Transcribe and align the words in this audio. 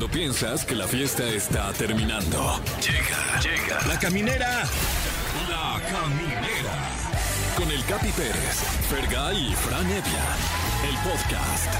Cuando 0.00 0.16
piensas 0.18 0.64
que 0.64 0.74
la 0.74 0.88
fiesta 0.88 1.28
está 1.28 1.70
terminando. 1.74 2.58
Llega, 2.80 3.38
llega. 3.42 3.86
La 3.86 3.98
caminera. 3.98 4.62
La 5.46 5.78
caminera. 5.90 6.88
Con 7.54 7.70
el 7.70 7.84
Capi 7.84 8.08
Pérez, 8.12 8.62
Fergay 8.88 9.48
y 9.48 9.54
Fran 9.54 9.84
Evia. 9.84 10.24
El 10.88 10.96
podcast. 11.04 11.74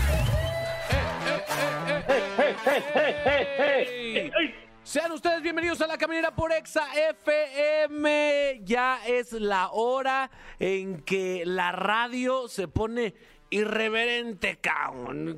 Sean 4.82 5.12
ustedes 5.12 5.40
bienvenidos 5.40 5.80
a 5.80 5.86
la 5.86 5.96
caminera 5.96 6.34
por 6.34 6.52
Exa 6.52 6.88
FM. 7.22 8.60
Ya 8.64 9.00
es 9.06 9.32
la 9.32 9.70
hora 9.70 10.30
en 10.58 11.00
que 11.04 11.44
la 11.46 11.72
radio 11.72 12.48
se 12.48 12.68
pone 12.68 13.14
irreverente, 13.50 14.58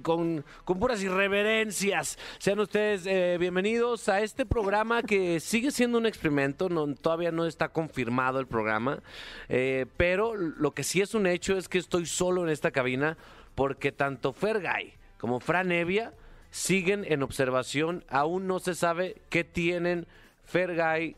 con, 0.02 0.44
con 0.64 0.78
puras 0.78 1.02
irreverencias. 1.02 2.18
Sean 2.38 2.60
ustedes 2.60 3.06
eh, 3.06 3.38
bienvenidos 3.40 4.08
a 4.08 4.20
este 4.20 4.44
programa 4.44 5.02
que 5.02 5.40
sigue 5.40 5.70
siendo 5.70 5.98
un 5.98 6.06
experimento, 6.06 6.68
no, 6.68 6.94
todavía 6.94 7.32
no 7.32 7.46
está 7.46 7.70
confirmado 7.70 8.38
el 8.38 8.46
programa, 8.46 9.00
eh, 9.48 9.86
pero 9.96 10.36
lo 10.36 10.72
que 10.72 10.84
sí 10.84 11.00
es 11.00 11.14
un 11.14 11.26
hecho 11.26 11.56
es 11.56 11.68
que 11.68 11.78
estoy 11.78 12.06
solo 12.06 12.42
en 12.44 12.50
esta 12.50 12.70
cabina 12.70 13.16
porque 13.54 13.92
tanto 13.92 14.32
Fergay 14.32 14.94
como 15.18 15.40
Fran 15.40 15.72
Evia 15.72 16.12
siguen 16.50 17.06
en 17.08 17.22
observación, 17.22 18.04
aún 18.08 18.46
no 18.46 18.58
se 18.58 18.74
sabe 18.74 19.22
qué 19.30 19.42
tienen 19.42 20.06
Fergay. 20.44 21.16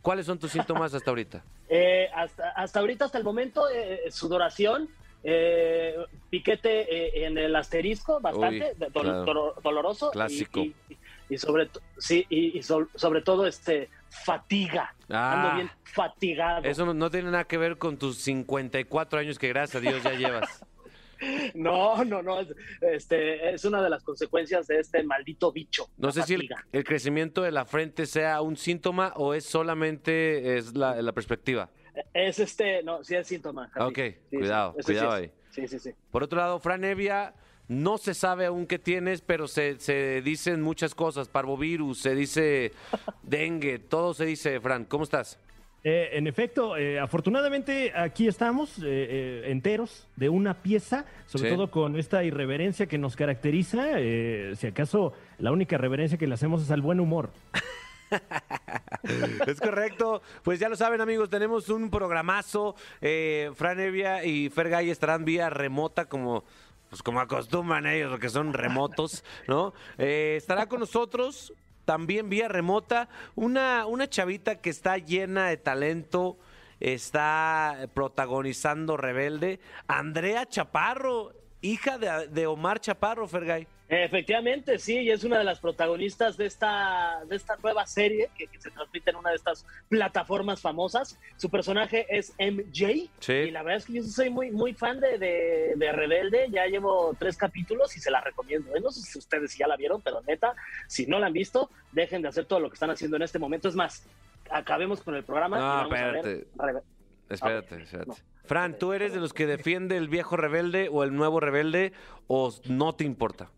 ¿Cuáles 0.00 0.24
son 0.24 0.38
tus 0.38 0.52
síntomas 0.52 0.94
hasta 0.94 1.10
ahorita? 1.10 1.44
Eh, 1.72 2.10
hasta, 2.12 2.50
hasta 2.50 2.80
ahorita, 2.80 3.04
hasta 3.04 3.16
el 3.16 3.22
momento, 3.22 3.68
eh, 3.70 4.00
sudoración, 4.10 4.88
eh, 5.22 5.96
piquete 6.30 7.20
eh, 7.20 7.26
en 7.26 7.36
el 7.38 7.54
asterisco, 7.56 8.20
bastante 8.20 8.72
Uy, 8.78 8.86
do- 8.92 9.00
claro. 9.02 9.24
dolo- 9.24 9.54
doloroso. 9.62 10.10
Clásico. 10.10 10.60
Y, 10.60 10.74
y 11.28 11.38
sobre, 11.38 11.68
sí, 11.98 12.26
y, 12.28 12.58
y 12.58 12.62
so- 12.62 12.88
sobre 12.94 13.22
todo, 13.22 13.46
este, 13.46 13.88
fatiga. 14.08 14.94
Ah. 15.08 15.42
Ando 15.42 15.54
bien 15.56 15.70
fatigado. 15.84 16.64
Eso 16.64 16.92
no, 16.92 17.10
tiene 17.10 17.30
nada 17.30 17.44
que 17.44 17.58
ver 17.58 17.78
con 17.78 17.96
tus 17.98 18.18
54 18.18 19.18
años 19.20 19.38
que 19.38 19.48
gracias 19.48 19.76
a 19.76 19.80
Dios 19.80 20.02
ya 20.02 20.12
llevas. 20.12 20.64
No, 21.54 22.02
no, 22.02 22.22
no. 22.22 22.40
es- 22.40 22.48
Este, 22.80 23.52
es 23.52 23.66
una 23.66 23.82
de 23.82 23.90
las 23.90 24.02
consecuencias 24.02 24.66
de 24.68 24.78
este 24.80 25.02
maldito 25.02 25.52
bicho. 25.52 25.86
No 25.98 26.12
sé 26.12 26.22
si 26.22 26.32
el, 26.32 26.48
crecimiento 26.82 27.42
de 27.42 27.50
la 27.52 27.66
frente 27.66 28.06
sea 28.06 28.40
un 28.40 28.56
síntoma 28.56 29.12
o 29.16 29.34
es 29.34 29.44
solamente 29.44 30.56
es 30.56 30.74
la, 30.74 31.02
la 31.02 31.12
perspectiva. 31.12 31.68
Es 32.14 32.38
este, 32.38 32.82
no, 32.82 33.02
sí 33.04 33.14
es 33.14 33.26
síntoma. 33.26 33.68
Javi. 33.72 33.90
Ok, 33.90 33.98
cuidado, 34.30 34.74
cuidado 34.84 35.12
ahí. 35.12 35.30
Sí, 35.50 35.66
sí, 35.68 35.78
sí. 35.78 35.90
Por 36.10 36.22
otro 36.22 36.38
lado, 36.38 36.58
Fran 36.60 36.84
Evia, 36.84 37.34
no 37.68 37.98
se 37.98 38.14
sabe 38.14 38.46
aún 38.46 38.66
qué 38.66 38.78
tienes, 38.78 39.20
pero 39.20 39.48
se, 39.48 39.78
se 39.80 40.22
dicen 40.22 40.62
muchas 40.62 40.94
cosas. 40.94 41.28
Parvovirus, 41.28 41.98
se 42.00 42.14
dice 42.14 42.72
dengue, 43.22 43.78
todo 43.78 44.14
se 44.14 44.24
dice, 44.26 44.60
Fran. 44.60 44.84
¿Cómo 44.84 45.04
estás? 45.04 45.38
Eh, 45.82 46.10
en 46.12 46.26
efecto, 46.26 46.76
eh, 46.76 47.00
afortunadamente 47.00 47.92
aquí 47.96 48.28
estamos 48.28 48.78
eh, 48.80 48.82
eh, 48.84 49.42
enteros 49.46 50.06
de 50.16 50.28
una 50.28 50.62
pieza, 50.62 51.06
sobre 51.26 51.48
Sí. 51.48 51.56
todo 51.56 51.70
con 51.70 51.96
esta 51.96 52.22
irreverencia 52.22 52.84
que 52.86 52.98
nos 52.98 53.16
caracteriza. 53.16 53.98
eh, 53.98 54.52
si 54.56 54.66
acaso 54.66 55.14
la 55.38 55.52
única 55.52 55.78
reverencia 55.78 56.18
que 56.18 56.26
le 56.26 56.34
hacemos 56.34 56.60
es 56.62 56.70
al 56.70 56.82
buen 56.82 57.00
humor. 57.00 57.30
Es 59.46 59.60
correcto. 59.60 60.22
Pues 60.42 60.58
ya 60.58 60.68
lo 60.68 60.76
saben, 60.76 61.00
amigos, 61.00 61.30
tenemos 61.30 61.68
un 61.68 61.90
programazo. 61.90 62.74
Eh, 63.00 63.50
Fran 63.54 63.80
Evia 63.80 64.24
y 64.24 64.50
Fergay 64.50 64.90
estarán 64.90 65.24
vía 65.24 65.50
remota 65.50 66.06
como... 66.06 66.44
Pues 66.88 67.04
como 67.04 67.20
acostumbran 67.20 67.86
ellos, 67.86 68.10
porque 68.10 68.28
son 68.28 68.52
remotos, 68.52 69.22
¿no? 69.46 69.72
Eh, 69.96 70.34
estará 70.36 70.66
con 70.66 70.80
nosotros 70.80 71.52
también 71.84 72.28
vía 72.28 72.48
remota 72.48 73.08
una, 73.36 73.86
una 73.86 74.08
chavita 74.08 74.56
que 74.56 74.70
está 74.70 74.98
llena 74.98 75.46
de 75.46 75.56
talento, 75.56 76.36
está 76.80 77.88
protagonizando 77.94 78.96
Rebelde, 78.96 79.60
Andrea 79.86 80.46
Chaparro, 80.46 81.32
hija 81.60 81.96
de, 81.96 82.26
de 82.26 82.46
Omar 82.48 82.80
Chaparro, 82.80 83.28
Fergay. 83.28 83.68
Efectivamente, 83.92 84.78
sí, 84.78 85.00
y 85.00 85.10
es 85.10 85.24
una 85.24 85.38
de 85.38 85.42
las 85.42 85.58
protagonistas 85.58 86.36
de 86.36 86.46
esta, 86.46 87.24
de 87.28 87.34
esta 87.34 87.56
nueva 87.56 87.84
serie 87.86 88.30
que, 88.38 88.46
que 88.46 88.60
se 88.60 88.70
transmite 88.70 89.10
en 89.10 89.16
una 89.16 89.30
de 89.30 89.36
estas 89.36 89.66
plataformas 89.88 90.60
famosas. 90.60 91.18
Su 91.36 91.50
personaje 91.50 92.06
es 92.08 92.32
MJ. 92.38 93.10
Sí. 93.18 93.32
Y 93.32 93.50
la 93.50 93.64
verdad 93.64 93.78
es 93.78 93.86
que 93.86 93.94
yo 93.94 94.04
soy 94.04 94.30
muy, 94.30 94.52
muy 94.52 94.74
fan 94.74 95.00
de, 95.00 95.18
de, 95.18 95.72
de 95.74 95.92
Rebelde. 95.92 96.46
Ya 96.50 96.66
llevo 96.66 97.16
tres 97.18 97.36
capítulos 97.36 97.96
y 97.96 98.00
se 98.00 98.12
la 98.12 98.20
recomiendo. 98.20 98.76
¿eh? 98.76 98.80
No 98.80 98.92
sé 98.92 99.00
si 99.00 99.18
ustedes 99.18 99.58
ya 99.58 99.66
la 99.66 99.76
vieron, 99.76 100.00
pero 100.02 100.22
neta, 100.22 100.54
si 100.86 101.06
no 101.06 101.18
la 101.18 101.26
han 101.26 101.32
visto, 101.32 101.68
dejen 101.90 102.22
de 102.22 102.28
hacer 102.28 102.44
todo 102.44 102.60
lo 102.60 102.70
que 102.70 102.74
están 102.74 102.90
haciendo 102.90 103.16
en 103.16 103.22
este 103.24 103.40
momento. 103.40 103.68
Es 103.68 103.74
más, 103.74 104.06
acabemos 104.50 105.02
con 105.02 105.16
el 105.16 105.24
programa. 105.24 105.56
y 105.58 105.60
No, 105.60 105.66
vamos 105.66 105.92
a 105.98 106.04
ver 106.12 106.16
espérate. 106.16 106.46
Espérate, 107.28 107.74
A 107.74 107.76
ver, 107.76 107.82
espérate. 107.82 108.08
no. 108.08 108.16
Fran, 108.44 108.78
¿tú 108.78 108.92
eres 108.92 109.12
de 109.12 109.18
los 109.20 109.32
que 109.32 109.46
defiende 109.46 109.96
el 109.96 110.08
viejo 110.08 110.36
rebelde 110.36 110.88
o 110.92 111.02
el 111.02 111.12
nuevo 111.14 111.40
rebelde 111.40 111.92
o 112.28 112.52
no 112.66 112.94
te 112.94 113.02
importa? 113.02 113.50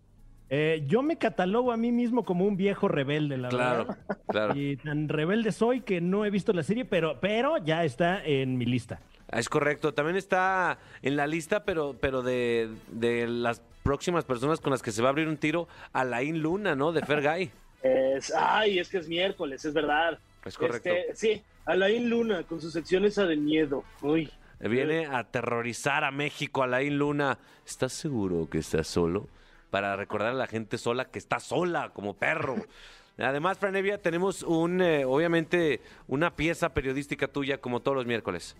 Eh, 0.55 0.85
yo 0.87 1.01
me 1.03 1.17
catalogo 1.17 1.73
a 1.73 1.79
mí 1.79 1.93
mismo 1.93 2.27
como 2.27 2.45
un 2.45 2.59
viejo 2.59 2.87
rebelde, 2.87 3.39
la 3.39 3.49
Claro, 3.49 3.87
verdad. 3.87 4.19
claro. 4.29 4.55
Y 4.55 4.77
tan 4.77 5.09
rebelde 5.09 5.51
soy 5.51 5.81
que 5.81 6.03
no 6.03 6.27
he 6.27 6.31
visto 6.31 6.53
la 6.53 6.63
serie, 6.63 6.85
pero, 6.85 7.19
pero 7.21 7.57
ya 7.57 7.85
está 7.85 8.23
en 8.23 8.59
mi 8.59 8.67
lista. 8.67 9.01
Es 9.31 9.49
correcto. 9.49 9.95
También 9.95 10.17
está 10.17 10.77
en 11.01 11.17
la 11.17 11.27
lista, 11.27 11.65
pero, 11.65 11.97
pero 11.99 12.21
de, 12.21 12.69
de 12.91 13.27
las 13.29 13.63
próximas 13.83 14.27
personas 14.27 14.61
con 14.61 14.73
las 14.73 14.83
que 14.83 14.93
se 14.93 15.01
va 15.01 15.09
a 15.09 15.13
abrir 15.13 15.27
un 15.27 15.39
tiro, 15.39 15.69
Alain 15.95 16.39
Luna, 16.43 16.75
¿no? 16.77 16.93
De 16.93 17.01
Fergay. 17.01 17.51
Es, 17.83 18.33
ay, 18.33 18.79
es 18.79 18.89
que 18.91 18.99
es 18.99 19.09
miércoles, 19.09 19.65
es 19.65 19.73
verdad. 19.75 20.17
Es 20.45 20.57
correcto. 20.57 20.89
Este, 20.91 21.17
sí, 21.17 21.43
Alain 21.65 22.09
Luna 22.09 22.45
con 22.45 22.61
sus 22.61 22.73
secciones 22.75 23.19
a 23.19 23.25
de 23.27 23.37
miedo. 23.37 23.83
Uy. 24.03 24.31
Viene 24.61 25.07
a 25.07 25.19
aterrorizar 25.19 26.05
a 26.05 26.13
México, 26.13 26.63
Alain 26.63 26.97
Luna. 26.97 27.39
¿Estás 27.67 27.93
seguro 27.95 28.49
que 28.49 28.59
estás 28.59 28.87
solo? 28.87 29.27
Para 29.73 29.97
recordar 29.97 30.33
a 30.33 30.35
la 30.35 30.47
gente 30.47 30.77
sola 30.77 31.07
que 31.07 31.19
está 31.19 31.41
sola, 31.41 31.93
como 31.95 32.13
perro. 32.13 32.57
Además, 33.17 33.57
Franevia, 33.57 33.97
tenemos 33.97 34.43
un, 34.43 34.83
eh, 34.83 35.07
obviamente, 35.07 35.81
una 36.09 36.37
pieza 36.37 36.75
periodística 36.75 37.27
tuya 37.27 37.57
como 37.57 37.81
todos 37.81 37.97
los 37.97 38.05
miércoles. 38.05 38.55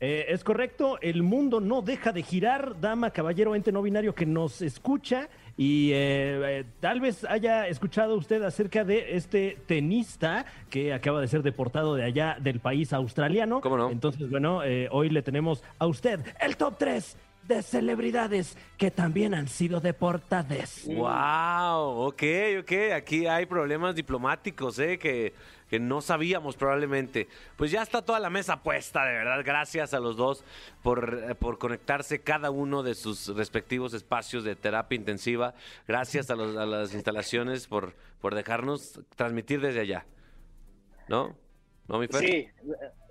Eh, 0.00 0.24
es 0.30 0.44
correcto, 0.44 0.98
el 1.02 1.22
mundo 1.22 1.60
no 1.60 1.82
deja 1.82 2.10
de 2.10 2.22
girar, 2.22 2.80
dama, 2.80 3.10
caballero, 3.10 3.54
ente 3.54 3.70
no 3.70 3.82
binario 3.82 4.14
que 4.14 4.24
nos 4.24 4.62
escucha 4.62 5.28
y 5.56 5.90
eh, 5.92 6.60
eh, 6.60 6.64
tal 6.80 7.00
vez 7.00 7.24
haya 7.24 7.66
escuchado 7.66 8.16
usted 8.16 8.42
acerca 8.42 8.84
de 8.84 9.16
este 9.16 9.56
tenista 9.66 10.44
que 10.68 10.92
acaba 10.92 11.20
de 11.22 11.28
ser 11.28 11.42
deportado 11.42 11.94
de 11.94 12.04
allá 12.04 12.36
del 12.40 12.60
país 12.60 12.92
australiano. 12.92 13.62
¿Cómo 13.62 13.78
no? 13.78 13.90
Entonces, 13.90 14.28
bueno, 14.28 14.62
eh, 14.62 14.88
hoy 14.92 15.08
le 15.08 15.22
tenemos 15.22 15.64
a 15.78 15.86
usted 15.86 16.20
el 16.40 16.58
top 16.58 16.76
3 16.78 17.16
de 17.46 17.62
celebridades 17.62 18.56
que 18.76 18.90
también 18.90 19.34
han 19.34 19.48
sido 19.48 19.80
deportadas. 19.80 20.82
Wow, 20.86 22.06
ok, 22.08 22.22
ok. 22.60 22.72
Aquí 22.94 23.26
hay 23.26 23.46
problemas 23.46 23.94
diplomáticos, 23.94 24.78
¿eh? 24.78 24.98
Que, 24.98 25.32
que 25.70 25.78
no 25.80 26.00
sabíamos 26.00 26.56
probablemente. 26.56 27.28
Pues 27.56 27.70
ya 27.70 27.82
está 27.82 28.02
toda 28.02 28.20
la 28.20 28.30
mesa 28.30 28.62
puesta, 28.62 29.04
de 29.04 29.12
verdad. 29.14 29.42
Gracias 29.44 29.94
a 29.94 30.00
los 30.00 30.16
dos 30.16 30.44
por, 30.82 31.22
eh, 31.30 31.34
por 31.34 31.58
conectarse 31.58 32.20
cada 32.20 32.50
uno 32.50 32.82
de 32.82 32.94
sus 32.94 33.28
respectivos 33.36 33.94
espacios 33.94 34.44
de 34.44 34.56
terapia 34.56 34.96
intensiva. 34.96 35.54
Gracias 35.88 36.30
a, 36.30 36.36
los- 36.36 36.56
a 36.56 36.66
las 36.66 36.94
instalaciones 36.94 37.66
por, 37.66 37.94
por 38.20 38.34
dejarnos 38.34 39.00
transmitir 39.16 39.60
desde 39.60 39.80
allá. 39.80 40.04
¿No? 41.08 41.34
¿No, 41.88 41.98
mi 41.98 42.08
Fer? 42.08 42.20
Sí, 42.20 42.48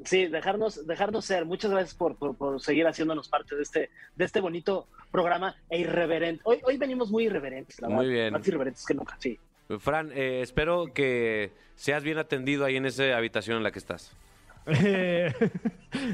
sí, 0.03 0.25
dejarnos, 0.27 0.85
dejarnos 0.85 1.23
ser. 1.25 1.45
Muchas 1.45 1.71
gracias 1.71 1.93
por, 1.95 2.17
por, 2.17 2.35
por 2.35 2.59
seguir 2.61 2.85
haciéndonos 2.87 3.29
parte 3.29 3.55
de 3.55 3.61
este, 3.63 3.89
de 4.15 4.25
este 4.25 4.41
bonito 4.41 4.87
programa 5.11 5.55
e 5.69 5.79
irreverente. 5.79 6.41
Hoy, 6.45 6.59
hoy 6.63 6.77
venimos 6.77 7.09
muy 7.09 7.25
irreverentes, 7.25 7.79
la 7.81 7.87
Muy 7.87 8.05
verdad. 8.07 8.11
bien. 8.23 8.33
Más 8.33 8.47
irreverentes 8.47 8.85
que 8.85 8.93
nunca, 8.93 9.15
sí. 9.19 9.39
Fran, 9.79 10.11
eh, 10.13 10.41
espero 10.41 10.93
que 10.93 11.51
seas 11.75 12.03
bien 12.03 12.17
atendido 12.17 12.66
ahí 12.66 12.75
en 12.75 12.85
esa 12.85 13.16
habitación 13.17 13.57
en 13.57 13.63
la 13.63 13.72
que 13.72 13.79
estás. 13.79 14.11
Eh, 14.67 15.31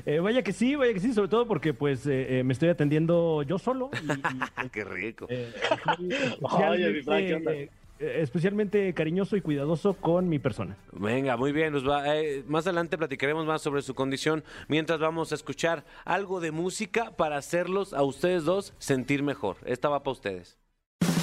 eh, 0.05 0.19
vaya 0.19 0.43
que 0.43 0.51
sí, 0.51 0.75
vaya 0.75 0.93
que 0.93 0.99
sí, 0.99 1.13
sobre 1.13 1.29
todo 1.29 1.47
porque 1.47 1.73
pues 1.73 2.05
eh, 2.05 2.39
eh, 2.39 2.43
me 2.43 2.51
estoy 2.51 2.67
atendiendo 2.67 3.43
yo 3.43 3.57
solo. 3.57 3.89
y- 4.03 4.11
y, 4.65 4.69
Qué 4.71 4.83
rico. 4.83 5.25
Eh, 5.29 5.53
Oye, 6.41 6.89
mi 6.91 7.01
Frank, 7.01 7.25
¿qué 7.27 7.33
onda? 7.35 7.51
Especialmente, 8.01 8.93
cariñoso 8.93 9.35
y 9.35 9.41
cuidadoso 9.41 9.93
con 9.93 10.27
mi 10.29 10.39
persona. 10.39 10.77
Venga, 10.91 11.37
muy 11.37 11.51
bien. 11.51 11.73
nos 11.73 11.87
va- 11.87 12.15
eh, 12.17 12.43
más 12.47 12.65
adelante 12.67 12.97
platicaremos 12.97 13.45
más 13.45 13.61
sobre 13.61 13.81
su 13.81 13.93
condición. 13.95 14.43
Mientras 14.67 14.99
vamos 14.99 15.31
a 15.31 15.35
escuchar 15.35 15.85
algo 16.05 16.39
de 16.39 16.51
música 16.51 17.11
para 17.15 17.37
hacerlos 17.37 17.93
a 17.93 18.03
ustedes 18.03 18.43
dos 18.45 18.73
sentir 18.79 19.23
mejor. 19.23 19.57
Esta 19.65 19.89
va 19.89 20.03
para 20.03 20.11
ustedes. 20.13 20.57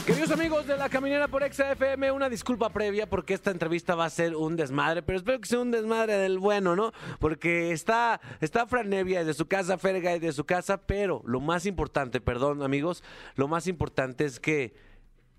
Queridos 0.06 0.30
amigos 0.30 0.66
de 0.66 0.76
la 0.78 0.88
Caminera 0.88 1.28
por 1.28 1.42
Exa 1.42 1.70
FM, 1.72 2.10
una 2.12 2.30
disculpa 2.30 2.70
previa 2.70 3.06
porque 3.10 3.34
esta 3.34 3.50
entrevista 3.50 3.94
va 3.94 4.06
a 4.06 4.10
ser 4.10 4.34
un 4.36 4.56
desmadre, 4.56 5.02
pero 5.02 5.18
espero 5.18 5.38
que 5.38 5.46
sea 5.48 5.58
un 5.60 5.70
desmadre 5.70 6.14
del 6.14 6.38
bueno, 6.38 6.74
¿no? 6.74 6.92
Porque 7.18 7.72
está, 7.72 8.18
está 8.40 8.66
Fran 8.66 8.88
Nevia 8.88 9.22
de 9.22 9.34
su 9.34 9.46
casa, 9.46 9.76
Ferga 9.76 10.18
de 10.18 10.32
su 10.32 10.46
casa, 10.46 10.86
pero 10.86 11.22
lo 11.26 11.40
más 11.40 11.66
importante, 11.66 12.22
perdón 12.22 12.62
amigos, 12.62 13.04
lo 13.36 13.48
más 13.48 13.66
importante 13.66 14.24
es 14.24 14.40
que 14.40 14.74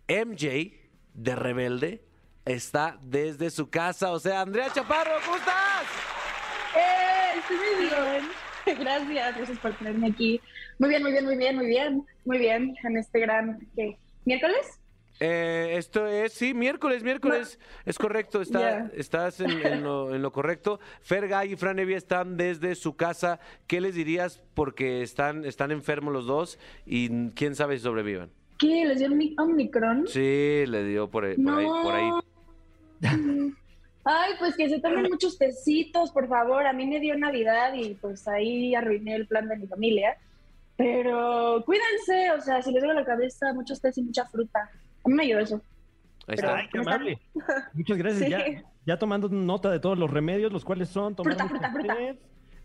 MJ 0.07 0.71
de 1.13 1.35
Rebelde 1.35 2.03
está 2.45 2.97
desde 3.01 3.49
su 3.49 3.69
casa. 3.69 4.11
O 4.11 4.19
sea, 4.19 4.41
Andrea 4.41 4.71
Chaparro, 4.71 5.15
¿cómo 5.25 5.37
estás? 5.37 5.83
¡Eh! 6.75 7.39
Estoy 7.39 7.57
muy 7.57 7.85
bien. 7.85 8.39
Gracias, 8.79 9.37
gracias 9.37 9.59
por 9.59 9.73
tenerme 9.77 10.07
aquí. 10.07 10.39
Muy 10.77 10.89
bien, 10.89 11.01
muy 11.01 11.11
bien, 11.11 11.25
muy 11.25 11.37
bien, 11.37 11.55
muy 11.55 11.65
bien, 11.65 12.05
muy 12.25 12.37
bien 12.37 12.75
en 12.83 12.97
este 12.97 13.19
gran 13.19 13.59
¿qué? 13.75 13.97
miércoles. 14.25 14.79
Eh, 15.19 15.73
esto 15.75 16.07
es, 16.07 16.33
sí, 16.33 16.53
miércoles, 16.53 17.03
miércoles. 17.03 17.59
Es 17.85 17.97
correcto, 17.97 18.41
está, 18.41 18.89
estás 18.93 19.39
en, 19.39 19.65
en 19.65 19.83
lo, 19.83 20.13
en 20.15 20.21
lo 20.21 20.31
correcto. 20.31 20.79
Fergay 21.01 21.53
y 21.53 21.55
Fran 21.55 21.79
Evia 21.79 21.97
están 21.97 22.37
desde 22.37 22.75
su 22.75 22.95
casa. 22.95 23.39
¿Qué 23.67 23.81
les 23.81 23.95
dirías? 23.95 24.41
Porque 24.53 25.01
están, 25.01 25.45
están 25.45 25.71
enfermos 25.71 26.13
los 26.13 26.25
dos 26.25 26.59
y 26.85 27.29
quién 27.31 27.55
sabe 27.55 27.77
si 27.77 27.83
sobrevivan. 27.83 28.31
¿Qué? 28.59 28.85
¿Les 28.85 28.99
dio 28.99 29.09
Omicron? 29.37 30.07
Sí, 30.07 30.65
le 30.67 30.83
dio 30.83 31.09
por, 31.09 31.25
ahí- 31.25 31.35
por 31.37 31.53
ahí. 31.57 31.65
Por 31.65 31.93
ahí. 31.95 32.11
Ay, 34.05 34.31
pues 34.39 34.55
que 34.55 34.69
se 34.69 34.79
tomen 34.79 35.03
muchos 35.09 35.37
tecitos, 35.37 36.11
por 36.11 36.27
favor. 36.27 36.65
A 36.65 36.73
mí 36.73 36.85
me 36.87 36.99
dio 36.99 37.17
Navidad 37.17 37.73
y 37.73 37.93
pues 37.95 38.27
ahí 38.27 38.73
arruiné 38.75 39.15
el 39.15 39.27
plan 39.27 39.47
de 39.47 39.57
mi 39.57 39.67
familia. 39.67 40.17
Pero 40.77 41.61
cuídense, 41.65 42.31
o 42.31 42.41
sea, 42.41 42.61
si 42.61 42.71
les 42.71 42.81
duele 42.81 42.99
la 43.01 43.05
cabeza, 43.05 43.53
muchos 43.53 43.81
tés 43.81 43.97
y 43.97 44.03
mucha 44.03 44.25
fruta. 44.25 44.69
A 45.03 45.09
mí 45.09 45.13
me 45.13 45.23
ayudó 45.23 45.39
eso. 45.39 45.55
Ahí 46.27 46.35
Pero- 46.37 46.47
está. 46.49 46.55
Ay, 46.57 46.67
qué 46.71 46.79
amable. 46.79 47.19
Muchas 47.73 47.97
gracias. 47.97 48.23
Sí. 48.25 48.29
Ya, 48.31 48.63
ya 48.85 48.97
tomando 48.99 49.27
nota 49.29 49.69
de 49.71 49.79
todos 49.79 49.97
los 49.97 50.09
remedios, 50.09 50.51
los 50.53 50.63
cuales 50.65 50.89
son 50.89 51.15
tomar 51.15 51.33
Fruta, 51.35 51.49
fruta, 51.49 51.71
fruta. 51.71 51.97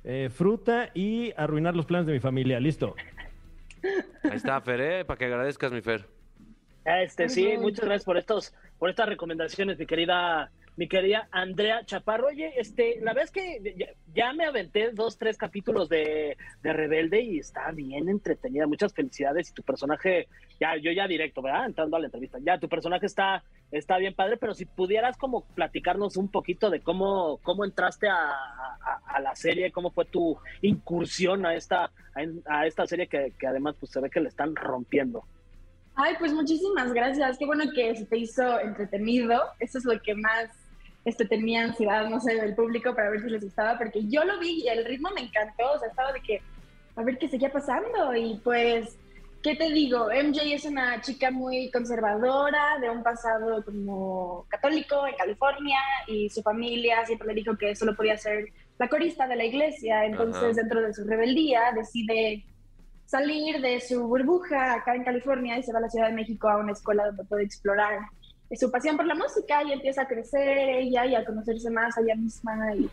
eh, 0.05 0.31
fruta 0.33 0.91
y 0.95 1.33
arruinar 1.37 1.75
los 1.75 1.87
planes 1.87 2.07
de 2.07 2.13
mi 2.13 2.21
familia. 2.21 2.61
Listo. 2.61 2.95
Ahí 4.25 4.37
está, 4.37 4.61
Fer, 4.61 4.81
¿eh? 4.81 5.05
para 5.05 5.19
que 5.19 5.27
agradezcas, 5.27 5.73
mi 5.73 5.81
Fer. 5.81 6.07
Este, 6.85 7.29
sí, 7.29 7.57
muchas 7.59 7.85
gracias 7.85 8.05
por 8.05 8.19
estos, 8.19 8.55
por 8.79 8.91
estas 8.91 9.09
recomendaciones, 9.09 9.79
mi 9.79 9.87
querida, 9.87 10.51
mi 10.77 10.89
querida 10.89 11.29
Andrea 11.31 11.85
Chaparro. 11.85 12.27
Oye, 12.29 12.53
este, 12.57 13.01
la 13.01 13.13
vez 13.13 13.31
que 13.31 13.77
ya, 14.15 14.33
me 14.33 14.45
aventé 14.45 14.91
dos, 14.93 15.17
tres 15.19 15.37
capítulos 15.37 15.89
de, 15.89 16.37
de 16.63 16.73
Rebelde 16.73 17.21
y 17.23 17.39
está 17.39 17.71
bien 17.71 18.09
entretenida. 18.09 18.67
Muchas 18.67 18.93
felicidades. 18.93 19.51
Y 19.51 19.53
tu 19.55 19.63
personaje, 19.63 20.27
ya, 20.59 20.77
yo 20.77 20.91
ya 20.93 21.07
directo, 21.07 21.43
¿verdad? 21.43 21.67
Entrando 21.67 21.97
a 21.97 22.01
la 22.01 22.07
entrevista. 22.07 22.39
Ya, 22.43 22.59
tu 22.59 22.69
personaje 22.69 23.07
está, 23.07 23.45
está 23.71 23.99
bien 23.99 24.15
padre, 24.15 24.37
pero 24.37 24.55
si 24.55 24.65
pudieras 24.67 25.17
como 25.17 25.45
platicarnos 25.55 26.17
un 26.17 26.29
poquito 26.29 26.71
de 26.71 26.81
cómo, 26.81 27.39
cómo 27.43 27.65
entraste 27.65 28.09
a, 28.09 28.17
a- 28.17 29.01
a 29.07 29.21
la 29.21 29.35
serie, 29.37 29.71
cómo 29.71 29.91
fue 29.91 30.05
tu 30.07 30.37
incursión 30.63 31.47
a 31.47 31.55
esta, 31.55 31.91
a 32.47 32.67
esta 32.67 32.87
serie 32.87 33.07
que, 33.07 33.33
que 33.39 33.47
además 33.47 33.77
pues 33.79 33.93
se 33.93 34.01
ve 34.01 34.11
que 34.11 34.21
le 34.21 34.29
están 34.29 34.57
rompiendo. 34.57 35.25
Ay, 35.97 36.15
pues 36.19 36.33
muchísimas 36.33 36.93
gracias. 36.93 37.39
Qué 37.39 37.47
bueno 37.47 37.65
que 37.73 37.95
se 37.95 38.05
te 38.07 38.19
hizo 38.19 38.59
entretenido. 38.59 39.41
Eso 39.61 39.79
es 39.79 39.85
lo 39.85 40.01
que 40.01 40.17
más 40.17 40.49
este, 41.05 41.27
tenía 41.27 41.65
ansiedad, 41.65 42.09
no 42.09 42.21
sé, 42.21 42.35
del 42.35 42.55
público 42.55 42.95
para 42.95 43.11
ver 43.11 43.23
si 43.23 43.31
les 43.31 43.45
gustaba, 43.45 43.77
porque 43.77 44.07
yo 44.07 44.25
lo 44.25 44.39
vi 44.39 44.63
y 44.65 44.69
el 44.69 44.85
ritmo 44.85 45.11
me 45.15 45.23
encantó. 45.23 45.73
O 45.73 45.79
sea, 45.79 45.89
estaba 45.89 46.13
de 46.13 46.21
que 46.21 46.41
a 46.97 47.03
ver 47.03 47.19
qué 47.19 47.29
seguía 47.29 47.53
pasando. 47.53 48.15
Y 48.15 48.41
pues, 48.43 48.97
¿qué 49.43 49.55
te 49.55 49.71
digo? 49.71 50.09
MJ 50.09 50.55
es 50.55 50.65
una 50.65 51.01
chica 51.01 51.31
muy 51.31 51.71
conservadora, 51.71 52.79
de 52.81 52.91
un 52.91 53.03
pasado 53.03 53.63
como 53.65 54.47
católico 54.49 55.07
en 55.07 55.17
California, 55.17 55.79
y 56.07 56.31
su 56.31 56.43
familia 56.43 57.05
siempre 57.05 57.29
le 57.29 57.35
dijo 57.35 57.57
que 57.57 57.77
solo 57.77 57.95
podía 57.95 58.17
ser 58.17 58.47
la 58.79 58.89
corista 58.89 59.27
de 59.27 59.37
la 59.37 59.45
iglesia. 59.45 60.07
Entonces, 60.07 60.43
Ajá. 60.43 60.53
dentro 60.53 60.81
de 60.81 60.95
su 60.95 61.05
rebeldía, 61.05 61.73
decide 61.75 62.45
salir 63.05 63.61
de 63.61 63.81
su 63.81 64.09
burbuja 64.09 64.75
acá 64.75 64.95
en 64.95 65.05
California 65.05 65.59
y 65.59 65.63
se 65.63 65.73
va 65.73 65.79
a 65.79 65.83
la 65.83 65.91
Ciudad 65.91 66.09
de 66.09 66.15
México 66.15 66.49
a 66.49 66.57
una 66.57 66.73
escuela 66.73 67.07
donde 67.07 67.25
puede 67.25 67.45
explorar 67.45 67.99
su 68.53 68.71
pasión 68.71 68.97
por 68.97 69.07
la 69.07 69.15
música 69.15 69.63
y 69.65 69.73
empieza 69.73 70.03
a 70.03 70.09
crecer 70.09 70.47
ella 70.49 71.07
y 71.07 71.15
a 71.15 71.25
conocerse 71.25 71.71
más 71.71 71.97
a 71.97 72.01
ella 72.03 72.15
misma 72.15 72.75
y 72.77 72.89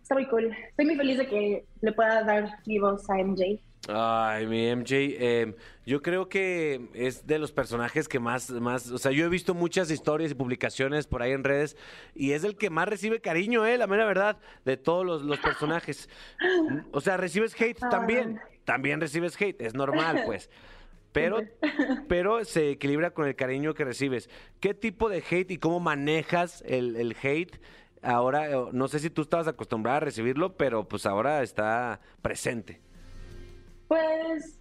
está 0.00 0.14
muy 0.14 0.26
cool. 0.26 0.54
Estoy 0.70 0.86
muy 0.86 0.96
feliz 0.96 1.18
de 1.18 1.26
que 1.26 1.64
le 1.80 1.92
pueda 1.92 2.22
dar 2.22 2.58
mi 2.66 2.78
voz 2.78 3.08
a 3.10 3.14
MJ. 3.14 3.60
Ay, 3.88 4.46
mi 4.46 4.72
MJ, 4.76 4.92
eh, 4.92 5.56
yo 5.84 6.02
creo 6.02 6.28
que 6.28 6.88
es 6.94 7.26
de 7.26 7.40
los 7.40 7.50
personajes 7.50 8.06
que 8.06 8.20
más, 8.20 8.48
más, 8.50 8.88
o 8.92 8.98
sea, 8.98 9.10
yo 9.10 9.26
he 9.26 9.28
visto 9.28 9.54
muchas 9.54 9.90
historias 9.90 10.30
y 10.30 10.34
publicaciones 10.34 11.08
por 11.08 11.20
ahí 11.20 11.32
en 11.32 11.42
redes 11.42 11.76
y 12.14 12.30
es 12.30 12.44
el 12.44 12.56
que 12.56 12.70
más 12.70 12.86
recibe 12.86 13.20
cariño, 13.20 13.66
eh, 13.66 13.78
la 13.78 13.88
mera 13.88 14.04
verdad, 14.04 14.38
de 14.64 14.76
todos 14.76 15.04
los, 15.04 15.22
los 15.22 15.40
personajes. 15.40 16.08
O 16.92 17.00
sea, 17.00 17.16
recibes 17.16 17.60
hate 17.60 17.78
también, 17.90 18.40
también 18.64 19.00
recibes 19.00 19.40
hate, 19.40 19.60
es 19.60 19.74
normal, 19.74 20.22
pues. 20.26 20.48
Pero, 21.12 21.40
pero 22.08 22.44
se 22.44 22.70
equilibra 22.70 23.12
con 23.12 23.26
el 23.26 23.36
cariño 23.36 23.74
que 23.74 23.84
recibes. 23.84 24.28
¿Qué 24.60 24.74
tipo 24.74 25.08
de 25.08 25.22
hate 25.28 25.50
y 25.52 25.58
cómo 25.58 25.80
manejas 25.80 26.62
el, 26.66 26.96
el 26.96 27.16
hate? 27.22 27.60
Ahora, 28.02 28.48
no 28.72 28.88
sé 28.88 28.98
si 28.98 29.10
tú 29.10 29.22
estabas 29.22 29.46
acostumbrada 29.46 29.98
a 29.98 30.00
recibirlo, 30.00 30.56
pero 30.56 30.88
pues 30.88 31.06
ahora 31.06 31.42
está 31.42 32.00
presente. 32.20 32.80
Pues 33.86 34.58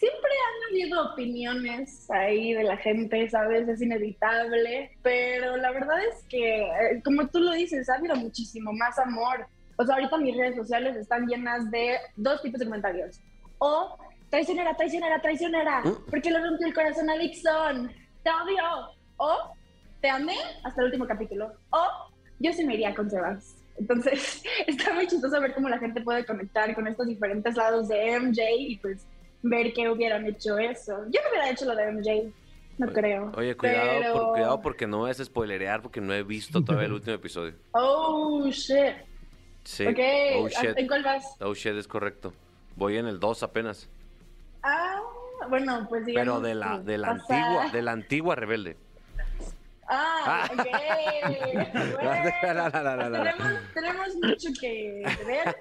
siempre 0.00 0.30
han 0.30 0.70
habido 0.70 1.12
opiniones 1.12 2.10
ahí 2.10 2.54
de 2.54 2.64
la 2.64 2.78
gente, 2.78 3.28
¿sabes? 3.28 3.68
Es 3.68 3.82
inevitable, 3.82 4.96
pero 5.02 5.58
la 5.58 5.72
verdad 5.72 5.98
es 6.10 6.24
que, 6.26 6.62
eh, 6.62 7.02
como 7.04 7.28
tú 7.28 7.40
lo 7.40 7.52
dices, 7.52 7.90
ha 7.90 7.96
habido 7.96 8.16
muchísimo 8.16 8.72
más 8.72 8.98
amor. 8.98 9.46
O 9.76 9.84
sea, 9.84 9.96
ahorita 9.96 10.16
mis 10.16 10.34
redes 10.34 10.56
sociales 10.56 10.96
están 10.96 11.26
llenas 11.26 11.70
de 11.70 11.98
dos 12.16 12.40
tipos 12.40 12.60
de 12.60 12.64
comentarios. 12.64 13.20
O 13.58 13.98
traicionera, 14.30 14.74
traicionera, 14.76 15.20
traicionera, 15.20 15.80
¿Mm? 15.82 16.04
porque 16.10 16.30
le 16.30 16.38
rompió 16.40 16.66
el 16.66 16.74
corazón 16.74 17.10
a 17.10 17.14
Dixon, 17.18 17.92
te 18.22 18.30
odio. 18.30 18.90
O 19.18 19.36
te 20.00 20.08
amé 20.08 20.36
hasta 20.64 20.80
el 20.80 20.86
último 20.86 21.06
capítulo. 21.06 21.52
O 21.70 21.86
yo 22.38 22.52
sí 22.52 22.64
me 22.64 22.74
iría 22.74 22.94
con 22.94 23.10
Sebas. 23.10 23.56
Entonces, 23.78 24.42
está 24.66 24.92
muy 24.94 25.06
chistoso 25.06 25.40
ver 25.40 25.54
cómo 25.54 25.68
la 25.68 25.78
gente 25.78 26.00
puede 26.00 26.24
conectar 26.24 26.74
con 26.74 26.86
estos 26.86 27.06
diferentes 27.06 27.54
lados 27.56 27.88
de 27.88 28.18
MJ 28.18 28.42
y 28.58 28.76
pues 28.78 29.06
ver 29.42 29.72
que 29.74 29.88
hubieran 29.90 30.24
hecho 30.26 30.58
eso. 30.58 31.04
Yo 31.10 31.20
no 31.22 31.28
hubiera 31.30 31.50
hecho 31.50 31.64
lo 31.66 31.74
de 31.76 31.92
MJ, 31.92 32.32
no 32.78 32.86
creo. 32.92 33.32
Oye, 33.36 33.54
cuidado, 33.56 33.88
Pero- 34.00 34.12
por- 34.14 34.32
cuidado 34.32 34.60
porque 34.62 34.86
no 34.86 35.06
es 35.08 35.18
spoilerear 35.18 35.82
porque 35.82 36.00
no 36.00 36.14
he 36.14 36.22
visto 36.22 36.62
todavía 36.62 36.86
el 36.86 36.92
último 36.94 37.16
episodio. 37.16 37.54
Oh, 37.72 38.46
shit. 38.50 38.94
Sí. 39.64 39.86
Ok, 39.86 39.98
Oh 40.38 40.48
shit. 40.48 40.78
¿en 40.78 40.86
cuál 40.86 41.02
vas? 41.02 41.24
Oh 41.40 41.52
shit, 41.54 41.74
es 41.74 41.86
correcto. 41.86 42.32
Voy 42.76 42.96
en 42.96 43.06
el 43.06 43.20
2 43.20 43.42
apenas. 43.42 43.88
Ah, 44.62 45.00
bueno, 45.48 45.86
pues 45.88 46.04
digamos 46.06 46.40
Pero 46.40 46.40
de 46.48 46.54
la, 46.54 46.78
de 46.80 46.98
la 46.98 47.10
antigua, 47.10 47.70
de 47.72 47.82
la 47.82 47.92
antigua 47.92 48.34
rebelde. 48.36 48.76
Ah, 49.88 50.48
ok. 50.52 50.66
Bueno, 51.72 52.30
No, 52.42 52.70
no, 52.70 52.82
no, 52.82 52.96
no, 52.96 53.08
no. 53.10 53.22
tenemos, 53.22 53.60
tenemos 53.74 54.08
mucho 54.22 54.48
que 54.60 55.02
ver. 55.26 55.56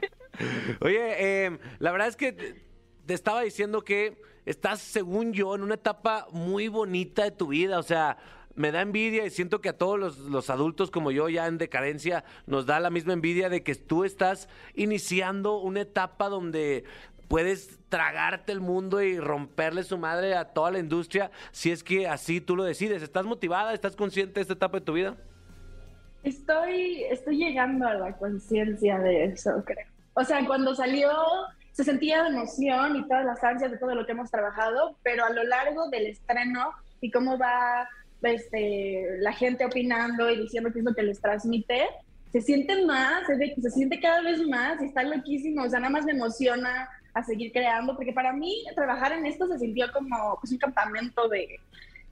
Oye, 0.80 1.46
eh, 1.46 1.58
la 1.78 1.92
verdad 1.92 2.08
es 2.08 2.16
que 2.16 2.32
te, 2.32 2.64
te 3.06 3.14
estaba 3.14 3.42
diciendo 3.42 3.82
que 3.82 4.20
estás, 4.46 4.80
según 4.80 5.32
yo, 5.32 5.54
en 5.54 5.62
una 5.62 5.74
etapa 5.74 6.26
muy 6.30 6.68
bonita 6.68 7.24
de 7.24 7.30
tu 7.30 7.48
vida. 7.48 7.78
O 7.78 7.82
sea, 7.82 8.16
me 8.54 8.72
da 8.72 8.80
envidia 8.80 9.26
y 9.26 9.30
siento 9.30 9.60
que 9.60 9.68
a 9.68 9.76
todos 9.76 9.98
los, 9.98 10.18
los 10.18 10.48
adultos 10.50 10.90
como 10.90 11.10
yo, 11.10 11.28
ya 11.28 11.46
en 11.46 11.58
decadencia, 11.58 12.24
nos 12.46 12.64
da 12.66 12.80
la 12.80 12.90
misma 12.90 13.12
envidia 13.12 13.48
de 13.50 13.62
que 13.62 13.74
tú 13.74 14.04
estás 14.04 14.48
iniciando 14.74 15.58
una 15.58 15.82
etapa 15.82 16.28
donde 16.28 16.84
puedes 17.28 17.78
tragarte 17.88 18.52
el 18.52 18.60
mundo 18.60 19.02
y 19.02 19.18
romperle 19.20 19.82
su 19.84 19.98
madre 19.98 20.34
a 20.34 20.46
toda 20.46 20.70
la 20.72 20.78
industria 20.78 21.30
si 21.52 21.70
es 21.70 21.84
que 21.84 22.08
así 22.08 22.40
tú 22.40 22.56
lo 22.56 22.64
decides. 22.64 23.02
¿Estás 23.02 23.24
motivada? 23.24 23.74
¿Estás 23.74 23.94
consciente 23.94 24.34
de 24.34 24.40
esta 24.42 24.54
etapa 24.54 24.78
de 24.78 24.84
tu 24.84 24.94
vida? 24.94 25.16
Estoy, 26.24 27.04
estoy 27.04 27.36
llegando 27.36 27.86
a 27.86 27.94
la 27.94 28.16
conciencia 28.16 28.98
de 28.98 29.26
eso, 29.26 29.62
creo. 29.64 29.86
O 30.14 30.24
sea, 30.24 30.44
cuando 30.46 30.74
salió 30.74 31.10
se 31.78 31.84
sentía 31.84 32.26
emoción 32.26 32.96
y 32.96 33.06
todas 33.06 33.24
las 33.24 33.44
ansias 33.44 33.70
de 33.70 33.78
todo 33.78 33.94
lo 33.94 34.04
que 34.04 34.10
hemos 34.10 34.32
trabajado, 34.32 34.98
pero 35.04 35.24
a 35.24 35.30
lo 35.30 35.44
largo 35.44 35.88
del 35.90 36.08
estreno 36.08 36.72
y 37.00 37.08
cómo 37.12 37.38
va 37.38 37.88
este, 38.22 39.18
la 39.20 39.32
gente 39.32 39.64
opinando 39.64 40.28
y 40.28 40.38
diciendo 40.38 40.72
qué 40.72 40.80
es 40.80 40.84
lo 40.84 40.92
que 40.92 41.04
les 41.04 41.20
transmite, 41.20 41.86
se 42.32 42.40
siente 42.40 42.84
más, 42.84 43.22
se 43.26 43.70
siente 43.70 44.00
cada 44.00 44.22
vez 44.22 44.44
más 44.48 44.82
y 44.82 44.86
está 44.86 45.04
loquísimo. 45.04 45.62
O 45.62 45.70
sea, 45.70 45.78
nada 45.78 45.92
más 45.92 46.04
me 46.04 46.12
emociona 46.12 46.88
a 47.18 47.24
seguir 47.24 47.52
creando, 47.52 47.94
porque 47.96 48.12
para 48.12 48.32
mí 48.32 48.64
trabajar 48.74 49.12
en 49.12 49.26
esto 49.26 49.46
se 49.46 49.58
sintió 49.58 49.86
como 49.92 50.38
pues, 50.40 50.52
un 50.52 50.58
campamento 50.58 51.28
de, 51.28 51.60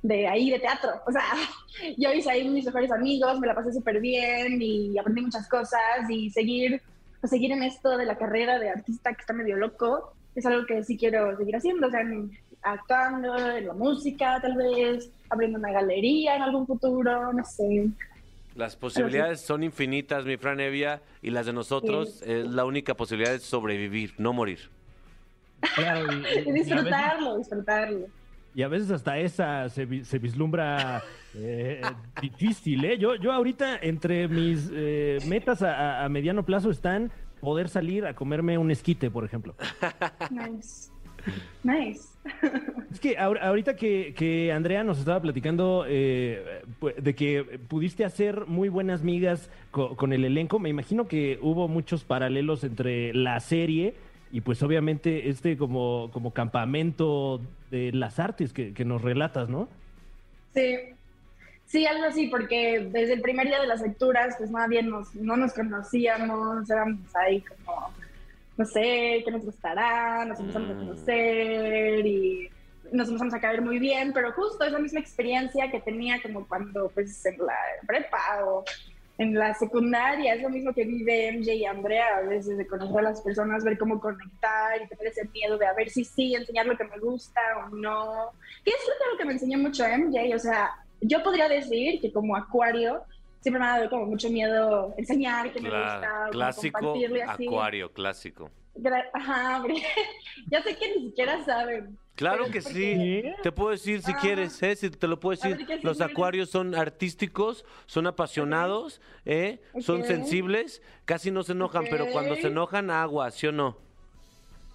de 0.03 0.27
ahí, 0.27 0.51
de 0.51 0.59
teatro. 0.59 0.91
O 1.07 1.13
sea, 1.13 1.23
yo 1.97 2.13
hice 2.13 2.31
ahí 2.31 2.49
mis 2.49 2.65
mejores 2.65 2.91
amigos, 2.93 3.39
me 3.41 3.47
la 3.47 3.55
pasé 3.55 3.73
súper 3.73 4.01
bien 4.01 4.61
y 4.61 4.99
aprendí 4.99 5.23
muchas 5.23 5.49
cosas 5.49 5.81
y 6.09 6.31
seguir, 6.31 6.83
pues, 7.21 7.31
seguir 7.31 7.53
en 7.53 7.63
esto 7.63 7.97
de 7.97 8.07
la 8.07 8.17
carrera 8.17 8.59
de 8.59 8.71
artista 8.71 9.13
que 9.13 9.21
está 9.21 9.33
medio 9.33 9.57
loco 9.57 10.13
es 10.35 10.45
algo 10.45 10.67
que 10.67 10.85
sí 10.85 10.99
quiero 10.99 11.35
seguir 11.37 11.57
haciendo, 11.57 11.87
o 11.87 11.91
sea, 11.91 12.03
actuando, 12.63 13.37
en 13.57 13.67
la 13.67 13.73
música 13.73 14.39
tal 14.41 14.57
vez, 14.57 15.11
abriendo 15.31 15.59
una 15.59 15.73
galería 15.73 16.37
en 16.37 16.43
algún 16.43 16.67
futuro, 16.67 17.33
no 17.33 17.45
sé. 17.45 17.89
Las 18.55 18.77
posibilidades 18.77 19.41
son 19.41 19.63
infinitas, 19.63 20.25
mi 20.25 20.37
Fran 20.37 20.61
Evia, 20.61 21.03
y 21.23 21.31
las 21.31 21.47
de 21.47 21.53
nosotros 21.53 22.23
es 22.23 22.47
la 22.47 22.65
única 22.65 22.95
posibilidad 22.95 23.33
de 23.33 23.39
sobrevivir, 23.39 24.15
no 24.19 24.33
morir. 24.33 24.71
Claro, 25.75 26.07
y- 26.13 26.17
veces- 26.51 26.55
disfrutarlo, 26.55 27.39
disfrutarlo. 27.39 28.07
y 28.55 28.63
a 28.63 28.69
veces 28.69 28.91
hasta 28.91 29.19
esa 29.19 29.69
se, 29.69 29.85
vi- 29.87 30.05
se 30.05 30.19
vislumbra 30.19 31.03
eh, 31.35 31.81
difícil, 32.21 32.85
¿eh? 32.85 32.99
Yo, 32.99 33.15
yo 33.17 33.33
ahorita 33.33 33.79
entre 33.83 34.29
mis 34.29 34.71
eh, 34.73 35.19
metas 35.27 35.63
a, 35.63 36.05
mediano 36.09 36.45
plazo 36.45 36.71
están 36.71 37.11
poder 37.41 37.69
salir 37.69 38.07
a 38.07 38.15
comerme 38.15 38.57
un 38.59 38.71
esquite, 38.71 39.11
por 39.11 39.25
ejemplo. 39.25 39.55
Nice. 40.31 40.91
Nice. 41.63 42.09
Es 42.93 43.01
que 43.01 43.19
ahor- 43.19 43.41
ahorita 43.43 43.77
que, 43.77 44.15
que 44.17 44.53
Andrea 44.53 44.83
nos 44.85 44.99
estaba 44.99 45.21
platicando 45.21 45.85
eh, 45.87 46.63
de 46.97 47.15
que 47.15 47.59
pudiste 47.69 48.05
hacer 48.07 48.47
muy 48.47 48.71
buenas 48.71 49.03
migas 49.03 49.51
co- 49.71 49.97
con 49.97 50.15
el 50.15 50.25
elenco, 50.25 50.59
me 50.59 50.71
imagino 50.71 51.07
que 51.07 51.39
hubo 51.43 51.69
muchos 51.69 52.05
paralelos 52.05 52.65
entre 52.65 53.13
la 53.13 53.39
serie 53.41 53.95
y 54.37 54.43
pues 54.43 54.63
obviamente 54.63 55.31
este 55.31 55.57
como, 55.57 56.11
como 56.13 56.35
campamento 56.35 57.41
de 57.71 57.91
las 57.93 58.19
artes 58.19 58.53
que, 58.53 58.75
que 58.75 58.85
nos 58.85 59.01
relatas, 59.01 59.49
¿no? 59.49 59.67
Sí. 60.53 60.77
Sí, 61.65 61.87
algo 61.87 62.05
así, 62.05 62.27
porque 62.29 62.87
desde 62.93 63.15
el 63.15 63.23
primer 63.23 63.47
día 63.47 63.59
de 63.63 63.67
las 63.67 63.81
lecturas, 63.81 64.35
pues 64.37 64.51
nadie 64.51 64.83
nos, 64.83 65.15
no 65.15 65.39
nos 65.39 65.55
conocíamos, 65.55 66.69
éramos 66.69 67.17
ahí 67.17 67.41
como, 67.41 67.95
no 68.59 68.65
sé, 68.67 69.23
qué 69.25 69.31
nos 69.33 69.43
gustará, 69.43 70.27
nos 70.27 70.39
empezamos 70.39 70.69
a 70.71 70.75
Mm. 70.75 70.79
conocer 70.81 72.07
y 72.07 72.51
nos 72.93 73.09
empezamos 73.09 73.33
a 73.33 73.41
caer 73.41 73.63
muy 73.63 73.79
bien, 73.79 74.13
pero 74.13 74.33
justo 74.33 74.67
esa 74.67 74.79
misma 74.79 75.01
experiencia 75.01 75.71
que 75.71 75.81
tenía 75.81 76.21
como 76.21 76.47
cuando, 76.47 76.91
pues, 76.91 77.25
en 77.25 77.39
la 77.39 77.57
prepa 77.87 78.45
o 78.45 78.65
en 79.19 79.35
la 79.35 79.55
secundaria, 79.55 80.35
es 80.35 80.43
lo 80.43 80.51
mismo 80.51 80.73
que 80.75 80.85
vive 80.85 81.33
MJ 81.33 81.55
y 81.55 81.65
Andrea, 81.65 82.19
a 82.19 82.21
veces 82.23 82.59
de 82.59 82.67
conocer 82.67 82.99
a 82.99 83.03
las 83.03 83.21
personas, 83.23 83.65
ver 83.65 83.79
cómo 83.79 83.99
conectar 83.99 84.83
y 84.83 84.89
tener 84.89 85.07
ese 85.07 85.27
miedo 85.29 85.57
de 85.57 85.67
a 85.67 85.73
ver 85.73 85.89
si 85.89 86.05
sí, 86.05 86.35
enseñar 86.35 86.67
lo 86.67 86.77
que 86.77 86.85
me 86.85 86.99
gusta 86.99 87.41
o 87.65 87.75
no. 87.75 88.33
Que 88.65 88.71
es 88.71 88.77
lo 89.13 89.19
que 89.19 89.25
me 89.25 89.33
enseñó 89.33 89.59
mucho 89.59 89.85
MJ, 89.85 90.35
o 90.35 90.39
sea, 90.39 90.71
yo 91.01 91.23
podría 91.23 91.49
decir 91.49 92.01
que 92.01 92.13
como 92.13 92.37
acuario 92.37 93.03
siempre 93.41 93.61
me 93.61 93.67
ha 93.67 93.79
dado 93.79 93.91
como 93.91 94.07
mucho 94.07 94.29
miedo 94.29 94.95
enseñar 94.97 95.53
que 95.53 95.61
me 95.61 95.71
gusta, 95.71 96.29
clásico 96.33 96.79
compartirle 96.79 97.23
así. 97.23 97.47
acuario, 97.47 97.93
clásico. 97.93 98.51
Ajá, 99.15 99.59
hombre. 99.59 99.77
ya 100.51 100.63
sé 100.63 100.77
que 100.77 100.95
ni 100.97 101.09
siquiera 101.09 101.43
saben. 101.45 101.97
Claro 102.17 102.47
que 102.51 102.63
sí. 102.63 103.23
Te 103.43 103.53
puedo 103.53 103.71
decir 103.71 104.03
si 104.03 104.13
Ah. 104.13 104.19
quieres, 104.21 104.63
¿eh? 104.63 104.75
Si 104.75 104.91
te 104.91 105.07
lo 105.07 105.21
puedo 105.21 105.39
decir. 105.39 105.57
ver, 105.57 105.67
¿qué 105.81 105.87
Los 105.87 106.01
acuarios 106.01 106.51
son 106.51 106.75
artísticos, 106.75 107.65
son 107.87 108.07
apasionados, 108.07 109.01
¿eh? 109.25 109.61
Son 109.81 110.03
sensibles, 110.05 110.83
casi 111.05 111.31
no 111.31 111.43
se 111.43 111.53
enojan, 111.53 111.85
pero 111.91 112.07
cuando 112.13 112.35
se 112.37 112.49
enojan, 112.49 112.91
agua, 112.91 113.31
¿sí 113.31 113.47
o 113.47 113.53
no? 113.53 113.77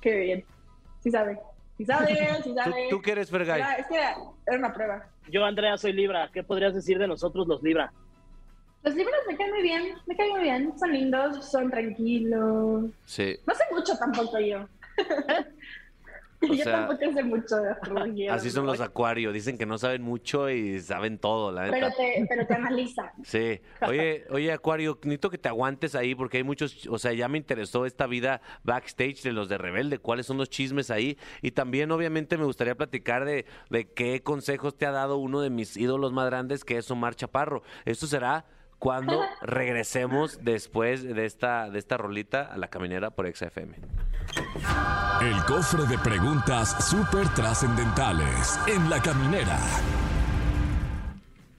Qué 0.02 0.16
bien. 0.20 0.46
Sí 1.00 1.10
sabe. 1.12 1.40
Sí 1.78 1.86
sabe, 1.86 2.16
sí 2.16 2.16
¿Tú, 2.44 2.54
sabe. 2.56 2.88
tú 2.92 3.02
qué 3.02 3.12
eres, 3.14 3.30
Fergay? 3.32 3.60
Era- 3.60 3.74
es 3.76 3.88
que 3.88 3.96
era, 3.96 4.16
era 4.46 4.58
una 4.60 4.74
prueba. 4.74 5.08
Yo, 5.30 5.44
Andrea, 5.44 5.78
soy 5.78 5.94
Libra. 5.94 6.30
¿Qué 6.32 6.44
podrías 6.44 6.74
decir 6.76 7.00
de 7.00 7.08
nosotros 7.08 7.48
los 7.48 7.64
Libra? 7.64 7.92
Los 8.84 8.96
libros 8.96 9.16
me 9.28 9.38
caen 9.38 9.52
muy 9.52 9.62
bien, 9.62 9.94
me 10.08 10.16
caen 10.16 10.30
muy 10.32 10.42
bien. 10.42 10.74
Son 10.78 10.92
lindos, 10.92 11.46
son 11.52 11.70
tranquilos. 11.72 12.86
Sí. 13.06 13.36
No 13.48 13.54
sé 13.56 13.64
mucho 13.72 13.98
tampoco 13.98 14.40
yo. 14.40 14.68
O 16.50 16.54
yo 16.54 16.64
sea, 16.64 16.88
tampoco 16.88 17.14
sé 17.14 17.24
mucho 17.24 17.56
de 17.58 17.70
astrología. 17.70 18.34
Así 18.34 18.50
son 18.50 18.66
los 18.66 18.82
acuarios. 18.82 19.34
Dicen 19.34 19.58
que 19.58 19.66
no 19.66 19.78
saben 19.78 20.02
mucho 20.02 20.50
y 20.50 20.80
saben 20.80 21.20
todo, 21.20 21.52
la 21.52 21.70
Pero 21.70 21.88
neta. 21.88 21.96
te, 21.98 22.26
pero 22.28 22.48
te 22.48 22.54
analizan. 22.56 23.10
Sí. 23.24 23.62
Oye, 23.88 24.26
oye, 24.32 24.52
Acuario, 24.52 24.98
necesito 25.04 25.30
que 25.30 25.38
te 25.38 25.50
aguantes 25.50 25.94
ahí 25.96 26.16
porque 26.16 26.38
hay 26.38 26.44
muchos, 26.44 26.88
o 26.88 26.98
sea, 26.98 27.14
ya 27.14 27.28
me 27.28 27.38
interesó 27.38 27.86
esta 27.86 28.08
vida 28.08 28.42
backstage 28.64 29.22
de 29.22 29.34
los 29.34 29.50
de 29.50 29.58
Rebelde, 29.58 30.00
cuáles 30.00 30.26
son 30.26 30.38
los 30.38 30.50
chismes 30.50 30.90
ahí. 30.90 31.18
Y 31.42 31.52
también, 31.52 31.92
obviamente, 31.92 32.38
me 32.38 32.46
gustaría 32.46 32.76
platicar 32.76 33.24
de, 33.26 33.46
de 33.70 33.92
qué 33.92 34.24
consejos 34.24 34.76
te 34.78 34.86
ha 34.86 34.92
dado 34.92 35.18
uno 35.18 35.42
de 35.42 35.50
mis 35.50 35.78
ídolos 35.78 36.12
más 36.12 36.26
grandes, 36.26 36.66
que 36.66 36.78
es 36.78 36.90
Omar 36.90 37.16
Chaparro. 37.16 37.62
Esto 37.86 38.08
será 38.08 38.46
cuando 38.82 39.22
regresemos 39.44 40.40
después 40.44 41.04
de 41.04 41.26
esta, 41.26 41.70
de 41.70 41.78
esta 41.78 41.98
rolita 41.98 42.42
a 42.42 42.58
la 42.58 42.68
caminera 42.68 43.12
por 43.12 43.32
XFM. 43.32 43.76
El 45.22 45.46
cofre 45.46 45.86
de 45.86 46.00
preguntas 46.00 46.90
súper 46.90 47.30
trascendentales 47.36 48.60
en 48.68 48.90
la 48.90 49.00
caminera. 49.00 49.60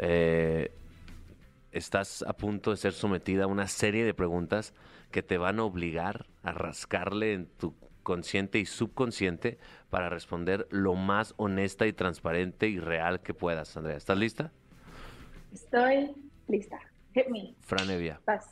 Eh, 0.01 0.73
estás 1.71 2.25
a 2.27 2.33
punto 2.33 2.73
de 2.73 2.77
ser 2.77 2.93
sometida 2.93 3.45
a 3.45 3.47
una 3.47 3.69
serie 3.69 4.05
de 4.05 4.15
preguntas 4.15 4.75
que 5.13 5.23
te 5.23 5.39
van 5.39 5.61
a 5.61 5.63
obligar 5.63 6.27
a 6.43 6.51
rascarle 6.51 7.35
en 7.35 7.47
tu 7.47 7.77
consciente 8.03 8.59
y 8.59 8.67
subconsciente 8.67 9.59
para 9.91 10.09
responder 10.09 10.67
lo 10.71 10.97
más 10.97 11.35
honesta 11.37 11.87
y 11.87 11.93
transparente 11.93 12.67
y 12.67 12.81
real 12.81 13.21
que 13.21 13.33
puedas, 13.33 13.77
Andrea. 13.77 13.97
¿Estás 13.97 14.19
lista? 14.19 14.51
Estoy 15.53 16.11
lista. 16.49 16.81
Hit 17.15 17.29
me. 17.29 17.55
Fran 17.61 17.91
Evia. 17.91 18.21
Vas. 18.27 18.47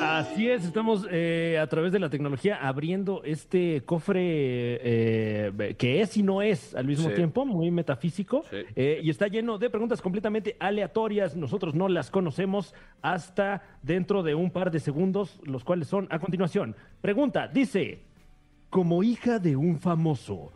Así 0.00 0.48
es, 0.48 0.64
estamos 0.64 1.04
eh, 1.10 1.58
a 1.60 1.66
través 1.66 1.90
de 1.90 1.98
la 1.98 2.08
tecnología 2.10 2.56
abriendo 2.56 3.22
este 3.24 3.82
cofre 3.84 4.20
eh, 4.22 5.74
que 5.76 6.00
es 6.00 6.16
y 6.16 6.22
no 6.22 6.42
es 6.42 6.76
al 6.76 6.86
mismo 6.86 7.08
Sí. 7.08 7.16
tiempo, 7.16 7.44
muy 7.44 7.72
metafísico, 7.72 8.44
Sí. 8.48 8.58
eh, 8.76 9.00
y 9.02 9.10
está 9.10 9.26
lleno 9.26 9.58
de 9.58 9.68
preguntas 9.68 10.00
completamente 10.00 10.56
aleatorias. 10.60 11.34
Nosotros 11.34 11.74
no 11.74 11.88
las 11.88 12.08
conocemos 12.12 12.72
hasta 13.02 13.62
dentro 13.82 14.22
de 14.22 14.36
un 14.36 14.52
par 14.52 14.70
de 14.70 14.78
segundos, 14.78 15.40
los 15.42 15.64
cuales 15.64 15.88
son 15.88 16.06
a 16.10 16.20
continuación. 16.20 16.76
Pregunta, 17.00 17.48
dice, 17.48 17.98
como 18.70 19.02
hija 19.02 19.40
de 19.40 19.56
un 19.56 19.80
famoso, 19.80 20.52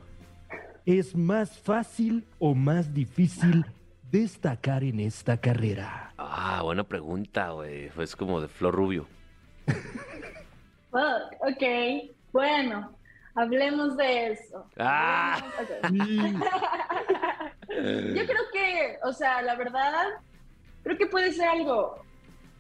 ¿es 0.87 1.17
más 1.17 1.59
fácil 1.59 2.27
o 2.39 2.55
más 2.55 2.93
difícil 2.93 3.65
destacar 4.11 4.85
en 4.85 5.01
esta 5.01 5.41
carrera? 5.41 6.13
Ah, 6.19 6.61
buena 6.63 6.85
pregunta, 6.85 7.51
güey. 7.51 7.91
Es 7.99 8.15
como 8.17 8.41
de 8.41 8.49
Flor 8.49 8.75
Rubio. 8.75 9.07
Fuck, 10.91 11.01
ok. 11.41 12.13
Bueno, 12.33 12.97
hablemos 13.35 13.97
de 13.97 14.33
eso. 14.33 14.67
Ah. 14.79 15.43
Hablemos-. 15.83 16.45
Yo 17.69 18.27
creo 18.27 18.43
que, 18.53 18.99
o 19.03 19.13
sea, 19.13 19.43
la 19.43 19.57
verdad, 19.57 20.05
creo 20.83 20.97
que 20.97 21.07
puede 21.07 21.33
ser 21.33 21.49
algo 21.49 22.05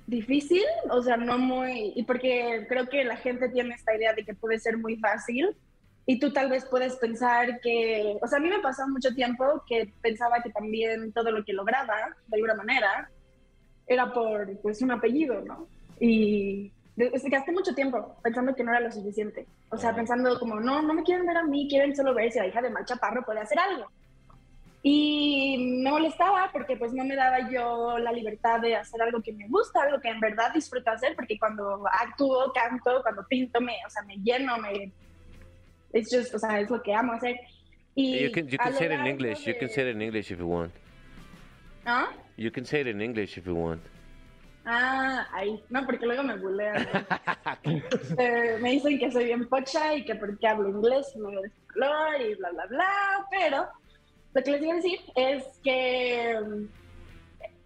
difícil, 0.07 0.64
o 0.90 1.02
sea, 1.02 1.16
no 1.16 1.38
muy, 1.38 1.93
y 1.95 2.02
porque 2.02 2.66
creo 2.69 2.88
que 2.88 3.04
la 3.04 3.16
gente 3.16 3.49
tiene 3.49 3.75
esta 3.75 3.97
idea 3.97 4.12
de 4.12 4.25
que 4.25 4.35
puede 4.35 4.59
ser 4.59 4.76
muy 4.76 4.97
fácil 4.97 5.57
y 6.06 6.18
tú 6.18 6.32
tal 6.32 6.50
vez 6.50 6.64
puedes 6.66 6.96
pensar 6.96 7.61
que, 7.61 8.18
o 8.20 8.26
sea, 8.26 8.38
a 8.38 8.40
mí 8.40 8.49
me 8.49 8.61
pasó 8.61 8.87
mucho 8.88 9.14
tiempo 9.14 9.62
que 9.66 9.92
pensaba 10.02 10.42
que 10.42 10.50
también 10.50 11.12
todo 11.12 11.30
lo 11.30 11.44
que 11.44 11.52
lograba, 11.52 12.14
de 12.26 12.37
alguna 12.37 12.54
manera, 12.54 13.08
era 13.87 14.12
por, 14.12 14.58
pues, 14.61 14.82
un 14.82 14.90
apellido, 14.90 15.40
¿no? 15.42 15.66
Y 15.99 16.70
gasté 16.96 17.52
mucho 17.52 17.75
tiempo 17.75 18.16
pensando 18.23 18.54
que 18.54 18.62
no 18.62 18.70
era 18.70 18.80
lo 18.80 18.92
suficiente. 18.92 19.46
O 19.70 19.76
sea, 19.76 19.94
pensando 19.94 20.38
como, 20.38 20.61
no, 20.61 20.82
no 20.82 20.94
me 20.94 21.02
quieren 21.02 21.26
ver 21.26 21.38
a 21.38 21.44
mí, 21.44 21.68
quieren 21.68 21.96
solo 21.96 22.14
ver 22.14 22.30
si 22.30 22.38
la 22.38 22.46
hija 22.46 22.62
de 22.62 22.70
Mal 22.70 22.84
Chaparro 22.84 23.25
puede 23.25 23.40
hacer 23.40 23.58
algo. 23.58 23.90
Y 24.82 25.80
me 25.82 25.90
molestaba 25.90 26.50
porque 26.52 26.76
pues 26.76 26.92
no 26.92 27.04
me 27.04 27.16
daba 27.16 27.50
yo 27.50 27.99
la 27.99 28.12
libertad 28.12 28.61
de 28.61 28.76
hacer 28.76 29.00
algo 29.00 29.23
que 29.23 29.32
me 29.32 29.49
gusta, 29.49 29.82
algo 29.82 29.99
que 29.99 30.11
en 30.11 30.20
verdad 30.20 30.52
disfruto 30.52 30.90
hacer, 30.90 31.16
porque 31.16 31.38
cuando 31.38 31.87
actúo, 31.90 32.52
canto, 32.52 33.00
cuando 33.02 33.26
pinto, 33.26 33.62
me, 33.62 33.75
o 33.87 33.90
sea, 33.90 34.02
me 34.02 34.16
lleno, 34.18 34.58
me... 34.58 34.92
Es 35.95 36.09
just, 36.11 36.35
o 36.35 36.39
sea, 36.39 36.61
es 36.61 36.69
lo 36.69 36.83
que 36.83 36.93
amo 36.93 37.13
hacer. 37.13 37.37
Y 37.95 38.25
You 38.25 38.33
can, 38.33 38.49
you 38.49 38.59
can 38.59 38.75
say 38.75 38.87
it 38.87 38.93
in 38.93 39.07
English. 39.07 39.47
You 39.47 39.55
can 39.59 39.69
say 39.69 39.89
it 39.89 39.95
in 39.95 40.03
English 40.03 40.31
if 40.33 40.41
you 40.41 40.49
want. 40.49 40.73
¿Ah? 41.87 42.09
You 42.37 42.51
can 42.51 42.65
say 42.65 42.81
it 42.81 42.89
in 42.89 43.01
English 43.01 43.39
if 43.39 43.47
you 43.47 43.55
want. 43.55 43.81
Ah, 44.67 45.29
ahí. 45.33 45.63
No, 45.71 45.87
porque 45.87 46.05
luego 46.05 46.23
me 46.25 46.37
bulean. 46.37 46.87
Eh, 48.19 48.59
me 48.61 48.73
dicen 48.73 48.99
que 48.99 49.11
soy 49.11 49.25
bien 49.27 49.49
pocha 49.49 49.95
y 49.95 50.05
que 50.05 50.15
porque 50.15 50.47
hablo 50.47 50.69
inglés 50.69 51.15
me 51.17 51.31
veo 51.31 51.41
de 51.43 51.49
este 51.49 51.61
color 51.73 52.21
y 52.21 52.35
bla, 52.35 52.51
bla, 52.51 52.67
bla. 52.67 53.27
Pero 53.31 53.69
lo 54.35 54.43
que 54.43 54.51
les 54.51 54.63
iba 54.63 54.73
a 54.73 54.77
decir 54.77 55.01
es 55.15 55.45
que, 55.63 56.41
mm, 56.41 56.65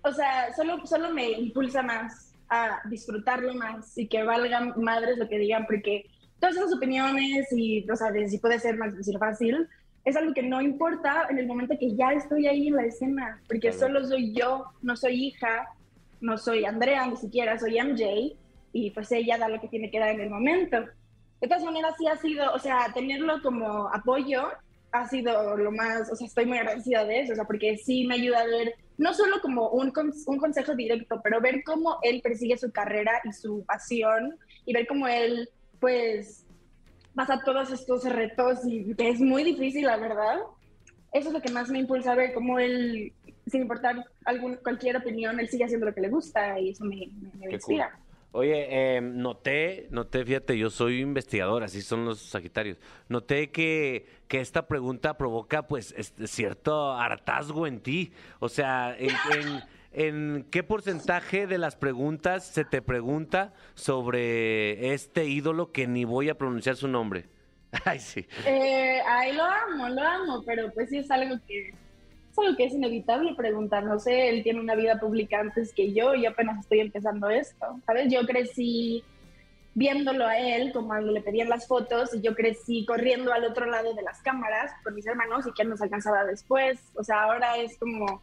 o 0.03 0.13
sea, 0.13 0.53
solo, 0.55 0.87
solo 0.87 1.11
me 1.13 1.31
impulsa 1.31 1.83
más 1.83 2.35
a 2.51 2.81
disfrutarlo 2.85 3.55
más 3.55 3.97
y 3.97 4.07
que 4.07 4.23
valgan 4.23 4.75
madres 4.77 5.19
lo 5.19 5.29
que 5.29 5.39
digan, 5.39 5.67
porque 5.67 6.07
todas 6.41 6.57
esas 6.57 6.73
opiniones 6.75 7.49
y, 7.53 7.89
o 7.91 7.97
sea, 7.97 8.11
de 8.11 8.29
si 8.29 8.39
puede 8.39 8.59
ser 8.59 8.77
más 8.77 8.93
difícil 8.93 9.19
fácil, 9.19 9.69
es 10.05 10.17
algo 10.17 10.33
que 10.33 10.43
no 10.43 10.61
importa 10.63 11.27
en 11.29 11.39
el 11.39 11.47
momento 11.47 11.77
que 11.79 11.95
ya 11.95 12.13
estoy 12.13 12.47
ahí 12.47 12.69
en 12.69 12.77
la 12.77 12.85
escena, 12.85 13.41
porque 13.47 13.71
Claro. 13.71 13.79
solo 13.79 14.07
soy 14.07 14.33
yo, 14.33 14.65
no 14.83 14.97
soy 14.97 15.27
hija, 15.27 15.69
no 16.21 16.39
soy 16.39 16.65
Andrea, 16.65 17.07
ni 17.07 17.17
siquiera 17.17 17.59
soy 17.59 17.79
MJ, 17.79 18.37
y 18.73 18.91
pues 18.93 19.11
ella 19.13 19.39
da 19.39 19.49
lo 19.49 19.61
que 19.61 19.69
tiene 19.69 19.91
que 19.91 19.99
dar 19.99 20.11
en 20.11 20.21
el 20.21 20.31
momento. 20.31 20.85
De 21.41 21.47
todas 21.47 21.65
maneras, 21.65 21.95
sí 21.99 22.07
ha 22.07 22.17
sido, 22.17 22.53
o 22.53 22.59
sea, 22.59 22.91
tenerlo 22.95 23.41
como 23.43 23.89
apoyo 23.95 24.49
ha 24.91 25.07
sido 25.07 25.57
lo 25.57 25.71
más, 25.71 26.11
o 26.11 26.17
sea, 26.17 26.27
estoy 26.27 26.47
muy 26.47 26.59
agradecida 26.59 27.05
de 27.05 27.21
eso, 27.21 27.33
o 27.33 27.37
sea, 27.37 27.45
porque 27.45 27.77
sí 27.77 28.07
me 28.07 28.15
ayuda 28.15 28.41
a 28.41 28.47
ver, 28.47 28.75
no 28.97 29.13
solo 29.13 29.41
como 29.43 29.69
un, 29.69 29.93
un 30.27 30.39
consejo 30.39 30.75
directo, 30.75 31.21
pero 31.23 31.41
ver 31.41 31.63
cómo 31.65 31.99
él 32.03 32.21
persigue 32.23 32.57
su 32.57 32.73
carrera 32.73 33.13
y 33.25 33.33
su 33.33 33.65
pasión, 33.67 34.37
y 34.65 34.73
ver 34.73 34.87
cómo 34.87 35.07
él, 35.07 35.49
pues, 35.81 36.45
pasa 37.15 37.41
todos 37.45 37.71
estos 37.73 38.05
retos 38.05 38.59
y 38.67 38.95
que 38.95 39.09
es 39.11 39.21
muy 39.21 39.45
difícil, 39.45 39.85
la 39.87 39.97
verdad. 39.97 40.39
Eso 41.13 41.29
es 41.29 41.35
lo 41.35 41.41
que 41.41 41.51
más 41.51 41.71
me 41.71 41.79
impulsa 41.79 42.13
a 42.13 42.17
ver 42.17 42.33
cómo 42.35 42.59
él, 42.59 43.13
sin 43.47 43.63
importar 43.63 44.05
algún, 44.25 44.57
cualquier 44.57 44.97
opinión, 44.97 45.41
él 45.41 45.49
sigue 45.49 45.65
haciendo 45.65 45.87
lo 45.87 45.95
que 45.95 46.03
le 46.03 46.11
gusta 46.11 46.59
y 46.61 46.71
eso 46.71 46.85
me, 46.85 46.97
me, 47.21 47.31
me 47.39 47.49
Qué 47.49 47.55
inspira. 47.55 47.91
cool. 47.93 48.03
Oye, 48.31 48.67
eh, 48.97 49.01
noté, 49.01 49.89
noté, 49.91 50.23
fíjate, 50.23 50.59
yo 50.59 50.69
soy 50.69 51.01
investigador, 51.01 51.63
así 51.65 51.81
son 51.81 52.05
los 52.05 52.21
Sagitarios. 52.21 52.77
Noté 53.09 53.51
que, 53.51 54.05
que 54.29 54.41
esta 54.41 54.69
pregunta 54.69 55.17
provoca, 55.17 55.67
pues, 55.67 55.95
este, 55.97 56.27
cierto 56.27 56.93
hartazgo 56.93 57.67
en 57.67 57.81
ti. 57.81 58.13
O 58.39 58.51
sea, 58.51 58.95
en, 58.99 59.09
en- 59.09 59.63
en 59.93 60.47
qué 60.51 60.63
porcentaje 60.63 61.47
de 61.47 61.59
las 61.59 61.77
preguntas 61.77 62.45
se 62.45 62.65
te 62.65 62.83
pregunta 62.83 63.53
sobre 63.75 64.93
este 64.93 65.27
ídolo 65.27 65.73
que 65.73 65.87
ni 65.87 66.05
voy 66.05 66.29
a 66.29 66.37
pronunciar 66.37 66.77
su 66.77 66.89
nombre? 66.89 67.27
Ay, 67.85 67.99
sí. 67.99 68.27
Eh, 68.47 69.01
ay, 69.07 69.33
lo 69.35 69.45
amo, 69.45 69.89
lo 69.89 70.03
amo, 70.03 70.43
pero 70.47 70.73
pues 70.73 70.89
sí 70.89 70.99
es 70.99 71.11
algo 71.11 71.37
que 71.47 71.69
es 71.69 72.39
algo 72.39 72.57
que 72.57 72.65
es 72.65 72.73
inevitable 72.73 73.35
preguntar. 73.35 73.85
No 73.85 73.99
sé, 73.99 74.31
él 74.31 74.43
tiene 74.43 74.61
una 74.61 74.75
vida 74.75 74.99
pública 74.99 75.41
antes 75.41 75.75
que 75.75 75.93
yo 75.93 76.15
y 76.15 76.25
apenas 76.25 76.61
estoy 76.61 76.81
empezando 76.81 77.29
esto. 77.29 77.79
¿Sabes? 77.85 78.11
Yo 78.11 78.27
crecí 78.27 79.05
viéndolo 79.75 80.27
a 80.27 80.39
él, 80.39 80.73
como 80.73 80.89
cuando 80.89 81.13
le 81.13 81.21
pedían 81.21 81.49
las 81.49 81.69
fotos, 81.69 82.15
y 82.15 82.21
yo 82.21 82.35
crecí 82.35 82.85
corriendo 82.85 83.33
al 83.33 83.45
otro 83.45 83.67
lado 83.67 83.95
de 83.95 84.03
las 84.03 84.21
cámaras 84.23 84.73
con 84.83 84.95
mis 84.95 85.07
hermanos 85.07 85.47
y 85.47 85.53
que 85.53 85.65
nos 85.65 85.81
alcanzaba 85.81 86.25
después. 86.25 86.81
O 86.95 87.05
sea, 87.05 87.23
ahora 87.23 87.57
es 87.59 87.79
como. 87.79 88.21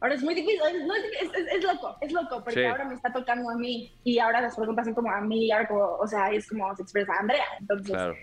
Ahora 0.00 0.14
es 0.14 0.22
muy 0.22 0.34
difícil, 0.34 0.60
es, 0.60 0.86
no, 0.86 0.94
es, 0.94 1.04
es- 1.22 1.52
es 1.56 1.64
loco, 1.64 1.96
es 2.00 2.12
loco, 2.12 2.42
porque 2.44 2.60
Sí. 2.60 2.66
ahora 2.66 2.84
me 2.84 2.94
está 2.94 3.12
tocando 3.12 3.50
a 3.50 3.56
mí 3.56 3.92
y 4.04 4.18
ahora 4.20 4.40
las 4.40 4.54
preguntas 4.54 4.84
son 4.84 4.94
como 4.94 5.10
a 5.10 5.20
mí, 5.20 5.46
y 5.46 5.50
ahora 5.50 5.66
como, 5.66 5.84
o 5.96 6.06
sea, 6.06 6.30
es 6.30 6.46
como 6.48 6.74
se 6.76 6.82
expresa 6.82 7.12
Andrea. 7.18 7.44
Entonces, 7.58 7.90
Claro, 7.90 8.14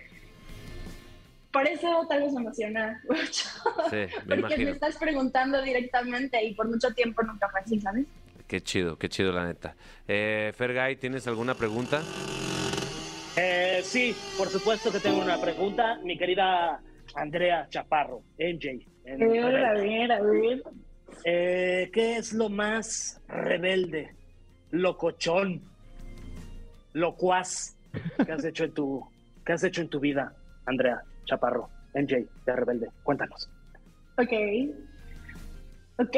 por 1.52 1.68
eso 1.68 2.06
tal 2.10 2.22
vez 2.22 2.34
me 2.34 2.42
emociona 2.42 3.02
mucho. 3.10 3.50
sí, 3.90 3.96
me 3.96 4.06
Porque 4.42 4.56
me 4.58 4.64
imagino. 4.64 4.72
estás 4.72 4.98
preguntando 4.98 5.62
directamente 5.62 6.42
y 6.44 6.54
por 6.56 6.68
mucho 6.70 6.94
tiempo 6.94 7.24
nunca 7.24 7.50
fue 7.50 7.60
así, 7.62 7.80
¿sabes? 7.82 8.06
Qué 8.48 8.62
chido, 8.62 8.98
qué 8.98 9.10
chido, 9.10 9.32
la 9.34 9.46
neta. 9.46 9.76
Eh, 10.08 10.54
Fergay, 10.56 10.96
¿tienes 10.98 11.28
alguna 11.28 11.56
pregunta? 11.56 12.02
Eh, 13.38 13.82
sí, 13.84 14.16
por 14.38 14.50
supuesto 14.50 14.92
que 14.92 15.00
tengo 15.02 15.20
una 15.20 15.40
pregunta, 15.42 16.00
mi 16.04 16.18
querida 16.18 16.80
Andrea 17.16 17.68
Chaparro, 17.70 18.22
NJ. 18.38 18.86
en 19.06 19.24
A 19.24 19.50
ver, 19.50 19.66
a 19.66 19.74
ver, 19.74 20.12
a 20.12 20.22
ver. 20.22 20.64
Eh, 21.28 21.90
¿Qué 21.92 22.18
es 22.18 22.34
lo 22.34 22.50
más 22.50 23.20
rebelde, 23.28 24.14
locochón, 24.70 25.60
locuaz 26.94 27.76
que 28.24 28.32
has 28.32 28.46
hecho 28.46 28.66
en 28.66 28.74
tu, 28.74 29.04
que 29.44 29.54
has 29.54 29.64
hecho 29.64 29.82
en 29.82 29.90
tu 29.90 30.00
vida, 30.00 30.36
Andrea 30.68 31.02
Chaparro, 31.26 31.68
NJ 31.96 32.28
de 32.46 32.56
Rebelde? 32.56 32.90
Cuéntanos. 33.02 33.50
Ok. 34.20 34.34
Ok, 35.98 36.18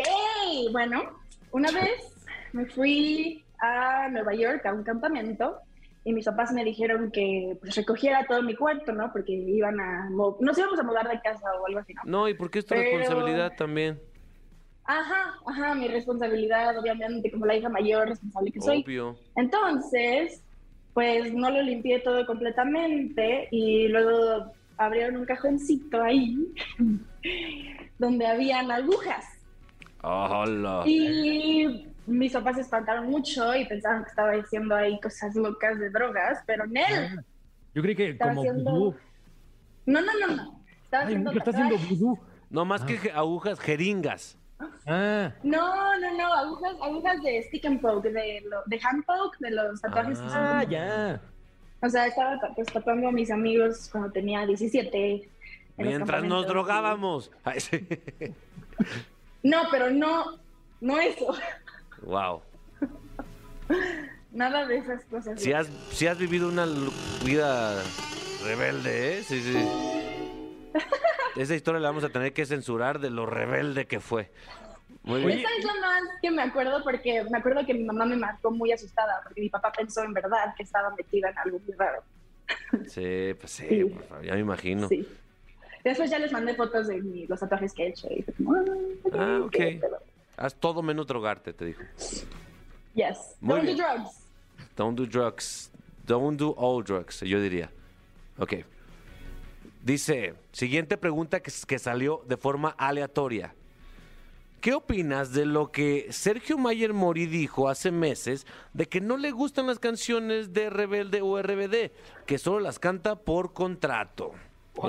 bueno, 0.74 1.18
una 1.52 1.72
vez 1.72 2.14
me 2.52 2.66
fui 2.66 3.46
a 3.62 4.10
Nueva 4.10 4.34
York 4.34 4.66
a 4.66 4.74
un 4.74 4.84
campamento 4.84 5.58
y 6.04 6.12
mis 6.12 6.26
papás 6.26 6.52
me 6.52 6.66
dijeron 6.66 7.12
que 7.12 7.56
pues, 7.62 7.76
recogiera 7.78 8.26
todo 8.28 8.42
mi 8.44 8.56
cuarto, 8.56 8.92
¿no? 8.92 9.10
Porque 9.14 9.32
iban 9.32 9.80
a... 9.80 10.10
Nos 10.10 10.58
íbamos 10.58 10.80
a 10.80 10.84
mudar 10.84 11.08
de 11.08 11.22
casa 11.22 11.46
o 11.62 11.66
algo 11.66 11.80
así, 11.80 11.94
¿no? 11.94 12.02
No, 12.06 12.28
¿y 12.28 12.34
por 12.34 12.52
qué 12.52 12.60
es 12.60 12.66
tu 12.66 12.76
Pero- 12.76 12.98
responsabilidad 12.98 13.54
también? 13.56 14.00
Ajá, 14.88 15.34
ajá, 15.46 15.76
mi 15.76 15.88
responsabilidad, 15.90 16.78
obviamente, 16.80 17.30
como 17.30 17.46
la 17.46 17.56
hija 17.58 17.68
mayor 17.70 18.08
responsable 18.08 18.52
que 18.52 18.62
soy. 18.62 18.84
Obvio. 18.84 19.18
Entonces, 19.36 20.42
pues 20.94 21.34
no 21.34 21.50
lo 21.52 21.62
limpié 21.62 22.00
todo 22.00 22.26
completamente 22.26 23.50
y 23.52 23.88
luego 23.90 24.52
abrieron 24.78 25.18
un 25.18 25.26
cajoncito 25.26 26.02
ahí 26.02 26.38
donde 28.00 28.26
habían 28.28 28.72
agujas. 28.72 29.26
Hola. 30.02 30.84
Y 30.86 31.88
mis 32.06 32.32
papás 32.34 32.56
se 32.56 32.62
espantaron 32.62 33.10
mucho 33.10 33.56
y 33.56 33.66
pensaron 33.66 34.04
que 34.04 34.10
estaba 34.10 34.32
haciendo 34.32 34.76
ahí 34.76 35.00
cosas 35.02 35.36
locas 35.36 35.78
de 35.80 35.90
drogas, 35.90 36.40
pero 36.46 36.66
Nel, 36.66 37.20
Yo 37.76 37.82
creí 37.82 37.96
que 37.96 38.10
Estaba 38.12 38.32
como 38.34 38.42
haciendo- 38.42 38.72
vudú. 38.72 38.96
no, 39.86 40.02
no, 40.02 40.12
no, 40.28 40.36
no. 40.36 40.62
Estaba 40.86 41.04
Ay, 41.04 41.08
haciendo 41.08 41.32
que 41.32 41.38
está 41.40 41.52
haciendo 41.52 41.76
tatuajes. 41.76 42.00
vudú. 42.00 42.20
No 42.50 42.64
más 42.64 42.84
que 42.86 42.98
je- 42.98 43.12
agujas, 43.14 43.60
jeringas. 43.60 44.38
Ah, 44.88 45.32
No, 45.44 46.00
no, 46.00 46.18
no, 46.18 46.34
agujas, 46.34 46.76
agujas 46.82 47.22
de 47.22 47.44
stick 47.44 47.66
and 47.66 47.80
poke, 47.82 48.10
de, 48.10 48.42
lo- 48.50 48.64
de 48.66 48.80
hand 48.84 49.06
poke, 49.06 49.38
de 49.40 49.52
los 49.52 49.80
tatuajes. 49.82 50.18
que 50.20 50.30
son 50.30 50.38
ah, 50.38 50.60
como- 50.62 50.72
ya. 50.72 51.22
O 51.84 51.90
sea, 51.90 52.08
estaba 52.08 52.40
ta- 52.40 52.54
pues, 52.56 52.68
tatuando 52.74 53.08
a 53.10 53.12
mis 53.12 53.30
amigos 53.30 53.88
cuando 53.92 54.12
tenía 54.12 54.46
17. 54.46 55.14
en 55.14 55.22
los 55.78 55.88
Mientras 55.88 56.24
nos 56.24 56.48
drogábamos. 56.48 57.30
Ay, 57.44 57.60
sí. 57.60 57.88
No, 59.44 59.64
pero 59.70 59.92
no, 59.92 60.40
no 60.82 60.98
eso. 61.00 61.36
Wow. 62.02 62.42
Nada 64.32 64.66
de 64.66 64.78
esas 64.78 65.04
cosas. 65.06 65.40
Si 65.40 65.54
has, 65.54 65.68
si 65.92 66.08
has 66.08 66.18
vivido 66.18 66.48
una 66.48 66.66
vida 67.24 67.82
rebelde, 68.44 69.20
¿eh? 69.20 69.24
Sí, 69.24 69.42
sí. 69.42 69.68
Esa 71.36 71.56
historia 71.56 71.80
la 71.80 71.90
vamos 71.90 72.04
a 72.04 72.10
tener 72.10 72.34
que 72.34 72.46
censurar 72.46 73.00
de 73.00 73.10
lo 73.10 73.26
rebelde 73.26 73.86
que 73.86 74.00
fue. 74.00 74.32
Muy 75.04 75.24
bien. 75.24 75.40
Esa 75.40 75.50
es 75.58 75.64
la 75.66 75.74
más 75.76 76.02
que 76.22 76.32
me 76.32 76.42
acuerdo 76.42 76.84
porque 76.84 77.24
me 77.30 77.38
acuerdo 77.38 77.66
que 77.66 77.74
mi 77.74 77.84
mamá 77.84 78.06
me 78.06 78.16
marcó 78.18 78.52
muy 78.52 78.72
asustada 78.72 79.22
porque 79.24 79.42
mi 79.42 79.50
papá 79.50 79.72
pensó 79.72 80.04
en 80.04 80.14
verdad 80.14 80.54
que 80.58 80.64
estaba 80.64 80.90
metida 80.96 81.30
en 81.30 81.38
algo 81.38 81.60
muy 81.60 81.76
raro. 81.76 82.04
Sí, 82.88 83.34
pues 83.40 83.52
sí, 83.52 83.66
Sí. 83.70 83.86
por 83.86 84.04
favor, 84.04 84.26
ya 84.26 84.34
me 84.34 84.40
imagino. 84.40 84.88
Sí. 84.90 85.08
Después 85.84 86.10
ya 86.10 86.20
les 86.20 86.32
mandé 86.32 86.54
fotos 86.56 86.88
de 86.88 87.02
mi- 87.02 87.26
los 87.28 87.40
tatuajes 87.40 87.74
que 87.74 87.84
he 87.84 87.88
hecho 87.90 88.08
y 88.12 88.24
fue 88.24 88.34
como, 88.34 88.56
ah, 88.56 89.40
ok, 89.42 89.46
ok, 89.46 89.46
ok. 89.46 89.56
pero- 89.80 89.98
Haz 90.38 90.56
todo 90.56 90.82
menos 90.84 91.08
drogarte, 91.08 91.54
te 91.54 91.66
dijo. 91.66 91.82
Yes. 92.94 93.38
Muy 93.40 93.56
Don't 93.58 93.64
bien. 93.66 93.78
do 93.78 93.84
drugs. 93.84 94.28
Don't 94.76 94.98
do 95.00 95.06
drugs. 95.06 95.72
Don't 96.06 96.38
do 96.40 96.54
all 96.58 96.84
drugs, 96.84 97.22
yo 97.22 97.40
diría. 97.42 97.70
Ok. 98.38 98.54
Dice, 99.88 100.34
siguiente 100.52 100.98
pregunta 100.98 101.40
que, 101.40 101.50
que 101.66 101.80
salió 101.80 102.22
de 102.28 102.36
forma 102.36 102.76
aleatoria. 102.78 103.56
¿Qué 104.60 104.74
opinas 104.74 105.32
de 105.32 105.46
lo 105.46 105.72
que 105.72 106.08
Sergio 106.12 106.58
Mayer 106.58 106.92
Mori 106.94 107.26
dijo 107.26 107.70
hace 107.70 107.90
meses 107.90 108.46
de 108.74 108.88
que 108.90 109.00
no 109.00 109.16
le 109.16 109.32
gustan 109.32 109.66
las 109.68 109.80
canciones 109.80 110.52
de 110.52 110.70
Rebelde 110.70 111.22
o 111.22 111.42
RBD, 111.42 111.92
que 112.26 112.38
solo 112.38 112.60
las 112.60 112.80
canta 112.80 113.16
por 113.16 113.54
contrato? 113.54 114.34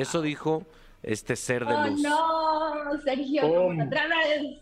Eso 0.01 0.21
dijo 0.21 0.67
este 1.05 1.37
ser 1.37 1.65
de 1.65 1.75
Oh, 1.75 1.87
luz. 1.87 2.01
no, 2.03 3.01
Sergio, 3.05 3.43
¿Cómo? 3.43 3.55
como 3.69 3.85
otra 3.85 4.05
vez. 4.09 4.59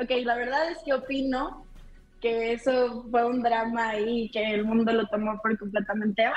Ok, 0.00 0.10
la 0.24 0.34
verdad 0.34 0.72
es 0.72 0.78
que 0.84 0.92
opino 0.92 1.64
que 2.20 2.52
eso 2.54 3.06
fue 3.12 3.24
un 3.24 3.42
drama 3.44 3.90
ahí, 3.90 4.28
que 4.30 4.54
el 4.54 4.64
mundo 4.64 4.92
lo 4.92 5.06
tomó 5.06 5.40
por 5.40 5.56
completamente. 5.56 6.24
¡ah! 6.24 6.34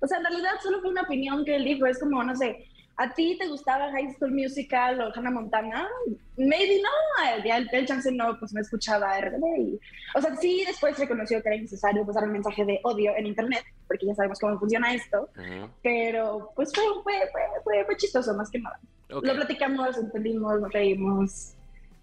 O 0.00 0.06
sea, 0.06 0.18
en 0.18 0.24
realidad 0.24 0.52
solo 0.62 0.80
fue 0.80 0.90
una 0.90 1.02
opinión 1.02 1.44
que 1.44 1.56
él 1.56 1.64
dijo. 1.64 1.86
Es 1.86 1.98
como, 1.98 2.22
no 2.22 2.34
sé, 2.36 2.66
¿a 2.96 3.12
ti 3.14 3.36
te 3.38 3.46
gustaba 3.48 3.90
High 3.92 4.14
School 4.14 4.32
Musical 4.32 5.00
o 5.00 5.12
Hannah 5.14 5.30
Montana? 5.30 5.88
Maybe 6.36 6.80
no. 6.82 7.44
Ya 7.44 7.56
el, 7.58 7.68
el 7.72 7.86
chance 7.86 8.10
no, 8.12 8.38
pues 8.38 8.52
no 8.52 8.60
escuchaba 8.60 9.18
RBD. 9.20 9.44
y- 9.58 9.80
o 10.14 10.20
sea, 10.20 10.34
sí, 10.36 10.62
después 10.66 10.98
reconoció 10.98 11.42
que 11.42 11.48
era 11.48 11.56
innecesario 11.56 12.06
pasar 12.06 12.24
un 12.24 12.32
mensaje 12.32 12.64
de 12.64 12.80
odio 12.84 13.12
en 13.16 13.26
Internet, 13.26 13.64
porque 13.86 14.06
ya 14.06 14.14
sabemos 14.14 14.38
cómo 14.38 14.58
funciona 14.58 14.94
esto. 14.94 15.28
Ujú. 15.36 15.68
Pero, 15.82 16.50
pues 16.56 16.72
fue, 16.74 16.84
fue, 17.02 17.14
fue, 17.32 17.42
fue, 17.64 17.84
fue 17.84 17.96
chistoso, 17.96 18.34
más 18.34 18.50
que 18.50 18.58
nada. 18.60 18.78
Ok. 19.12 19.24
Lo 19.26 19.34
platicamos, 19.34 19.96
entendimos, 19.98 20.60
nos 20.60 20.72
reímos. 20.72 21.54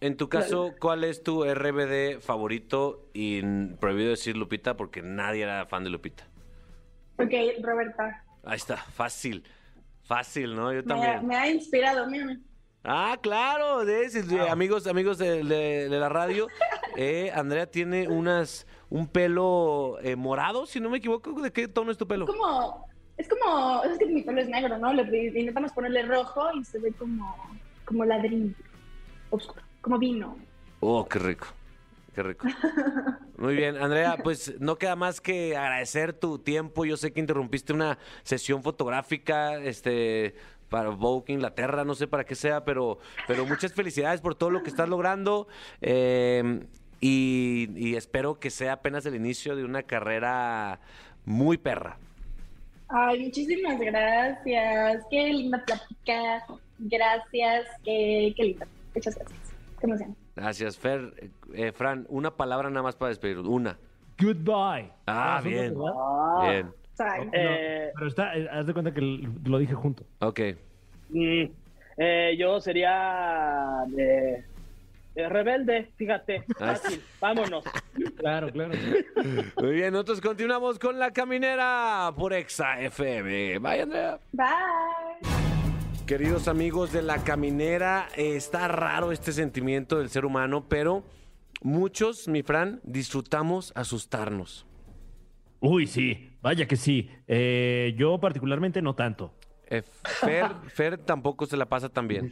En 0.01 0.17
tu 0.17 0.27
caso, 0.27 0.73
¿cuál 0.79 1.03
es 1.05 1.23
tu 1.23 1.45
RBD 1.45 2.19
favorito? 2.19 3.07
Y 3.13 3.41
prohibido 3.79 4.09
decir 4.09 4.35
Lupita 4.35 4.75
porque 4.75 5.01
nadie 5.01 5.43
era 5.43 5.65
fan 5.67 5.83
de 5.85 5.89
Lupita. 5.89 6.25
Ok, 7.17 7.31
Roberta, 7.63 8.23
Ahí 8.43 8.57
está, 8.57 8.77
fácil. 8.77 9.43
Fácil, 10.03 10.55
¿no? 10.55 10.71
Yo 10.71 10.83
me 10.83 10.93
ha, 10.93 10.95
también. 10.95 11.27
me 11.27 11.35
ha 11.35 11.49
inspirado, 11.49 12.07
mírame. 12.07 12.39
Ah, 12.83 13.17
claro, 13.19 13.83
de, 13.83 14.07
de- 14.09 14.49
amigos, 14.49 14.85
amigos 14.85 15.17
de, 15.17 15.43
de- 15.43 15.89
de 15.89 15.99
la 15.99 16.09
radio. 16.09 16.47
eh, 16.95 17.31
Andrea 17.33 17.65
tiene 17.71 18.07
unas 18.07 18.67
un 18.89 19.07
pelo 19.07 19.97
eh, 20.03 20.15
morado, 20.15 20.67
si 20.67 20.79
no 20.79 20.89
me 20.91 20.97
equivoco. 20.99 21.41
¿De 21.41 21.51
qué 21.51 21.67
tono 21.67 21.91
es 21.91 21.97
tu 21.97 22.07
pelo? 22.07 22.25
Es 22.25 22.31
como, 22.31 22.87
es 23.17 23.27
como, 23.27 23.83
es 23.83 23.97
que 23.97 24.05
mi 24.05 24.21
pelo 24.21 24.39
es 24.41 24.47
negro, 24.47 24.77
¿no? 24.77 24.93
Le 24.93 25.03
le 25.05 25.39
intentamos 25.39 25.71
ponerle 25.71 26.03
rojo 26.03 26.51
y 26.53 26.63
se 26.63 26.77
ve 26.77 26.91
como, 26.93 27.35
como 27.85 28.05
ladrillo, 28.05 28.53
oscuro, 29.31 29.63
como 29.81 29.97
vino. 29.97 30.37
Oh, 30.81 31.07
qué 31.07 31.17
rico. 31.17 31.47
Qué 32.15 32.23
rico. 32.23 32.47
Muy 33.37 33.55
bien, 33.55 33.75
Andrea, 33.75 34.17
pues 34.23 34.55
no 34.61 34.77
queda 34.77 34.95
más 34.95 35.19
que 35.19 35.57
agradecer 35.57 36.13
tu 36.13 36.39
tiempo. 36.39 36.85
Yo 36.85 36.95
sé 36.95 37.11
que 37.11 37.19
interrumpiste 37.19 37.73
una 37.73 37.97
sesión 38.23 38.63
fotográfica, 38.63 39.57
este, 39.57 40.35
para 40.69 40.91
Vogue 40.91 41.33
Inglaterra, 41.33 41.83
no 41.83 41.93
sé 41.93 42.07
para 42.07 42.23
qué 42.23 42.35
sea, 42.35 42.63
pero, 42.63 42.99
pero 43.27 43.45
muchas 43.45 43.73
felicidades 43.73 44.21
por 44.21 44.35
todo 44.35 44.49
lo 44.49 44.63
que 44.63 44.69
estás 44.69 44.87
logrando. 44.87 45.47
eh, 45.81 46.65
y, 47.01 47.69
y 47.75 47.95
espero 47.97 48.39
que 48.39 48.49
sea 48.49 48.73
apenas 48.73 49.05
el 49.05 49.15
inicio 49.15 49.55
de 49.57 49.65
una 49.65 49.83
carrera 49.83 50.79
muy 51.25 51.57
perra. 51.57 51.97
Ay, 52.87 53.25
muchísimas 53.25 53.79
gracias. 53.79 55.03
Qué 55.11 55.33
linda 55.33 55.63
plática. 55.65 56.45
Gracias. 56.79 57.67
Qué, 57.83 58.33
qué 58.37 58.43
linda. 58.43 58.67
Muchas 58.95 59.15
gracias. 59.15 59.39
Qué 59.79 59.85
emoción. 59.87 60.24
Gracias, 60.35 60.77
Fer. 60.77 61.13
Eh, 61.17 61.29
eh, 61.53 61.71
Fran, 61.71 62.05
una 62.09 62.31
palabra 62.35 62.69
nada 62.69 62.83
más 62.83 62.95
para 62.95 63.09
despedir. 63.09 63.39
Una. 63.39 63.77
Goodbye. 64.19 64.91
Ah, 65.07 65.39
Son 65.41 65.49
bien. 65.51 65.73
Ah, 65.77 66.47
Bien. 66.49 66.65
No, 66.97 67.31
Eh, 67.33 67.91
pero 67.95 68.07
está, 68.07 68.37
eh, 68.37 68.47
haz 68.51 68.65
de 68.65 68.73
cuenta 68.73 68.93
que 68.93 69.01
lo 69.45 69.57
dije 69.57 69.73
junto. 69.73 70.03
Ok. 70.19 70.39
mm, 71.09 71.43
eh, 71.97 72.35
yo 72.37 72.59
sería 72.61 73.83
de, 73.87 74.43
de 75.13 75.29
rebelde, 75.29 75.91
fíjate. 75.97 76.43
Ah, 76.59 76.75
Fácil, 76.75 77.01
vámonos. 77.19 77.63
Claro, 78.17 78.49
claro. 78.51 78.73
Muy 79.61 79.71
bien, 79.71 79.93
nosotros 79.93 80.19
continuamos 80.19 80.79
con 80.79 80.99
la 80.99 81.11
caminera 81.11 82.11
por 82.17 82.33
Exa 82.33 82.81
FM. 82.81 83.59
Bye, 83.59 83.81
Andrea. 83.81 84.19
Bye. 84.33 85.44
Queridos 86.05 86.47
amigos 86.47 86.91
de 86.91 87.01
la 87.01 87.23
caminera, 87.23 88.09
eh, 88.15 88.35
está 88.35 88.67
raro 88.67 89.11
este 89.11 89.31
sentimiento 89.31 89.97
del 89.97 90.11
ser 90.11 90.23
humano, 90.23 90.67
pero 90.69 91.03
muchos, 91.63 92.27
mi 92.27 92.43
Fran, 92.43 92.79
disfrutamos 92.83 93.71
asustarnos. 93.73 94.67
Uy, 95.61 95.87
sí, 95.87 96.29
vaya 96.43 96.67
que 96.67 96.75
sí. 96.75 97.09
Eh, 97.25 97.95
yo 97.97 98.19
particularmente 98.19 98.83
no 98.83 98.93
tanto. 98.93 99.33
Eh, 99.65 99.81
Fer, 100.03 100.51
Fer 100.67 100.99
tampoco 100.99 101.47
se 101.47 101.57
la 101.57 101.65
pasa 101.65 101.89
tan 101.89 102.07
bien. 102.07 102.31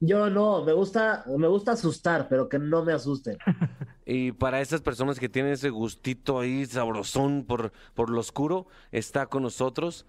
Yo 0.00 0.30
no, 0.30 0.64
me 0.64 0.72
gusta, 0.72 1.22
me 1.36 1.48
gusta 1.48 1.72
asustar, 1.72 2.28
pero 2.30 2.48
que 2.48 2.58
no 2.58 2.82
me 2.82 2.94
asusten. 2.94 3.36
Y 4.08 4.30
para 4.30 4.60
esas 4.60 4.82
personas 4.82 5.18
que 5.18 5.28
tienen 5.28 5.52
ese 5.52 5.68
gustito 5.68 6.38
ahí 6.38 6.64
sabrosón 6.64 7.44
por, 7.44 7.72
por 7.92 8.08
lo 8.08 8.20
oscuro, 8.20 8.68
está 8.92 9.26
con 9.26 9.42
nosotros 9.42 10.06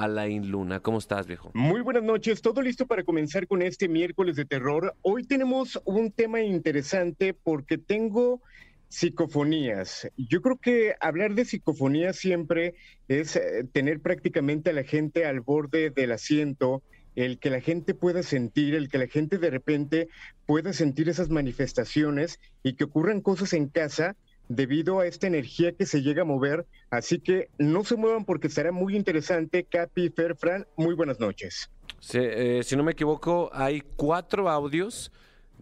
Alain 0.00 0.50
Luna. 0.50 0.80
¿Cómo 0.80 0.98
estás, 0.98 1.26
viejo? 1.26 1.50
Muy 1.52 1.82
buenas 1.82 2.02
noches, 2.02 2.40
todo 2.40 2.62
listo 2.62 2.86
para 2.86 3.04
comenzar 3.04 3.46
con 3.46 3.60
este 3.60 3.86
miércoles 3.86 4.34
de 4.34 4.46
terror. 4.46 4.96
Hoy 5.02 5.24
tenemos 5.24 5.78
un 5.84 6.10
tema 6.10 6.40
interesante 6.40 7.34
porque 7.34 7.76
tengo 7.76 8.40
psicofonías. 8.88 10.08
Yo 10.16 10.40
creo 10.40 10.56
que 10.56 10.94
hablar 11.00 11.34
de 11.34 11.44
psicofonías 11.44 12.16
siempre 12.16 12.76
es 13.08 13.36
eh, 13.36 13.68
tener 13.70 14.00
prácticamente 14.00 14.70
a 14.70 14.72
la 14.72 14.84
gente 14.84 15.26
al 15.26 15.40
borde 15.40 15.90
del 15.90 16.12
asiento, 16.12 16.82
el 17.14 17.38
que 17.38 17.50
la 17.50 17.60
gente 17.60 17.92
pueda 17.92 18.22
sentir, 18.22 18.74
el 18.74 18.88
que 18.88 18.96
la 18.96 19.06
gente 19.06 19.36
de 19.36 19.50
repente 19.50 20.08
pueda 20.46 20.72
sentir 20.72 21.10
esas 21.10 21.28
manifestaciones 21.28 22.40
y 22.62 22.72
que 22.72 22.84
ocurran 22.84 23.20
cosas 23.20 23.52
en 23.52 23.68
casa 23.68 24.16
debido 24.50 24.98
a 24.98 25.06
esta 25.06 25.28
energía 25.28 25.72
que 25.72 25.86
se 25.86 26.02
llega 26.02 26.22
a 26.22 26.24
mover. 26.24 26.66
Así 26.90 27.20
que 27.20 27.48
no 27.56 27.84
se 27.84 27.96
muevan 27.96 28.24
porque 28.24 28.48
estará 28.48 28.72
muy 28.72 28.96
interesante. 28.96 29.64
Capi, 29.64 30.10
Fer, 30.10 30.36
Fran, 30.36 30.66
muy 30.76 30.94
buenas 30.94 31.20
noches. 31.20 31.70
Eh, 32.12 32.60
si 32.64 32.76
no 32.76 32.82
me 32.82 32.92
equivoco, 32.92 33.48
hay 33.52 33.80
cuatro 33.96 34.50
audios. 34.50 35.12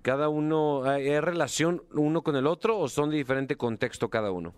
¿Cada 0.03 0.29
uno 0.29 0.85
hay 0.85 1.09
hay 1.09 1.20
relación 1.20 1.83
uno 1.92 2.22
con 2.22 2.37
el 2.37 2.46
otro 2.46 2.79
o 2.79 2.88
son 2.88 3.11
de 3.11 3.16
diferente 3.16 3.57
contexto 3.57 4.09
cada 4.09 4.33
uno? 4.33 4.55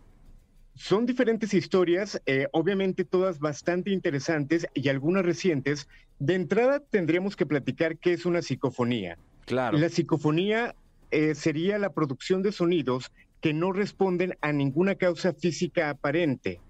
Son 0.77 1.07
diferentes 1.07 1.53
historias, 1.53 2.23
eh, 2.27 2.47
obviamente 2.53 3.05
todas 3.05 3.41
bastante 3.41 3.91
interesantes 3.91 4.67
y 4.75 4.89
algunas 4.89 5.25
recientes. 5.25 5.89
De 6.19 6.35
entrada 6.35 6.79
tendríamos 6.79 7.35
que 7.35 7.47
platicar 7.47 7.99
qué 7.99 8.13
es 8.13 8.27
una 8.27 8.43
psicofonía. 8.43 9.19
Claro. 9.47 9.77
La 9.77 9.89
psicofonía 9.89 10.77
eh, 11.11 11.35
sería 11.35 11.79
la 11.79 11.91
producción 11.93 12.43
de 12.43 12.53
sonidos 12.53 13.11
que 13.41 13.53
no 13.53 13.73
responden 13.73 14.37
a 14.41 14.53
ninguna 14.53 14.95
causa 14.95 15.33
física 15.33 15.91
aparente. 15.91 16.61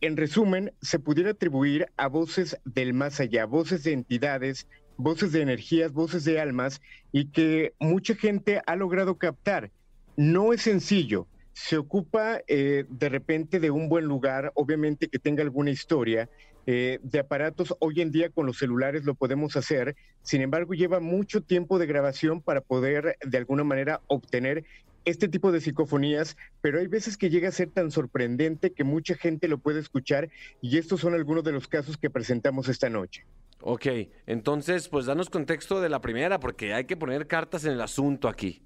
En 0.00 0.16
resumen, 0.16 0.72
se 0.80 0.98
pudiera 0.98 1.30
atribuir 1.30 1.86
a 1.96 2.08
voces 2.08 2.58
del 2.64 2.92
más 2.92 3.20
allá, 3.20 3.46
voces 3.46 3.84
de 3.84 3.92
entidades, 3.92 4.66
voces 4.96 5.32
de 5.32 5.42
energías, 5.42 5.92
voces 5.92 6.24
de 6.24 6.40
almas, 6.40 6.80
y 7.12 7.26
que 7.26 7.74
mucha 7.78 8.14
gente 8.14 8.60
ha 8.66 8.76
logrado 8.76 9.16
captar. 9.16 9.70
No 10.16 10.52
es 10.52 10.62
sencillo. 10.62 11.26
Se 11.52 11.76
ocupa 11.76 12.40
eh, 12.48 12.84
de 12.88 13.08
repente 13.08 13.60
de 13.60 13.70
un 13.70 13.88
buen 13.88 14.06
lugar, 14.06 14.52
obviamente 14.54 15.08
que 15.08 15.18
tenga 15.18 15.42
alguna 15.42 15.70
historia, 15.70 16.28
eh, 16.66 17.00
de 17.02 17.18
aparatos. 17.18 17.74
Hoy 17.80 18.00
en 18.00 18.12
día 18.12 18.30
con 18.30 18.46
los 18.46 18.58
celulares 18.58 19.04
lo 19.04 19.14
podemos 19.14 19.56
hacer, 19.56 19.96
sin 20.22 20.42
embargo 20.42 20.74
lleva 20.74 21.00
mucho 21.00 21.42
tiempo 21.42 21.78
de 21.78 21.86
grabación 21.86 22.40
para 22.40 22.60
poder 22.60 23.16
de 23.20 23.38
alguna 23.38 23.64
manera 23.64 24.00
obtener 24.06 24.64
este 25.04 25.28
tipo 25.28 25.52
de 25.52 25.60
psicofonías, 25.60 26.36
pero 26.60 26.78
hay 26.78 26.86
veces 26.86 27.16
que 27.16 27.30
llega 27.30 27.48
a 27.48 27.52
ser 27.52 27.70
tan 27.70 27.90
sorprendente 27.90 28.72
que 28.72 28.84
mucha 28.84 29.14
gente 29.14 29.48
lo 29.48 29.58
puede 29.58 29.80
escuchar 29.80 30.30
y 30.60 30.78
estos 30.78 31.00
son 31.00 31.14
algunos 31.14 31.44
de 31.44 31.52
los 31.52 31.68
casos 31.68 31.96
que 31.96 32.10
presentamos 32.10 32.68
esta 32.68 32.88
noche. 32.88 33.24
Ok, 33.60 33.86
entonces, 34.26 34.88
pues 34.88 35.06
danos 35.06 35.30
contexto 35.30 35.80
de 35.80 35.88
la 35.88 36.00
primera, 36.00 36.40
porque 36.40 36.74
hay 36.74 36.84
que 36.84 36.96
poner 36.96 37.28
cartas 37.28 37.64
en 37.64 37.72
el 37.72 37.80
asunto 37.80 38.28
aquí. 38.28 38.62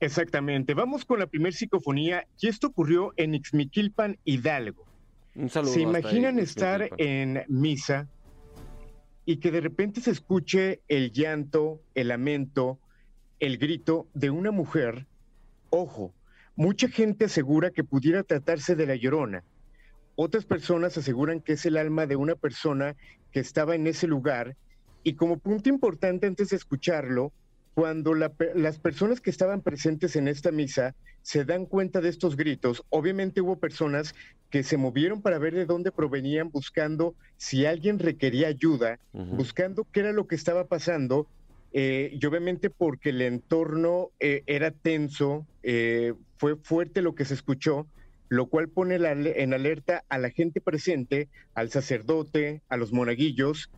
Exactamente, 0.00 0.74
vamos 0.74 1.04
con 1.04 1.20
la 1.20 1.26
primer 1.26 1.54
psicofonía 1.54 2.26
y 2.40 2.48
esto 2.48 2.66
ocurrió 2.66 3.12
en 3.16 3.34
Ixmiquilpan, 3.34 4.18
Hidalgo. 4.24 4.84
Un 5.36 5.48
saludo. 5.48 5.72
¿Se 5.72 5.80
imaginan 5.80 6.38
ahí, 6.38 6.44
estar 6.44 6.90
en 6.98 7.44
misa 7.48 8.08
y 9.24 9.36
que 9.36 9.50
de 9.50 9.60
repente 9.60 10.00
se 10.00 10.10
escuche 10.10 10.80
el 10.88 11.12
llanto, 11.12 11.80
el 11.94 12.08
lamento, 12.08 12.78
el 13.38 13.58
grito 13.58 14.08
de 14.12 14.30
una 14.30 14.50
mujer? 14.50 15.06
Ojo, 15.70 16.14
mucha 16.54 16.88
gente 16.88 17.26
asegura 17.26 17.70
que 17.70 17.84
pudiera 17.84 18.22
tratarse 18.22 18.74
de 18.74 18.86
la 18.86 18.96
llorona. 18.96 19.44
Otras 20.14 20.44
personas 20.44 20.96
aseguran 20.96 21.40
que 21.40 21.54
es 21.54 21.66
el 21.66 21.76
alma 21.76 22.06
de 22.06 22.16
una 22.16 22.34
persona 22.34 22.96
que 23.32 23.40
estaba 23.40 23.74
en 23.74 23.86
ese 23.86 24.06
lugar. 24.06 24.56
Y 25.02 25.14
como 25.14 25.38
punto 25.38 25.68
importante 25.68 26.26
antes 26.26 26.48
de 26.50 26.56
escucharlo, 26.56 27.32
cuando 27.74 28.14
la 28.14 28.32
las 28.54 28.78
personas 28.78 29.20
que 29.20 29.28
estaban 29.28 29.60
presentes 29.60 30.16
en 30.16 30.28
esta 30.28 30.50
misa 30.50 30.94
se 31.20 31.44
dan 31.44 31.66
cuenta 31.66 32.00
de 32.00 32.08
estos 32.08 32.34
gritos, 32.34 32.82
obviamente 32.88 33.42
hubo 33.42 33.58
personas 33.58 34.14
que 34.48 34.62
se 34.62 34.78
movieron 34.78 35.20
para 35.20 35.38
ver 35.38 35.54
de 35.54 35.66
dónde 35.66 35.92
provenían, 35.92 36.50
buscando 36.50 37.14
si 37.36 37.66
alguien 37.66 37.98
requería 37.98 38.48
ayuda, 38.48 38.98
buscando 39.12 39.86
qué 39.92 40.00
era 40.00 40.12
lo 40.12 40.26
que 40.26 40.36
estaba 40.36 40.64
pasando, 40.64 41.28
eh, 41.72 42.10
y 42.18 42.26
obviamente 42.26 42.70
porque 42.70 43.10
el 43.10 43.22
entorno 43.22 44.10
eh, 44.20 44.42
era 44.46 44.70
tenso, 44.70 45.46
eh, 45.62 46.14
fue 46.38 46.56
fuerte 46.56 47.02
lo 47.02 47.14
que 47.14 47.24
se 47.24 47.34
escuchó, 47.34 47.86
lo 48.28 48.46
cual 48.46 48.68
pone 48.68 48.98
la- 48.98 49.12
en 49.12 49.54
alerta 49.54 50.04
a 50.08 50.18
la 50.18 50.30
gente 50.30 50.60
presente, 50.60 51.28
al 51.54 51.70
sacerdote, 51.70 52.62
a 52.68 52.76
los 52.76 52.92
monaguillos, 52.92 53.70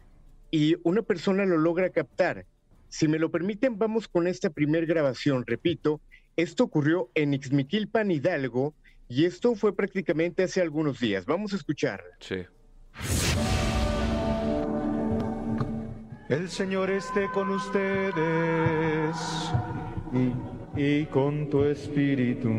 y 0.50 0.76
una 0.82 1.02
persona 1.02 1.44
lo 1.44 1.58
logra 1.58 1.90
captar. 1.90 2.46
Si 2.88 3.06
me 3.08 3.18
lo 3.18 3.30
permiten, 3.30 3.78
vamos 3.78 4.08
con 4.08 4.26
esta 4.26 4.48
primer 4.48 4.86
grabación. 4.86 5.44
Repito, 5.46 6.00
esto 6.36 6.64
ocurrió 6.64 7.10
en 7.14 7.34
Ixmiquilpan, 7.34 8.10
Hidalgo, 8.10 8.74
y 9.08 9.24
esto 9.26 9.54
fue 9.54 9.74
prácticamente 9.76 10.42
hace 10.42 10.60
algunos 10.62 10.98
días. 11.00 11.26
Vamos 11.26 11.52
a 11.52 11.56
escucharla. 11.56 12.14
Sí. 12.20 12.36
El 16.28 16.50
Señor 16.50 16.90
esté 16.90 17.30
con 17.30 17.48
ustedes 17.48 19.16
y, 20.12 20.34
y 20.78 21.06
con 21.06 21.48
tu 21.48 21.64
espíritu. 21.64 22.50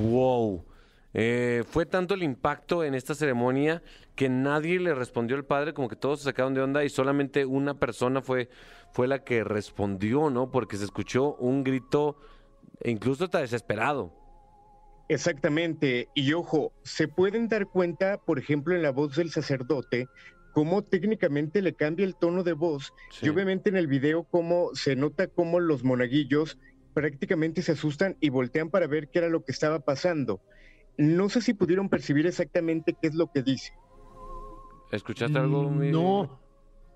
Wow. 0.00 0.64
Eh, 1.12 1.64
fue 1.68 1.86
tanto 1.86 2.14
el 2.14 2.22
impacto 2.22 2.84
en 2.84 2.94
esta 2.94 3.16
ceremonia 3.16 3.82
que 4.14 4.28
nadie 4.28 4.78
le 4.78 4.94
respondió 4.94 5.36
al 5.36 5.44
padre, 5.44 5.74
como 5.74 5.88
que 5.88 5.96
todos 5.96 6.20
se 6.20 6.26
sacaron 6.26 6.54
de 6.54 6.62
onda 6.62 6.84
y 6.84 6.88
solamente 6.88 7.44
una 7.44 7.74
persona 7.74 8.22
fue, 8.22 8.48
fue 8.92 9.08
la 9.08 9.24
que 9.24 9.42
respondió, 9.42 10.30
¿no? 10.30 10.52
Porque 10.52 10.76
se 10.76 10.84
escuchó 10.84 11.34
un 11.40 11.64
grito, 11.64 12.16
e 12.80 12.92
incluso 12.92 13.24
hasta 13.24 13.40
desesperado. 13.40 14.23
Exactamente. 15.08 16.08
Y 16.14 16.32
ojo, 16.32 16.72
se 16.82 17.08
pueden 17.08 17.48
dar 17.48 17.66
cuenta, 17.66 18.18
por 18.18 18.38
ejemplo, 18.38 18.74
en 18.74 18.82
la 18.82 18.90
voz 18.90 19.16
del 19.16 19.30
sacerdote, 19.30 20.08
cómo 20.52 20.82
técnicamente 20.82 21.62
le 21.62 21.74
cambia 21.74 22.04
el 22.06 22.16
tono 22.16 22.42
de 22.42 22.52
voz. 22.52 22.92
Sí. 23.10 23.26
Y 23.26 23.28
obviamente 23.28 23.70
en 23.70 23.76
el 23.76 23.86
video, 23.86 24.24
cómo 24.24 24.70
se 24.74 24.96
nota 24.96 25.26
cómo 25.26 25.60
los 25.60 25.84
monaguillos 25.84 26.58
prácticamente 26.94 27.60
se 27.62 27.72
asustan 27.72 28.16
y 28.20 28.28
voltean 28.30 28.70
para 28.70 28.86
ver 28.86 29.08
qué 29.08 29.18
era 29.18 29.28
lo 29.28 29.44
que 29.44 29.52
estaba 29.52 29.80
pasando. 29.80 30.40
No 30.96 31.28
sé 31.28 31.40
si 31.40 31.54
pudieron 31.54 31.88
percibir 31.88 32.26
exactamente 32.26 32.94
qué 33.00 33.08
es 33.08 33.14
lo 33.14 33.26
que 33.32 33.42
dice. 33.42 33.72
¿Escuchaste 34.92 35.36
algo? 35.38 35.68
mi- 35.70 35.88
Mm, 35.88 35.92
No. 35.92 36.40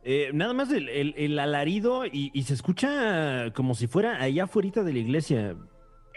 Eh, 0.04 0.30
nada 0.32 0.54
más 0.54 0.70
el, 0.70 0.88
el- 0.88 1.14
el 1.16 1.38
alarido 1.40 2.06
y, 2.06 2.30
y 2.32 2.44
se 2.44 2.54
escucha 2.54 3.52
como 3.54 3.74
si 3.74 3.88
fuera 3.88 4.22
allá 4.22 4.44
afuera 4.44 4.84
de 4.84 4.92
la 4.92 4.98
iglesia. 5.00 5.56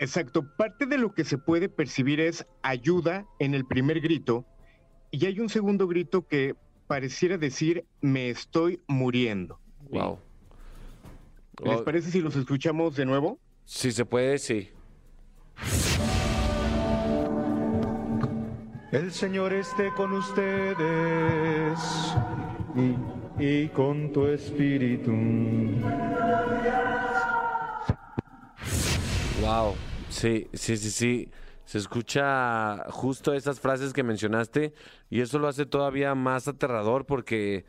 Exacto, 0.01 0.43
parte 0.57 0.87
de 0.87 0.97
lo 0.97 1.13
que 1.13 1.23
se 1.23 1.37
puede 1.37 1.69
percibir 1.69 2.19
es 2.19 2.47
ayuda 2.63 3.27
en 3.37 3.53
el 3.53 3.65
primer 3.67 4.01
grito 4.01 4.47
y 5.11 5.27
hay 5.27 5.39
un 5.39 5.47
segundo 5.47 5.87
grito 5.87 6.27
que 6.27 6.55
pareciera 6.87 7.37
decir 7.37 7.85
me 8.01 8.31
estoy 8.31 8.81
muriendo. 8.87 9.59
Wow. 9.91 10.17
¿Les 11.63 11.81
Oh, 11.81 11.83
parece 11.83 12.09
si 12.09 12.19
los 12.19 12.35
escuchamos 12.35 12.95
de 12.95 13.05
nuevo? 13.05 13.37
Si 13.65 13.91
se 13.91 14.03
puede, 14.03 14.39
sí. 14.39 14.69
El 18.91 19.11
Señor 19.11 19.53
esté 19.53 19.91
con 19.95 20.13
ustedes 20.13 21.79
y, 22.75 23.43
y 23.45 23.67
con 23.67 24.11
tu 24.11 24.25
espíritu. 24.25 25.11
Wow, 29.41 29.75
sí, 30.11 30.47
sí, 30.53 30.77
sí, 30.77 30.91
sí. 30.91 31.31
Se 31.65 31.77
escucha 31.77 32.83
justo 32.89 33.33
esas 33.33 33.59
frases 33.59 33.93
que 33.93 34.03
mencionaste 34.03 34.73
y 35.09 35.21
eso 35.21 35.39
lo 35.39 35.47
hace 35.47 35.65
todavía 35.65 36.15
más 36.15 36.47
aterrador 36.47 37.05
porque, 37.05 37.65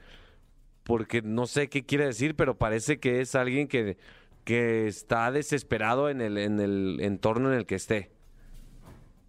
porque 0.83 1.23
no 1.23 1.47
sé 1.47 1.69
qué 1.69 1.85
quiere 1.85 2.07
decir, 2.07 2.35
pero 2.35 2.59
parece 2.59 2.99
que 2.99 3.21
es 3.21 3.35
alguien 3.35 3.69
que, 3.69 3.97
que 4.45 4.89
está 4.89 5.31
desesperado 5.31 6.11
en 6.11 6.21
el, 6.21 6.37
en 6.39 6.59
el 6.59 6.99
entorno 7.01 7.53
en 7.53 7.59
el 7.59 7.67
que 7.67 7.77
esté. 7.77 8.11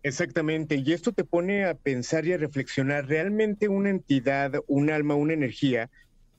Exactamente, 0.02 0.76
y 0.76 0.92
esto 0.92 1.14
te 1.14 1.24
pone 1.24 1.66
a 1.66 1.76
pensar 1.76 2.26
y 2.26 2.34
a 2.34 2.38
reflexionar, 2.38 3.06
¿realmente 3.08 3.70
una 3.70 3.90
entidad, 3.90 4.54
un 4.68 4.90
alma, 4.90 5.16
una 5.16 5.34
energía 5.34 5.90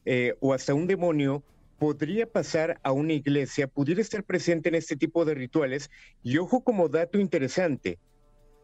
eh, 0.05 0.35
o 0.41 0.53
hasta 0.53 0.75
un 0.75 0.87
demonio 0.87 1.43
podría 1.79 2.27
pasar 2.27 2.81
a 2.83 2.93
una 2.93 3.13
iglesia, 3.13 3.67
pudiera 3.67 4.01
estar 4.01 4.25
presente 4.25 4.69
en 4.69 4.75
este 4.75 4.97
tipo 4.97 5.25
de 5.25 5.35
rituales? 5.35 5.91
Y 6.23 6.39
ojo 6.39 6.63
como 6.63 6.89
dato 6.89 7.19
interesante, 7.19 7.99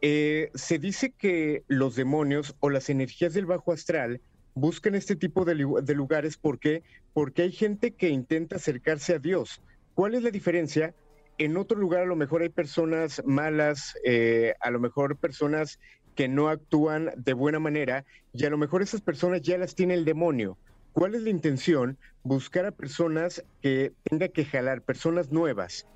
eh, 0.01 0.49
se 0.55 0.79
dice 0.79 1.13
que 1.17 1.63
los 1.67 1.95
demonios 1.95 2.55
o 2.59 2.69
las 2.69 2.89
energías 2.89 3.33
del 3.33 3.45
bajo 3.45 3.71
astral 3.71 4.21
buscan 4.53 4.95
este 4.95 5.15
tipo 5.15 5.45
de, 5.45 5.55
lu- 5.55 5.81
de 5.81 5.93
lugares, 5.93 6.37
¿por 6.37 6.59
qué? 6.59 6.83
Porque 7.13 7.43
hay 7.43 7.51
gente 7.51 7.91
que 7.91 8.09
intenta 8.09 8.55
acercarse 8.55 9.15
a 9.15 9.19
Dios. 9.19 9.61
¿Cuál 9.93 10.15
es 10.15 10.23
la 10.23 10.31
diferencia? 10.31 10.95
En 11.37 11.57
otro 11.57 11.77
lugar 11.77 12.01
a 12.01 12.05
lo 12.05 12.15
mejor 12.15 12.41
hay 12.41 12.49
personas 12.49 13.21
malas, 13.25 13.93
eh, 14.03 14.53
a 14.59 14.71
lo 14.71 14.79
mejor 14.79 15.17
personas 15.17 15.79
que 16.15 16.27
no 16.27 16.49
actúan 16.49 17.11
de 17.15 17.33
buena 17.33 17.59
manera 17.59 18.03
y 18.33 18.45
a 18.45 18.49
lo 18.49 18.57
mejor 18.57 18.81
esas 18.81 19.01
personas 19.01 19.41
ya 19.41 19.57
las 19.57 19.75
tiene 19.75 19.93
el 19.93 20.03
demonio. 20.03 20.57
¿Cuál 20.93 21.15
es 21.15 21.21
la 21.21 21.29
intención? 21.29 21.97
Buscar 22.23 22.65
a 22.65 22.71
personas 22.71 23.43
que 23.61 23.93
tenga 24.03 24.27
que 24.27 24.45
jalar, 24.45 24.81
personas 24.81 25.31
nuevas. 25.31 25.87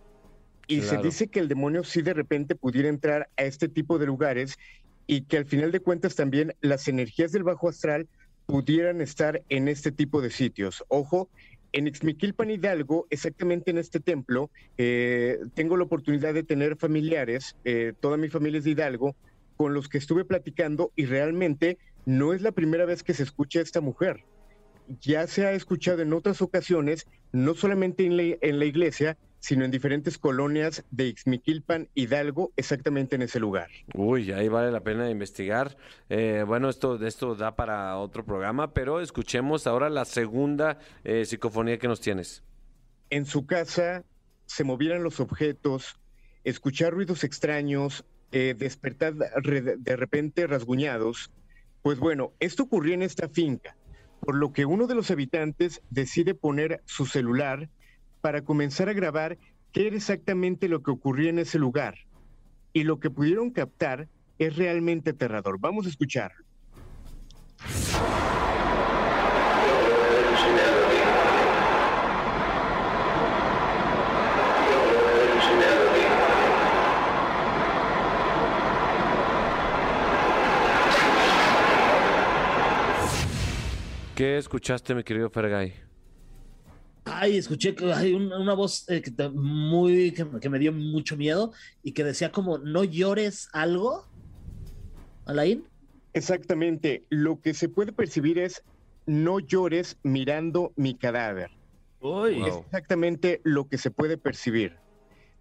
Y 0.67 0.79
Claro. 0.79 1.01
se 1.01 1.08
dice 1.08 1.27
que 1.27 1.39
el 1.39 1.47
demonio 1.47 1.84
sí 1.84 2.01
de 2.01 2.13
repente 2.13 2.55
pudiera 2.55 2.89
entrar 2.89 3.29
a 3.38 3.43
este 3.43 3.67
tipo 3.67 3.99
de 3.99 4.08
lugares 4.08 4.58
y 5.05 5.21
que 5.21 5.38
al 5.38 5.45
final 5.45 5.71
de 5.71 5.79
cuentas 5.79 6.15
también 6.15 6.55
las 6.62 6.88
energías 6.88 7.31
del 7.31 7.43
bajo 7.43 7.69
astral 7.69 8.08
pudieran 8.47 9.01
estar 9.01 9.43
en 9.49 9.67
este 9.67 9.91
tipo 9.91 10.21
de 10.21 10.31
sitios. 10.31 10.84
Ojo, 10.88 11.29
en 11.71 11.88
Ixmiquilpan 11.88 12.49
Hidalgo, 12.49 13.05
exactamente 13.10 13.69
en 13.69 13.77
este 13.77 13.99
templo, 13.99 14.49
eh, 14.77 15.39
tengo 15.55 15.77
la 15.77 15.84
oportunidad 15.84 16.34
de 16.34 16.43
tener 16.43 16.77
familiares, 16.77 17.58
eh, 17.65 17.93
toda 17.99 18.17
mi 18.17 18.29
familia 18.29 18.60
es 18.60 18.63
de 18.63 18.71
Hidalgo, 18.71 19.15
con 19.58 19.73
los 19.73 19.89
que 19.89 19.97
estuve 19.97 20.25
platicando 20.25 20.91
y 20.95 21.05
realmente 21.05 21.77
no 22.05 22.34
es 22.34 22.41
la 22.41 22.51
primera 22.51 22.86
vez 22.86 23.03
que 23.03 23.13
se 23.13 23.23
escucha 23.23 23.60
a 23.60 23.63
esta 23.63 23.81
mujer. 23.81 24.23
Ya 25.01 25.27
se 25.27 25.45
ha 25.45 25.53
escuchado 25.53 26.01
en 26.01 26.13
otras 26.13 26.41
ocasiones, 26.41 27.07
no 27.31 27.53
solamente 27.53 28.05
en 28.05 28.17
la, 28.17 28.37
en 28.41 28.59
la 28.59 28.65
iglesia, 28.65 29.17
sino 29.39 29.63
en 29.63 29.69
diferentes 29.69 30.17
colonias 30.17 30.83
de 30.89 31.07
Ixmiquilpan, 31.07 31.87
Hidalgo, 31.93 32.51
exactamente 32.55 33.15
en 33.15 33.21
ese 33.21 33.39
lugar. 33.39 33.69
Uy, 33.93 34.31
ahí 34.31 34.47
vale 34.47 34.71
la 34.71 34.81
pena 34.81 35.07
investigar. 35.09 35.77
Eh, 36.09 36.43
bueno, 36.47 36.67
esto, 36.67 37.05
esto 37.05 37.35
da 37.35 37.55
para 37.55 37.97
otro 37.97 38.25
programa, 38.25 38.73
pero 38.73 39.01
escuchemos 39.01 39.67
ahora 39.67 39.91
la 39.91 40.05
segunda 40.05 40.79
eh, 41.03 41.25
psicofonía 41.25 41.77
que 41.77 41.87
nos 41.87 42.01
tienes. 42.01 42.43
en 43.11 43.25
su 43.27 43.45
casa 43.45 44.03
se 44.47 44.63
movieran 44.63 45.03
los 45.03 45.19
objetos, 45.19 45.99
escuchar 46.43 46.93
ruidos 46.93 47.23
extraños, 47.23 48.03
eh, 48.31 48.55
despertar 48.57 49.13
de 49.13 49.95
repente 49.95 50.47
rasguñados. 50.47 51.31
Pues 51.83 51.99
bueno, 51.99 52.33
esto 52.39 52.63
ocurrió 52.63 52.95
en 52.95 53.03
esta 53.03 53.29
finca, 53.29 53.77
por 54.25 54.35
lo 54.35 54.51
que 54.51 54.65
uno 54.65 54.88
de 54.88 54.95
los 54.95 55.11
habitantes 55.11 55.81
decide 55.89 56.33
poner 56.33 56.81
su 56.85 57.05
celular 57.05 57.69
para 58.21 58.43
comenzar 58.43 58.89
a 58.89 58.93
grabar 58.93 59.38
qué 59.71 59.88
era 59.88 59.95
exactamente 59.95 60.67
lo 60.67 60.81
que 60.81 60.91
ocurría 60.91 61.29
en 61.29 61.39
ese 61.39 61.59
lugar. 61.59 61.95
Y 62.73 62.83
lo 62.83 62.99
que 62.99 63.09
pudieron 63.09 63.51
captar 63.51 64.07
es 64.39 64.55
realmente 64.55 65.11
aterrador. 65.11 65.59
Vamos 65.59 65.85
a 65.85 65.89
escucharlo. 65.89 66.44
¿Qué 84.15 84.38
escuchaste, 84.38 84.95
mi 84.95 85.04
querido 85.04 85.30
Fergay? 85.30 85.73
Ay, 87.04 87.38
escuché 87.38 87.75
que 87.75 87.91
hay 87.91 88.13
un- 88.13 88.32
una 88.32 88.54
voz 88.54 88.88
eh, 88.89 89.01
que, 89.01 89.12
te- 89.12 89.30
muy, 89.30 90.12
que, 90.13 90.25
me- 90.25 90.39
que 90.39 90.49
me 90.49 90.58
dio 90.58 90.71
mucho 90.71 91.17
miedo 91.17 91.51
y 91.84 91.91
que 91.93 92.04
decía 92.04 92.32
como, 92.32 92.58
no 92.58 92.84
llores 92.84 93.49
algo. 93.54 94.06
Alain. 95.25 95.65
Exactamente, 96.13 97.04
lo 97.10 97.41
que 97.41 97.54
se 97.54 97.67
puede 97.67 97.91
percibir 97.91 98.39
es 98.39 98.63
no 99.06 99.39
llores 99.39 99.97
mirando 100.01 100.71
mi 100.78 100.97
cadáver. 100.97 101.51
Uy, 101.99 102.36
Wow. 102.36 102.47
Es 102.47 102.56
exactamente 102.67 103.41
lo 103.43 103.67
que 103.67 103.78
se 103.78 103.91
puede 103.91 104.17
percibir. 104.17 104.78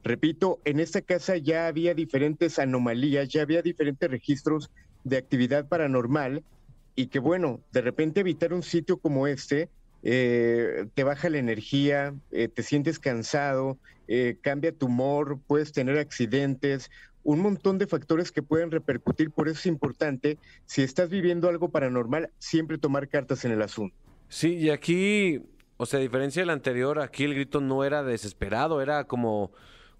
Repito, 0.02 0.58
en 0.64 0.80
esta 0.80 1.00
casa 1.00 1.36
ya 1.36 1.66
había 1.68 1.94
diferentes 1.94 2.58
anomalías, 2.58 3.28
ya 3.28 3.42
había 3.42 3.62
diferentes 3.62 4.10
registros 4.10 4.68
de 5.04 5.16
actividad 5.16 5.68
paranormal 5.68 6.44
y 6.94 7.06
que 7.06 7.18
bueno, 7.18 7.60
de 7.72 7.80
repente 7.80 8.20
habitar 8.20 8.52
un 8.52 8.62
sitio 8.62 8.98
como 8.98 9.26
este 9.26 9.68
eh, 10.06 10.86
te 10.92 11.02
baja 11.02 11.30
la 11.30 11.38
energía, 11.38 12.14
eh, 12.30 12.48
te 12.48 12.62
sientes 12.62 12.98
cansado, 12.98 13.78
eh, 14.06 14.36
cambia 14.42 14.70
tu 14.70 14.86
humor, 14.86 15.38
puedes 15.46 15.72
tener 15.72 15.98
accidentes, 15.98 16.90
un 17.22 17.40
montón 17.40 17.78
de 17.78 17.86
factores 17.86 18.30
que 18.30 18.42
pueden 18.42 18.70
repercutir, 18.70 19.30
por 19.30 19.48
eso 19.48 19.58
es 19.60 19.66
importante, 19.66 20.38
si 20.66 20.82
estás 20.82 21.08
viviendo 21.08 21.48
algo 21.48 21.70
paranormal, 21.70 22.30
siempre 22.38 22.76
tomar 22.76 23.08
cartas 23.08 23.46
en 23.46 23.52
el 23.52 23.62
asunto. 23.62 23.96
Sí, 24.28 24.56
y 24.56 24.68
aquí, 24.68 25.40
o 25.78 25.86
sea, 25.86 26.00
a 26.00 26.02
diferencia 26.02 26.42
del 26.42 26.50
anterior, 26.50 27.00
aquí 27.00 27.24
el 27.24 27.34
grito 27.34 27.62
no 27.62 27.82
era 27.82 28.02
desesperado, 28.02 28.82
era 28.82 29.04
como, 29.04 29.52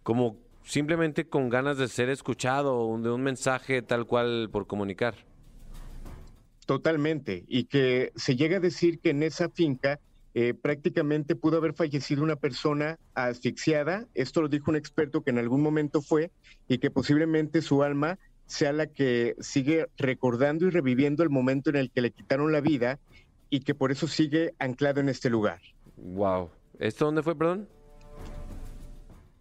como 0.02 0.37
simplemente 0.64 1.26
con 1.26 1.48
ganas 1.48 1.78
de 1.78 1.88
ser 1.88 2.11
escuchado, 2.11 2.98
de 2.98 3.11
un 3.11 3.22
mensaje 3.22 3.80
tal 3.80 4.04
cual 4.07 4.50
por 4.52 4.66
comunicar. 4.66 5.14
Totalmente, 6.66 7.44
y 7.46 7.64
que 7.64 8.12
se 8.16 8.37
llega 8.37 8.57
a 8.57 8.61
decir 8.61 8.98
que 8.98 9.11
en 9.11 9.22
esa 9.22 9.50
finca 9.50 10.00
eh, 10.35 10.55
prácticamente 10.55 11.37
pudo 11.37 11.59
haber 11.59 11.74
fallecido 11.74 12.22
una 12.22 12.37
persona 12.37 12.98
asfixiada, 13.14 14.07
esto 14.14 14.42
lo 14.42 14.48
dijo 14.48 14.70
un 14.70 14.77
experto 14.77 15.22
que 15.22 15.31
en 15.31 15.38
algún 15.38 15.62
momento 15.62 16.00
fue, 16.00 16.31
y 16.66 16.79
que 16.79 16.90
posiblemente 16.90 17.62
su 17.62 17.83
alma 17.83 18.18
sea 18.46 18.72
la 18.72 18.87
que 18.87 19.37
sigue 19.40 19.87
recordando 19.96 20.66
y 20.66 20.70
reviviendo 20.70 21.22
el 21.22 21.31
momento 21.31 21.70
en 21.70 21.77
el 21.77 21.90
que 21.90 22.00
le 22.00 22.11
quitaron 22.11 22.53
la 22.53 22.61
vida 22.61 22.98
y 23.50 23.61
que 23.61 23.74
por 23.74 23.92
eso 23.92 24.09
sigue 24.09 24.55
anclado 24.59 25.00
en 25.00 25.09
este 25.09 25.31
lugar. 25.31 25.61
Wow. 25.96 26.50
¿Esto 26.79 27.05
dónde 27.05 27.22
fue, 27.22 27.37
perdón? 27.37 27.68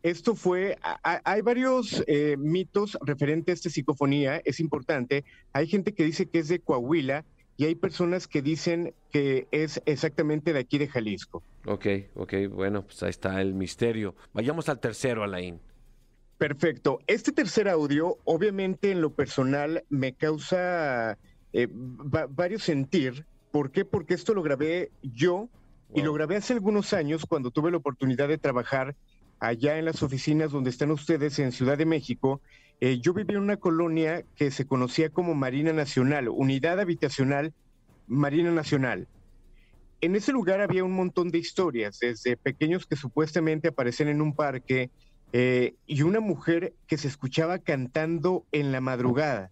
Esto 0.03 0.35
fue, 0.35 0.77
a- 0.83 1.21
hay 1.23 1.41
varios 1.41 2.03
eh, 2.07 2.35
mitos 2.37 2.97
referentes 3.05 3.53
a 3.53 3.55
esta 3.55 3.69
psicofonía, 3.69 4.41
es 4.43 4.59
importante. 4.59 5.23
Hay 5.53 5.65
gente 5.67 5.93
que 5.93 6.03
dice 6.03 6.27
que 6.29 6.39
es 6.39 6.49
de 6.49 6.59
Coahuila 6.59 7.23
y 7.55 7.65
hay 7.65 7.75
personas 7.75 8.27
que 8.27 8.41
dicen 8.41 8.93
que 9.11 9.47
es 9.51 9.81
exactamente 9.85 10.51
de 10.51 10.59
aquí 10.59 10.77
de 10.77 10.89
Jalisco. 10.89 11.41
Ok, 11.65 11.85
ok, 12.15 12.33
bueno, 12.51 12.83
pues 12.85 13.01
ahí 13.03 13.11
está 13.11 13.41
el 13.41 13.53
misterio. 13.53 14.13
Vayamos 14.33 14.67
al 14.67 14.79
tercero, 14.81 15.23
Alain. 15.23 15.59
Perfecto. 16.37 16.99
Este 17.07 17.31
tercer 17.31 17.69
audio, 17.69 18.17
obviamente 18.25 18.91
en 18.91 18.99
lo 18.99 19.13
personal, 19.13 19.85
me 19.89 20.13
causa 20.13 21.17
eh, 21.53 21.67
va- 21.71 22.27
varios 22.29 22.63
sentir. 22.63 23.25
¿Por 23.51 23.71
qué? 23.71 23.85
Porque 23.85 24.15
esto 24.15 24.33
lo 24.33 24.41
grabé 24.43 24.91
yo 25.01 25.47
y 25.95 26.01
lo 26.01 26.11
grabé 26.11 26.37
hace 26.37 26.53
algunos 26.53 26.91
años 26.91 27.25
cuando 27.27 27.51
tuve 27.51 27.69
la 27.71 27.77
oportunidad 27.77 28.27
de 28.27 28.39
trabajar 28.39 28.95
allá 29.43 29.77
en 29.77 29.86
las 29.86 30.01
oficinas 30.03 30.51
donde 30.51 30.69
están 30.69 30.89
ustedes 30.91 31.38
en 31.38 31.51
Ciudad 31.51 31.77
de 31.77 31.86
México. 31.86 32.41
Eh, 32.79 32.99
yo 33.01 33.13
vivía 33.13 33.36
en 33.36 33.43
una 33.43 33.58
colonia 33.58 34.23
que 34.38 34.51
se 34.51 34.65
conocía 34.65 35.10
como 35.10 35.36
Marina 35.36 35.73
Nacional, 35.73 36.29
Unidad 36.29 36.79
Habitacional 36.79 37.53
Marina 38.08 38.51
Nacional. 38.51 39.08
En 39.99 40.15
ese 40.15 40.32
lugar 40.32 40.62
había 40.62 40.84
un 40.84 40.93
montón 40.93 41.29
de 41.29 41.39
historias, 41.39 41.99
desde 41.99 42.38
pequeños 42.38 42.86
que 42.86 42.95
supuestamente 42.95 43.69
aparecen 43.69 44.08
en 44.08 44.21
un 44.21 44.34
parque 44.34 44.91
eh, 45.34 45.75
y 45.88 46.01
una 46.03 46.21
mujer 46.21 46.73
que 46.88 46.97
se 46.97 47.10
escuchaba 47.10 47.60
cantando 47.60 48.45
en 48.51 48.71
la 48.71 48.79
madrugada. 48.82 49.51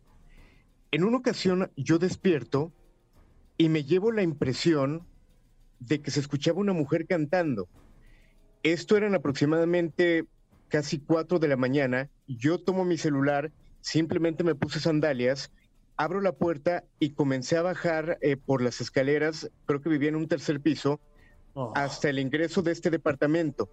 En 0.91 1.03
una 1.03 1.17
ocasión 1.17 1.69
yo 1.75 1.99
despierto 1.99 2.71
y 3.57 3.67
me 3.67 3.83
llevo 3.83 4.11
la 4.11 4.23
impresión 4.23 5.05
de 5.79 6.01
que 6.01 6.11
se 6.11 6.21
escuchaba 6.21 6.59
una 6.59 6.73
mujer 6.73 7.07
cantando. 7.07 7.67
Esto 8.63 8.97
eran 8.97 9.15
aproximadamente 9.15 10.25
casi 10.69 10.99
4 10.99 11.39
de 11.39 11.47
la 11.47 11.57
mañana. 11.57 12.09
Yo 12.27 12.59
tomo 12.59 12.85
mi 12.85 12.97
celular, 12.97 13.51
simplemente 13.81 14.43
me 14.43 14.55
puse 14.55 14.79
sandalias 14.79 15.51
abro 15.97 16.19
la 16.19 16.31
puerta 16.31 16.83
y 16.99 17.11
comencé 17.11 17.57
a 17.57 17.61
bajar 17.61 18.17
eh, 18.21 18.35
por 18.35 18.63
las 18.63 18.81
escaleras, 18.81 19.51
creo 19.65 19.81
que 19.81 19.89
vivía 19.89 20.09
en 20.09 20.15
un 20.15 20.27
tercer 20.27 20.59
piso, 20.59 20.99
Oh. 21.53 21.73
hasta 21.75 22.09
el 22.09 22.17
ingreso 22.17 22.61
de 22.63 22.71
este 22.71 22.89
departamento. 22.89 23.69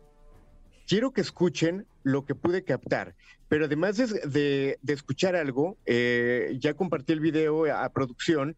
Quiero 0.88 1.12
que 1.12 1.20
escuchen 1.20 1.86
lo 2.02 2.24
que 2.26 2.34
pude 2.34 2.64
captar, 2.64 3.14
pero 3.48 3.66
además 3.66 3.96
de, 3.96 4.06
de- 4.28 4.78
de 4.82 4.92
escuchar 4.92 5.36
algo, 5.36 5.76
eh, 5.86 6.56
ya 6.60 6.74
compartí 6.74 7.12
el 7.12 7.20
video 7.20 7.64
a, 7.66 7.84
a 7.84 7.88
producción, 7.92 8.56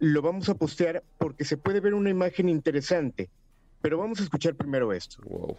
lo 0.00 0.20
vamos 0.20 0.48
a 0.48 0.56
postear 0.56 1.04
porque 1.16 1.44
se 1.44 1.56
puede 1.56 1.78
ver 1.80 1.94
una 1.94 2.10
imagen 2.10 2.48
interesante, 2.48 3.30
pero 3.84 3.98
vamos 3.98 4.18
a 4.18 4.22
escuchar 4.22 4.54
primero 4.54 4.94
esto. 4.94 5.18
Wow. 5.26 5.58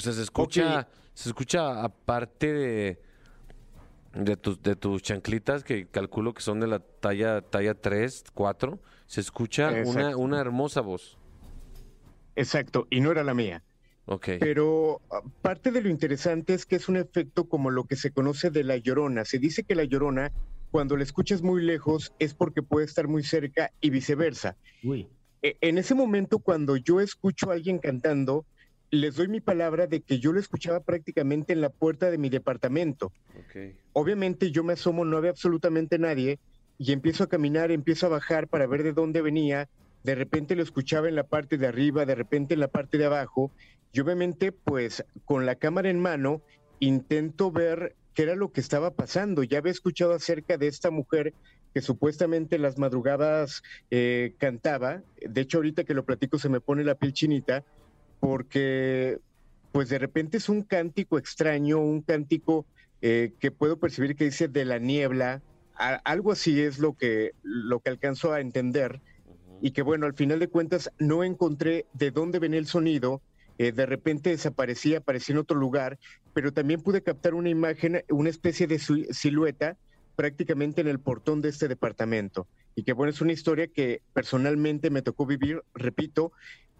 O 0.00 0.02
sea, 0.02 0.12
se 0.14 0.22
escucha, 0.22 0.88
se 1.14 1.28
escucha 1.28 1.84
aparte 1.84 2.52
de, 2.52 3.00
de, 4.14 4.36
tus, 4.36 4.62
de 4.62 4.76
tus 4.76 5.02
chanclitas, 5.02 5.62
que 5.62 5.86
calculo 5.86 6.32
que 6.32 6.40
son 6.40 6.58
de 6.60 6.66
la 6.66 6.78
talla, 6.78 7.42
talla 7.42 7.74
3, 7.74 8.24
4, 8.32 8.78
se 9.06 9.20
escucha 9.20 9.70
una, 9.84 10.16
una 10.16 10.40
hermosa 10.40 10.80
voz. 10.80 11.18
Exacto, 12.36 12.86
y 12.90 13.00
no 13.00 13.10
era 13.12 13.24
la 13.24 13.34
mía. 13.34 13.62
Ok. 14.06 14.28
Pero 14.40 15.02
ah, 15.10 15.20
parte 15.42 15.70
de 15.70 15.82
lo 15.82 15.88
interesante 15.90 16.54
es 16.54 16.64
que 16.64 16.76
es 16.76 16.88
un 16.88 16.96
efecto 16.96 17.44
como 17.48 17.70
lo 17.70 17.84
que 17.84 17.96
se 17.96 18.10
conoce 18.10 18.50
de 18.50 18.64
la 18.64 18.76
llorona. 18.76 19.24
Se 19.24 19.38
dice 19.38 19.62
que 19.62 19.74
la 19.74 19.84
llorona, 19.84 20.32
cuando 20.70 20.96
la 20.96 21.02
escuchas 21.02 21.42
muy 21.42 21.62
lejos, 21.62 22.12
es 22.18 22.32
porque 22.34 22.62
puede 22.62 22.86
estar 22.86 23.06
muy 23.06 23.22
cerca 23.22 23.70
y 23.80 23.90
viceversa. 23.90 24.56
Uy. 24.82 25.06
E- 25.42 25.58
En 25.60 25.76
ese 25.78 25.94
momento, 25.94 26.38
cuando 26.38 26.76
yo 26.76 27.00
escucho 27.00 27.50
a 27.50 27.54
alguien 27.54 27.78
cantando, 27.78 28.46
les 28.90 29.14
doy 29.14 29.28
mi 29.28 29.40
palabra 29.40 29.86
de 29.86 30.00
que 30.00 30.18
yo 30.18 30.32
lo 30.32 30.40
escuchaba 30.40 30.80
prácticamente 30.80 31.52
en 31.52 31.60
la 31.60 31.70
puerta 31.70 32.10
de 32.10 32.18
mi 32.18 32.28
departamento. 32.28 33.12
Obviamente 33.92 34.50
yo 34.50 34.64
me 34.64 34.72
asomo, 34.72 35.04
no 35.04 35.16
había 35.16 35.30
absolutamente 35.30 35.98
nadie, 35.98 36.38
y 36.78 36.92
empiezo 36.92 37.24
a 37.24 37.28
caminar, 37.28 37.70
empiezo 37.70 38.06
a 38.06 38.10
bajar 38.10 38.48
para 38.48 38.66
ver 38.66 38.82
de 38.82 38.92
dónde 38.92 39.22
venía. 39.22 39.68
De 40.02 40.14
repente 40.14 40.56
lo 40.56 40.62
escuchaba 40.62 41.08
en 41.08 41.14
la 41.14 41.24
parte 41.24 41.58
de 41.58 41.66
arriba, 41.66 42.06
de 42.06 42.14
repente 42.14 42.54
en 42.54 42.60
la 42.60 42.68
parte 42.68 42.98
de 42.98 43.04
abajo, 43.04 43.52
y 43.92 44.00
obviamente 44.00 44.50
pues 44.50 45.04
con 45.24 45.46
la 45.46 45.56
cámara 45.56 45.90
en 45.90 46.00
mano 46.00 46.42
intento 46.78 47.52
ver 47.52 47.96
qué 48.14 48.22
era 48.22 48.34
lo 48.34 48.50
que 48.50 48.60
estaba 48.60 48.92
pasando. 48.92 49.42
Ya 49.42 49.58
había 49.58 49.72
escuchado 49.72 50.14
acerca 50.14 50.56
de 50.56 50.68
esta 50.68 50.90
mujer 50.90 51.34
que 51.74 51.82
supuestamente 51.82 52.56
en 52.56 52.62
las 52.62 52.78
madrugadas 52.78 53.62
eh, 53.90 54.34
cantaba. 54.38 55.02
De 55.20 55.42
hecho 55.42 55.58
ahorita 55.58 55.84
que 55.84 55.94
lo 55.94 56.04
platico 56.04 56.38
se 56.38 56.48
me 56.48 56.60
pone 56.60 56.82
la 56.82 56.96
piel 56.96 57.12
chinita 57.12 57.64
porque 58.20 59.18
pues 59.72 59.88
de 59.88 59.98
repente 59.98 60.36
es 60.36 60.48
un 60.48 60.62
cántico 60.62 61.18
extraño, 61.18 61.78
un 61.78 62.02
cántico 62.02 62.66
eh, 63.00 63.32
que 63.40 63.50
puedo 63.50 63.78
percibir 63.78 64.16
que 64.16 64.24
dice 64.24 64.48
de 64.48 64.64
la 64.64 64.78
niebla, 64.78 65.42
a- 65.74 66.00
algo 66.04 66.32
así 66.32 66.60
es 66.60 66.78
lo 66.78 66.94
que, 66.94 67.32
lo 67.42 67.80
que 67.80 67.90
alcanzo 67.90 68.32
a 68.32 68.40
entender 68.40 69.00
y 69.62 69.72
que 69.72 69.82
bueno, 69.82 70.06
al 70.06 70.14
final 70.14 70.38
de 70.38 70.48
cuentas 70.48 70.90
no 70.98 71.22
encontré 71.24 71.86
de 71.92 72.10
dónde 72.10 72.38
venía 72.38 72.58
el 72.58 72.66
sonido, 72.66 73.22
eh, 73.58 73.72
de 73.72 73.86
repente 73.86 74.30
desaparecía, 74.30 74.98
aparecía 74.98 75.34
en 75.34 75.38
otro 75.40 75.56
lugar, 75.56 75.98
pero 76.32 76.52
también 76.52 76.80
pude 76.82 77.02
captar 77.02 77.34
una 77.34 77.50
imagen, 77.50 78.02
una 78.08 78.30
especie 78.30 78.66
de 78.66 78.78
silueta 78.78 79.76
prácticamente 80.16 80.80
en 80.80 80.88
el 80.88 80.98
portón 81.00 81.42
de 81.42 81.50
este 81.50 81.68
departamento. 81.68 82.48
Y 82.74 82.84
que 82.84 82.92
bueno, 82.92 83.10
es 83.10 83.20
una 83.20 83.32
historia 83.32 83.68
que 83.68 84.02
personalmente 84.12 84.90
me 84.90 85.02
tocó 85.02 85.26
vivir, 85.26 85.62
repito, 85.74 86.32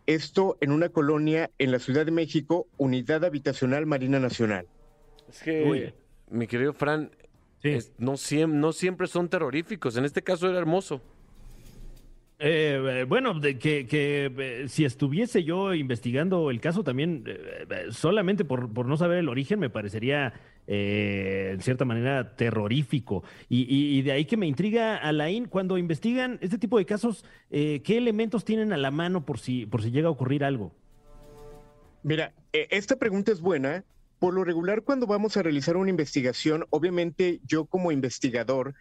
esto 0.06 0.56
en 0.60 0.72
una 0.72 0.88
colonia 0.88 1.50
en 1.58 1.70
la 1.70 1.78
Ciudad 1.78 2.04
de 2.06 2.12
México, 2.12 2.66
Unidad 2.76 3.24
Habitacional 3.24 3.86
Marina 3.86 4.18
Nacional. 4.18 4.66
Es 5.28 5.42
que, 5.42 5.62
Uy. 5.64 5.94
mi 6.30 6.46
querido 6.46 6.72
Fran, 6.72 7.10
Sí. 7.62 7.68
es- 7.70 7.92
no, 7.98 8.12
siem- 8.14 8.52
no 8.54 8.72
siempre 8.72 9.06
son 9.06 9.28
terroríficos. 9.28 9.96
En 9.96 10.04
este 10.04 10.22
caso 10.22 10.48
era 10.48 10.58
hermoso. 10.58 11.00
Eh, 12.42 12.80
eh, 13.00 13.04
bueno, 13.04 13.38
de 13.38 13.58
que, 13.58 13.86
que, 13.86 14.32
eh, 14.38 14.64
si 14.68 14.86
estuviese 14.86 15.44
yo 15.44 15.74
investigando 15.74 16.50
el 16.50 16.58
caso 16.58 16.82
también, 16.82 17.22
eh, 17.26 17.66
eh, 17.68 17.86
solamente 17.90 18.46
por, 18.46 18.72
por 18.72 18.86
no 18.86 18.96
saber 18.96 19.18
el 19.18 19.28
origen, 19.28 19.58
me 19.60 19.68
parecería 19.68 20.32
eh, 20.66 21.50
en 21.54 21.60
cierta 21.62 21.84
manera 21.84 22.36
terrorífico. 22.36 23.24
Y, 23.48 24.02
de 24.02 24.12
ahí 24.12 24.24
que 24.24 24.36
me 24.36 24.46
intriga, 24.46 24.96
Alain, 24.96 25.46
cuando 25.46 25.78
investigan 25.78 26.38
este 26.40 26.58
tipo 26.58 26.78
de 26.78 26.86
casos, 26.86 27.24
eh, 27.50 27.80
¿qué 27.84 27.98
elementos 27.98 28.44
tienen 28.44 28.72
a 28.72 28.76
la 28.76 28.90
mano 28.90 29.24
por 29.24 29.38
si, 29.38 29.66
por 29.66 29.82
si 29.82 29.90
llega 29.90 30.08
a 30.08 30.12
ocurrir 30.12 30.44
algo? 30.44 30.72
Mira, 32.02 32.32
eh, 32.52 32.68
esta 32.70 32.96
pregunta 32.96 33.32
es 33.32 33.40
buena. 33.40 33.84
Por 34.18 34.34
lo 34.34 34.44
regular, 34.44 34.82
cuando 34.82 35.06
vamos 35.06 35.36
a 35.36 35.42
realizar 35.42 35.76
una 35.76 35.90
investigación, 35.90 36.66
obviamente 36.70 37.40
yo 37.46 37.64
como 37.64 37.90
investigador, 37.90 38.74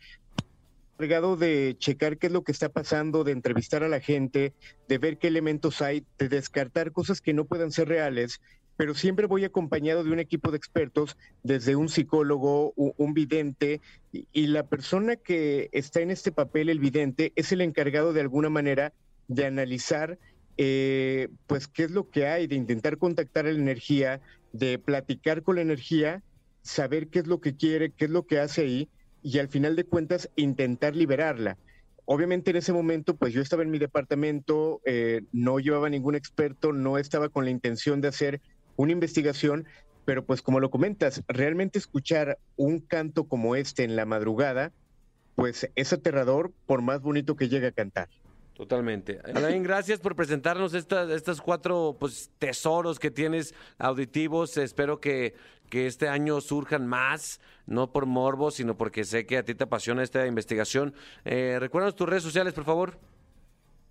encargado 0.99 1.37
de 1.37 1.77
checar 1.79 2.17
qué 2.17 2.27
es 2.27 2.33
lo 2.33 2.43
que 2.43 2.51
está 2.51 2.67
pasando, 2.67 3.23
de 3.23 3.31
entrevistar 3.31 3.83
a 3.83 3.87
la 3.87 4.01
gente, 4.01 4.53
de 4.89 4.97
ver 4.97 5.17
qué 5.17 5.27
elementos 5.27 5.81
hay, 5.81 6.05
de 6.17 6.27
descartar 6.27 6.91
cosas 6.91 7.21
que 7.21 7.33
no 7.33 7.45
puedan 7.45 7.71
ser 7.71 7.87
reales, 7.87 8.41
pero 8.79 8.95
siempre 8.95 9.25
voy 9.25 9.43
acompañado 9.43 10.05
de 10.05 10.11
un 10.13 10.19
equipo 10.19 10.51
de 10.51 10.57
expertos, 10.57 11.17
desde 11.43 11.75
un 11.75 11.89
psicólogo, 11.89 12.71
un 12.77 13.13
vidente, 13.13 13.81
y, 14.13 14.25
y 14.31 14.47
la 14.47 14.67
persona 14.67 15.17
que 15.17 15.67
está 15.73 15.99
en 15.99 16.11
este 16.11 16.31
papel, 16.31 16.69
el 16.69 16.79
vidente, 16.79 17.33
es 17.35 17.51
el 17.51 17.59
encargado 17.59 18.13
de 18.13 18.21
alguna 18.21 18.49
manera 18.49 18.93
de 19.27 19.45
analizar 19.45 20.17
eh, 20.55 21.27
pues 21.45 21.67
qué 21.67 21.83
es 21.83 21.91
lo 21.91 22.09
que 22.09 22.27
hay, 22.27 22.47
de 22.47 22.55
intentar 22.55 22.97
contactar 22.97 23.47
a 23.47 23.51
la 23.51 23.59
energía, 23.59 24.21
de 24.53 24.79
platicar 24.79 25.43
con 25.43 25.57
la 25.57 25.61
energía, 25.61 26.23
saber 26.61 27.09
qué 27.09 27.19
es 27.19 27.27
lo 27.27 27.41
que 27.41 27.57
quiere, 27.57 27.91
qué 27.91 28.05
es 28.05 28.11
lo 28.11 28.27
que 28.27 28.39
hace 28.39 28.61
ahí 28.61 28.89
y 29.21 29.39
al 29.39 29.49
final 29.49 29.75
de 29.75 29.83
cuentas 29.83 30.29
intentar 30.37 30.95
liberarla. 30.95 31.57
Obviamente 32.05 32.51
en 32.51 32.57
ese 32.57 32.71
momento 32.71 33.17
pues 33.17 33.33
yo 33.33 33.41
estaba 33.41 33.61
en 33.61 33.71
mi 33.71 33.77
departamento, 33.77 34.79
eh, 34.85 35.23
no 35.33 35.59
llevaba 35.59 35.89
ningún 35.89 36.15
experto, 36.15 36.71
no 36.71 36.97
estaba 36.97 37.27
con 37.27 37.43
la 37.43 37.51
intención 37.51 37.99
de 38.01 38.07
hacer 38.07 38.41
una 38.79 38.93
investigación, 38.93 39.67
pero 40.05 40.25
pues 40.25 40.41
como 40.41 40.61
lo 40.61 40.69
comentas, 40.69 41.21
realmente 41.27 41.77
escuchar 41.77 42.39
un 42.55 42.79
canto 42.79 43.25
como 43.25 43.57
este 43.57 43.83
en 43.83 43.97
la 43.97 44.05
madrugada, 44.05 44.71
pues 45.35 45.69
es 45.75 45.91
aterrador 45.91 46.53
por 46.65 46.81
más 46.81 47.01
bonito 47.01 47.35
que 47.35 47.49
llegue 47.49 47.67
a 47.67 47.71
cantar. 47.73 48.07
Totalmente. 48.53 49.19
Alain, 49.35 49.63
gracias 49.63 49.99
por 49.99 50.15
presentarnos 50.15 50.73
estas, 50.73 51.09
estas 51.09 51.41
cuatro 51.41 51.97
pues, 51.99 52.31
tesoros 52.39 52.99
que 52.99 53.11
tienes 53.11 53.53
auditivos. 53.79 54.55
Espero 54.55 55.01
que, 55.01 55.35
que 55.69 55.85
este 55.85 56.07
año 56.07 56.39
surjan 56.39 56.87
más, 56.87 57.41
no 57.65 57.91
por 57.91 58.05
morbo, 58.05 58.49
sino 58.49 58.77
porque 58.77 59.03
sé 59.03 59.25
que 59.25 59.37
a 59.37 59.43
ti 59.43 59.55
te 59.55 59.65
apasiona 59.65 60.03
esta 60.03 60.25
investigación. 60.25 60.93
Eh, 61.25 61.57
recuérdanos 61.59 61.97
tus 61.97 62.07
redes 62.07 62.23
sociales, 62.23 62.53
por 62.53 62.63
favor. 62.63 62.97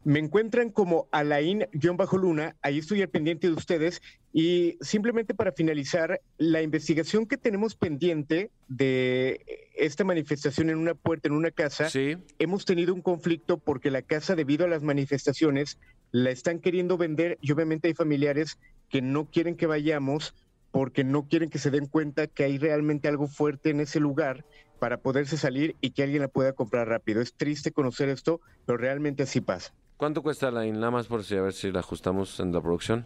Me 0.08 0.20
encuentran 0.20 0.70
como 0.70 1.06
Alain-Luna, 1.12 2.56
ahí 2.62 2.78
estoy 2.78 3.02
al 3.02 3.10
pendiente 3.10 3.46
de 3.46 3.52
ustedes. 3.52 4.00
Y 4.32 4.78
simplemente 4.80 5.34
para 5.34 5.52
finalizar, 5.52 6.22
la 6.38 6.62
investigación 6.62 7.26
que 7.26 7.36
tenemos 7.36 7.74
pendiente 7.74 8.50
de 8.68 9.68
esta 9.76 10.04
manifestación 10.04 10.70
en 10.70 10.78
una 10.78 10.94
puerta, 10.94 11.28
en 11.28 11.34
una 11.34 11.50
casa, 11.50 11.90
Sí. 11.90 12.16
hemos 12.38 12.64
tenido 12.64 12.94
un 12.94 13.02
conflicto 13.02 13.58
porque 13.58 13.90
la 13.90 14.00
casa, 14.00 14.34
debido 14.34 14.64
a 14.64 14.68
las 14.68 14.82
manifestaciones, 14.82 15.78
la 16.10 16.30
están 16.30 16.60
queriendo 16.60 16.96
vender 16.96 17.36
y 17.42 17.52
obviamente 17.52 17.88
hay 17.88 17.94
familiares 17.94 18.58
que 18.88 19.02
no 19.02 19.26
quieren 19.26 19.56
que 19.56 19.66
vayamos 19.66 20.34
porque 20.70 21.04
no 21.04 21.28
quieren 21.28 21.50
que 21.50 21.58
se 21.58 21.70
den 21.70 21.84
cuenta 21.84 22.28
que 22.28 22.44
hay 22.44 22.56
realmente 22.56 23.08
algo 23.08 23.28
fuerte 23.28 23.68
en 23.68 23.80
ese 23.80 24.00
lugar 24.00 24.46
para 24.78 25.02
poderse 25.02 25.36
salir 25.36 25.76
y 25.82 25.90
que 25.90 26.02
alguien 26.02 26.22
la 26.22 26.28
pueda 26.28 26.54
comprar 26.54 26.88
rápido. 26.88 27.20
Es 27.20 27.34
triste 27.34 27.72
conocer 27.72 28.08
esto, 28.08 28.40
pero 28.64 28.78
realmente 28.78 29.24
así 29.24 29.42
pasa. 29.42 29.74
¿Cuánto 29.98 30.22
cuesta 30.22 30.48
Alain? 30.48 30.74
Nada 30.74 30.90
más 30.92 31.06
por 31.08 31.22
si 31.24 31.36
a 31.36 31.42
ver 31.42 31.52
si 31.52 31.70
la 31.70 31.80
ajustamos 31.80 32.40
en 32.40 32.52
la 32.52 32.60
producción. 32.62 33.04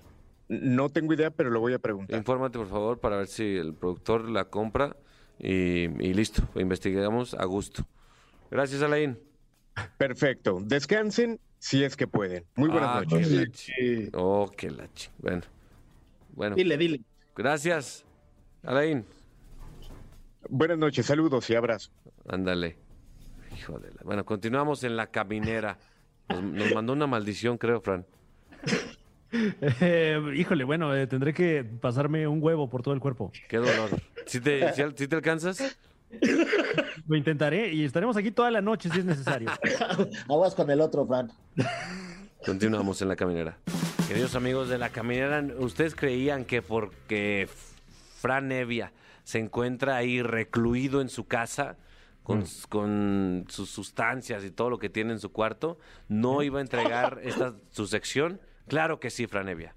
No 0.49 0.90
tengo 0.90 1.14
idea, 1.14 1.30
pero 1.30 1.51
lo 1.51 1.59
voy 1.59 1.72
a 1.72 1.78
preguntar. 1.78 2.16
Infórmate, 2.16 2.59
por 2.59 2.68
favor, 2.68 3.01
para 3.01 3.16
ver 3.16 3.26
si 3.26 3.57
el 3.57 3.74
productor 3.74 4.28
la 4.28 4.45
compra 4.45 4.95
y, 5.38 5.84
y 5.84 6.14
listo. 6.14 6.43
Investigamos 6.55 7.34
a 7.34 7.45
gusto. 7.47 7.84
Gracias, 8.51 8.82
Alain. 8.82 9.18
Perfecto. 9.97 10.59
Descansen 10.62 11.40
si 11.59 11.82
es 11.82 11.97
que 11.97 12.07
pueden. 12.07 12.45
Muy 12.57 12.68
buenas 12.68 12.90
Ah, 12.90 13.01
noches. 13.09 13.28
qué 13.28 13.34
la 13.36 13.47
chi- 13.51 14.11
Oh, 14.12 14.51
qué 14.55 14.70
la 14.70 14.93
chi- 14.93 15.09
Bueno. 15.18 15.43
Bueno. 16.34 16.57
Dile, 16.57 16.76
dile. 16.76 17.01
Gracias. 17.34 18.05
Alain. 18.62 19.07
Buenas 20.51 20.76
noches, 20.76 21.07
saludos 21.07 21.49
y 21.49 21.55
abrazos. 21.55 21.90
Ándale. 22.28 22.76
Hijo 23.57 23.78
de 23.78 23.90
la... 23.93 24.03
Bueno, 24.05 24.24
continuamos 24.26 24.84
en 24.84 24.97
la 24.97 25.07
caminera. 25.07 25.78
Nos, 26.32 26.42
nos 26.42 26.74
mandó 26.74 26.92
una 26.92 27.06
maldición, 27.06 27.58
creo, 27.58 27.80
Fran. 27.80 28.06
Eh, 29.80 30.20
híjole, 30.36 30.62
bueno, 30.64 30.94
eh, 30.94 31.06
tendré 31.06 31.32
que 31.32 31.64
pasarme 31.64 32.28
un 32.28 32.42
huevo 32.42 32.68
por 32.68 32.82
todo 32.82 32.92
el 32.92 33.00
cuerpo. 33.00 33.32
Qué 33.48 33.56
dolor. 33.56 33.88
¿Sí 34.26 34.40
te, 34.40 34.70
sí 34.74 34.82
sí 34.94 35.08
te 35.08 35.16
alcanzas? 35.16 35.78
Lo 37.06 37.16
intentaré 37.16 37.72
y 37.72 37.84
estaremos 37.84 38.16
aquí 38.16 38.30
toda 38.30 38.50
la 38.50 38.60
noche 38.60 38.90
si 38.90 38.98
es 38.98 39.04
necesario. 39.04 39.50
Aguas 40.28 40.54
con 40.54 40.70
el 40.70 40.80
otro, 40.80 41.06
Fran. 41.06 41.32
Continuamos 42.44 43.00
en 43.00 43.08
la 43.08 43.16
caminera. 43.16 43.56
Queridos 44.06 44.34
amigos 44.34 44.68
de 44.68 44.76
la 44.76 44.90
caminera, 44.90 45.42
¿ustedes 45.58 45.94
creían 45.94 46.44
que 46.44 46.60
porque 46.60 47.48
Fran 48.20 48.52
Evia 48.52 48.92
se 49.24 49.38
encuentra 49.38 49.96
ahí 49.96 50.20
recluido 50.20 51.00
en 51.00 51.08
su 51.08 51.26
casa 51.26 51.76
con, 52.22 52.44
con 52.68 53.44
sus 53.48 53.70
sustancias 53.70 54.44
y 54.44 54.50
todo 54.50 54.70
lo 54.70 54.78
que 54.78 54.88
tiene 54.88 55.12
en 55.12 55.18
su 55.18 55.32
cuarto, 55.32 55.78
no 56.08 56.42
iba 56.42 56.58
a 56.58 56.62
entregar 56.62 57.20
esta 57.22 57.54
su 57.70 57.86
sección? 57.86 58.40
Claro 58.68 59.00
que 59.00 59.10
sí, 59.10 59.26
Fran 59.26 59.48
Evia. 59.48 59.74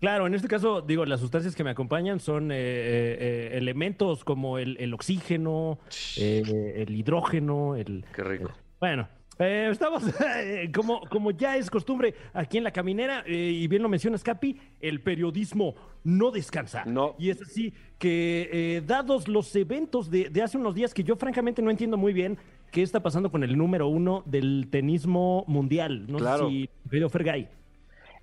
Claro, 0.00 0.26
en 0.26 0.34
este 0.34 0.48
caso, 0.48 0.82
digo, 0.82 1.06
las 1.06 1.20
sustancias 1.20 1.56
que 1.56 1.64
me 1.64 1.70
acompañan 1.70 2.20
son 2.20 2.52
eh, 2.52 2.56
eh, 2.56 3.16
eh, 3.20 3.50
elementos 3.54 4.22
como 4.24 4.58
el, 4.58 4.76
el 4.78 4.92
oxígeno, 4.92 5.78
eh, 6.18 6.84
el 6.86 6.94
hidrógeno, 6.94 7.74
el... 7.74 8.04
Qué 8.14 8.22
rico. 8.22 8.52
Bueno, 8.80 9.08
eh, 9.38 9.68
estamos, 9.70 10.02
eh, 10.20 10.70
como, 10.74 11.00
como 11.08 11.30
ya 11.30 11.56
es 11.56 11.70
costumbre 11.70 12.14
aquí 12.32 12.58
en 12.58 12.64
la 12.64 12.70
caminera, 12.72 13.22
eh, 13.26 13.32
y 13.34 13.66
bien 13.68 13.82
lo 13.82 13.88
mencionas, 13.88 14.22
Capi, 14.22 14.58
el 14.80 15.00
periodismo 15.00 15.74
no 16.04 16.30
descansa. 16.30 16.84
No. 16.84 17.14
Y 17.18 17.30
es 17.30 17.40
así 17.42 17.72
que, 17.98 18.48
eh, 18.52 18.82
dados 18.86 19.26
los 19.28 19.54
eventos 19.56 20.10
de, 20.10 20.28
de 20.30 20.42
hace 20.42 20.58
unos 20.58 20.74
días, 20.74 20.92
que 20.94 21.02
yo 21.04 21.16
francamente 21.16 21.62
no 21.62 21.70
entiendo 21.70 21.96
muy 21.96 22.12
bien 22.12 22.36
qué 22.70 22.82
está 22.82 23.00
pasando 23.00 23.30
con 23.30 23.44
el 23.44 23.56
número 23.56 23.86
uno 23.88 24.22
del 24.26 24.68
tenismo 24.70 25.44
mundial. 25.46 26.06
No 26.08 26.18
Claro. 26.18 26.46
sé 26.48 26.52
si, 26.52 26.70
querido 26.90 27.08
Fergay. 27.08 27.48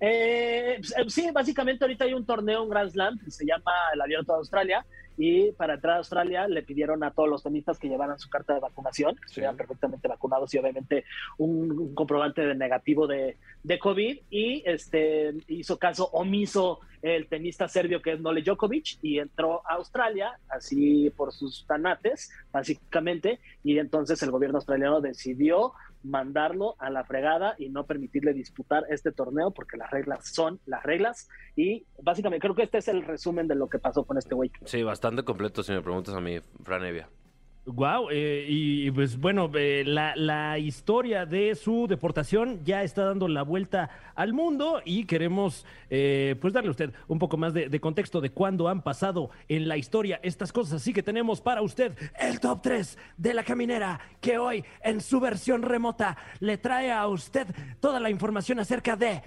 Eh, 0.00 0.76
pues, 0.78 0.90
eh, 0.96 1.04
sí, 1.08 1.30
básicamente 1.32 1.84
ahorita 1.84 2.04
hay 2.04 2.14
un 2.14 2.26
torneo, 2.26 2.62
un 2.64 2.68
Grand 2.70 2.90
Slam, 2.90 3.18
que 3.18 3.30
se 3.30 3.46
llama 3.46 3.72
el 3.94 4.00
Abierto 4.00 4.32
de 4.32 4.38
Australia, 4.38 4.84
y 5.16 5.52
para 5.52 5.74
entrar 5.74 5.94
a 5.94 5.98
Australia 5.98 6.48
le 6.48 6.62
pidieron 6.62 7.04
a 7.04 7.10
todos 7.10 7.28
los 7.28 7.42
tenistas 7.42 7.78
que 7.78 7.88
llevaran 7.88 8.18
su 8.18 8.28
carta 8.28 8.54
de 8.54 8.60
vacunación, 8.60 9.16
que 9.16 9.26
estuvieran 9.26 9.56
perfectamente 9.56 10.08
vacunados 10.08 10.52
y 10.54 10.58
obviamente 10.58 11.04
un, 11.38 11.70
un 11.72 11.94
comprobante 11.94 12.42
de 12.42 12.54
negativo 12.54 13.06
de, 13.06 13.36
de 13.62 13.78
COVID, 13.78 14.18
y 14.30 14.62
este 14.66 15.34
hizo 15.48 15.78
caso 15.78 16.08
omiso 16.12 16.80
el 17.02 17.26
tenista 17.26 17.66
serbio 17.66 18.00
que 18.00 18.12
es 18.12 18.20
Nole 18.20 18.42
Djokovic, 18.42 18.98
y 19.02 19.18
entró 19.18 19.62
a 19.66 19.74
Australia, 19.74 20.38
así 20.48 21.10
por 21.16 21.32
sus 21.32 21.66
tanates, 21.66 22.30
básicamente, 22.52 23.40
y 23.64 23.78
entonces 23.78 24.22
el 24.22 24.30
gobierno 24.30 24.58
australiano 24.58 25.00
decidió 25.00 25.72
mandarlo 26.02 26.76
a 26.78 26.90
la 26.90 27.04
fregada 27.04 27.54
y 27.58 27.68
no 27.68 27.86
permitirle 27.86 28.32
disputar 28.32 28.84
este 28.90 29.12
torneo 29.12 29.50
porque 29.50 29.76
las 29.76 29.90
reglas 29.90 30.32
son 30.32 30.60
las 30.66 30.82
reglas 30.82 31.28
y 31.56 31.86
básicamente 32.02 32.40
creo 32.40 32.54
que 32.54 32.62
este 32.62 32.78
es 32.78 32.88
el 32.88 33.04
resumen 33.04 33.48
de 33.48 33.54
lo 33.54 33.68
que 33.68 33.78
pasó 33.78 34.04
con 34.04 34.18
este 34.18 34.34
güey. 34.34 34.50
Sí, 34.64 34.82
bastante 34.82 35.22
completo 35.22 35.62
si 35.62 35.72
me 35.72 35.82
preguntas 35.82 36.14
a 36.14 36.20
mí, 36.20 36.38
Fran 36.64 36.84
Evia. 36.84 37.08
Wow, 37.64 38.10
y, 38.10 38.88
y, 38.88 38.90
pues 38.90 39.16
bueno, 39.16 39.48
eh, 39.54 39.84
la, 39.86 40.16
la 40.16 40.58
historia 40.58 41.26
de 41.26 41.54
su 41.54 41.86
deportación 41.86 42.64
ya 42.64 42.82
está 42.82 43.04
dando 43.04 43.28
la 43.28 43.42
vuelta 43.44 43.88
al 44.16 44.32
mundo 44.32 44.82
y 44.84 45.04
queremos 45.04 45.64
eh, 45.88 46.34
pues 46.40 46.52
darle 46.52 46.68
a 46.68 46.70
usted 46.72 46.92
un 47.06 47.20
poco 47.20 47.36
más 47.36 47.54
de, 47.54 47.68
de 47.68 47.80
contexto 47.80 48.20
de 48.20 48.30
cuándo 48.30 48.68
han 48.68 48.82
pasado 48.82 49.30
en 49.48 49.68
la 49.68 49.76
historia 49.76 50.18
estas 50.24 50.52
cosas. 50.52 50.82
Así 50.82 50.92
que 50.92 51.04
tenemos 51.04 51.40
para 51.40 51.62
usted 51.62 51.96
el 52.18 52.40
top 52.40 52.62
3 52.62 52.98
de 53.16 53.32
la 53.32 53.44
caminera 53.44 54.00
que 54.20 54.38
hoy 54.38 54.64
en 54.82 55.00
su 55.00 55.20
versión 55.20 55.62
remota 55.62 56.16
le 56.40 56.58
trae 56.58 56.90
a 56.90 57.06
usted 57.06 57.46
toda 57.78 58.00
la 58.00 58.10
información 58.10 58.58
acerca 58.58 58.96
de 58.96 59.22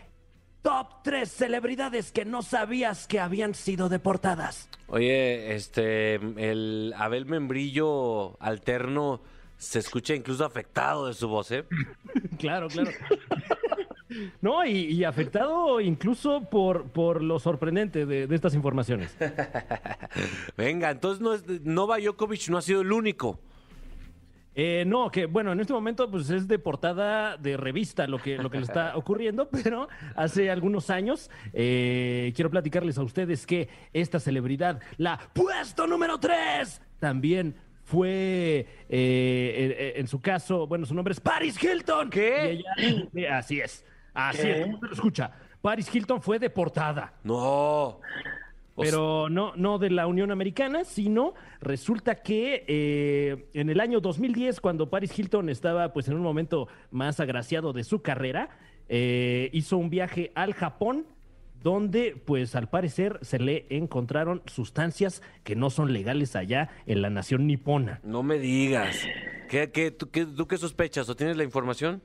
top 0.66 1.03
3 1.03 1.32
celebridades 1.32 2.11
que 2.11 2.26
no 2.26 2.41
sabías 2.41 3.05
que 3.05 3.20
habían 3.20 3.53
sido 3.53 3.88
deportadas. 3.88 4.68
Oye, 4.88 5.53
este, 5.53 6.16
el 6.16 6.91
Abel 6.97 7.28
Membrillo 7.28 8.36
alterno 8.41 9.22
se 9.57 9.78
escucha 9.78 10.16
incluso 10.16 10.43
afectado 10.43 11.05
de 11.05 11.13
su 11.13 11.28
voz, 11.28 11.51
¿eh? 11.51 11.66
Claro, 12.39 12.68
claro. 12.68 12.89
No, 14.41 14.66
y, 14.66 14.72
y 14.72 15.03
afectado 15.03 15.80
incluso 15.82 16.49
por, 16.49 16.89
por 16.89 17.22
lo 17.22 17.38
sorprendente 17.38 18.07
de, 18.07 18.26
de 18.26 18.36
estas 18.36 18.55
informaciones. 18.55 19.16
Venga, 20.57 20.89
entonces 20.89 21.22
no 21.22 21.36
es, 21.36 21.43
Nova 21.63 21.99
Djokovic 21.99 22.49
no 22.49 22.57
ha 22.57 22.63
sido 22.63 22.82
el 22.82 22.91
único. 22.91 23.39
Eh, 24.57 24.85
no, 24.87 25.11
que 25.11 25.25
bueno, 25.25 25.51
en 25.51 25.59
este 25.59 25.73
momento 25.73 26.09
pues 26.09 26.29
es 26.29 26.47
de 26.47 26.57
portada 26.59 27.35
de 27.35 27.57
revista 27.57 28.07
lo 28.07 28.17
que, 28.19 28.37
lo 28.37 28.49
que 28.49 28.57
le 28.59 28.63
está 28.63 28.95
ocurriendo, 28.97 29.49
pero 29.49 29.89
hace 30.15 30.49
algunos 30.49 30.89
años 30.89 31.29
eh, 31.53 32.31
quiero 32.35 32.49
platicarles 32.49 32.97
a 32.97 33.03
ustedes 33.03 33.45
que 33.45 33.67
esta 33.91 34.19
celebridad, 34.19 34.79
la 34.97 35.19
puesto 35.33 35.85
número 35.87 36.17
3, 36.19 36.81
también 36.99 37.55
fue, 37.83 38.65
eh, 38.89 39.93
en 39.97 40.07
su 40.07 40.21
caso, 40.21 40.65
bueno, 40.67 40.85
su 40.85 40.95
nombre 40.95 41.11
es 41.11 41.19
Paris 41.19 41.61
Hilton. 41.61 42.09
¿Qué? 42.09 42.61
Y 43.13 43.19
ella- 43.19 43.37
así 43.37 43.59
es, 43.59 43.85
así 44.13 44.41
¿Qué? 44.41 44.51
es, 44.61 44.65
¿cómo 44.65 44.79
se 44.79 44.85
lo 44.87 44.93
escucha? 44.93 45.31
Paris 45.61 45.93
Hilton 45.93 46.21
fue 46.21 46.39
deportada. 46.39 47.13
No. 47.23 47.99
O 48.76 48.84
Pero 48.84 49.30
no, 49.30 49.53
no 49.55 49.78
de 49.80 49.89
la 49.89 50.05
Unión 50.05 50.32
Americana, 50.32 50.84
sino 50.84 51.34
resulta 51.61 52.15
que 52.15 52.65
eh, 52.67 53.47
en 53.53 53.69
el 53.69 53.80
año 53.80 54.01
2010, 54.01 54.59
cuando 54.59 54.89
Paris 54.89 55.17
Hilton 55.17 55.49
estaba 55.49 55.93
pues 55.93 56.09
en 56.09 56.15
un 56.15 56.21
momento 56.21 56.67
más 56.91 57.21
agraciado 57.21 57.71
de 57.71 57.86
su 57.86 58.01
carrera, 58.01 58.49
eh, 58.89 59.49
hizo 59.53 59.78
un 59.78 59.89
viaje 59.89 60.32
al 60.36 60.53
Japón 60.53 61.05
donde 61.63 62.21
pues 62.26 62.53
al 62.55 62.69
parecer 62.69 63.17
se 63.23 63.39
le 63.39 63.65
encontraron 63.69 64.43
sustancias 64.45 65.23
que 65.43 65.55
no 65.55 65.71
son 65.71 65.93
legales 65.93 66.36
allá 66.36 66.69
en 66.86 67.01
la 67.01 67.09
nación 67.09 67.47
nipona. 67.47 68.01
No 68.03 68.23
me 68.23 68.38
digas. 68.38 69.03
¿Qué, 69.49 69.71
qué, 69.71 69.89
tú, 69.89 70.11
qué, 70.11 70.26
¿Tú 70.26 70.47
qué 70.47 70.57
sospechas 70.57 71.09
o 71.09 71.15
tienes 71.15 71.38
la 71.38 71.43
información? 71.43 72.03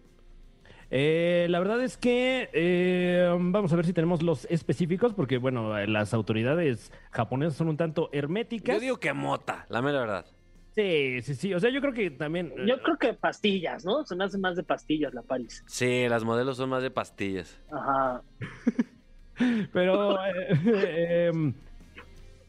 Eh, 0.90 1.46
la 1.50 1.58
verdad 1.60 1.82
es 1.82 1.96
que 1.96 2.48
eh, 2.52 3.28
vamos 3.38 3.72
a 3.72 3.76
ver 3.76 3.86
si 3.86 3.92
tenemos 3.92 4.22
los 4.22 4.44
específicos, 4.50 5.14
porque 5.14 5.38
bueno, 5.38 5.78
las 5.86 6.12
autoridades 6.14 6.92
japonesas 7.12 7.54
son 7.54 7.68
un 7.68 7.76
tanto 7.76 8.08
herméticas. 8.12 8.74
Yo 8.76 8.80
digo 8.80 8.96
que 8.98 9.12
mota, 9.12 9.66
la 9.68 9.82
mera 9.82 10.00
verdad. 10.00 10.26
Sí, 10.74 11.20
sí, 11.22 11.34
sí. 11.34 11.52
O 11.54 11.60
sea, 11.60 11.70
yo 11.70 11.80
creo 11.80 11.92
que 11.92 12.10
también. 12.10 12.52
eh, 12.56 12.64
Yo 12.66 12.80
creo 12.82 12.96
que 12.96 13.12
pastillas, 13.14 13.84
¿no? 13.84 14.04
Se 14.04 14.14
me 14.16 14.24
hace 14.24 14.38
más 14.38 14.56
de 14.56 14.62
pastillas 14.62 15.12
la 15.14 15.22
París. 15.22 15.64
Sí, 15.66 16.08
las 16.08 16.24
modelos 16.24 16.56
son 16.56 16.70
más 16.70 16.82
de 16.82 16.90
pastillas. 16.90 17.60
Ajá. 17.72 18.22
Pero 19.72 20.14
eh, 20.24 20.30
eh, 20.66 21.52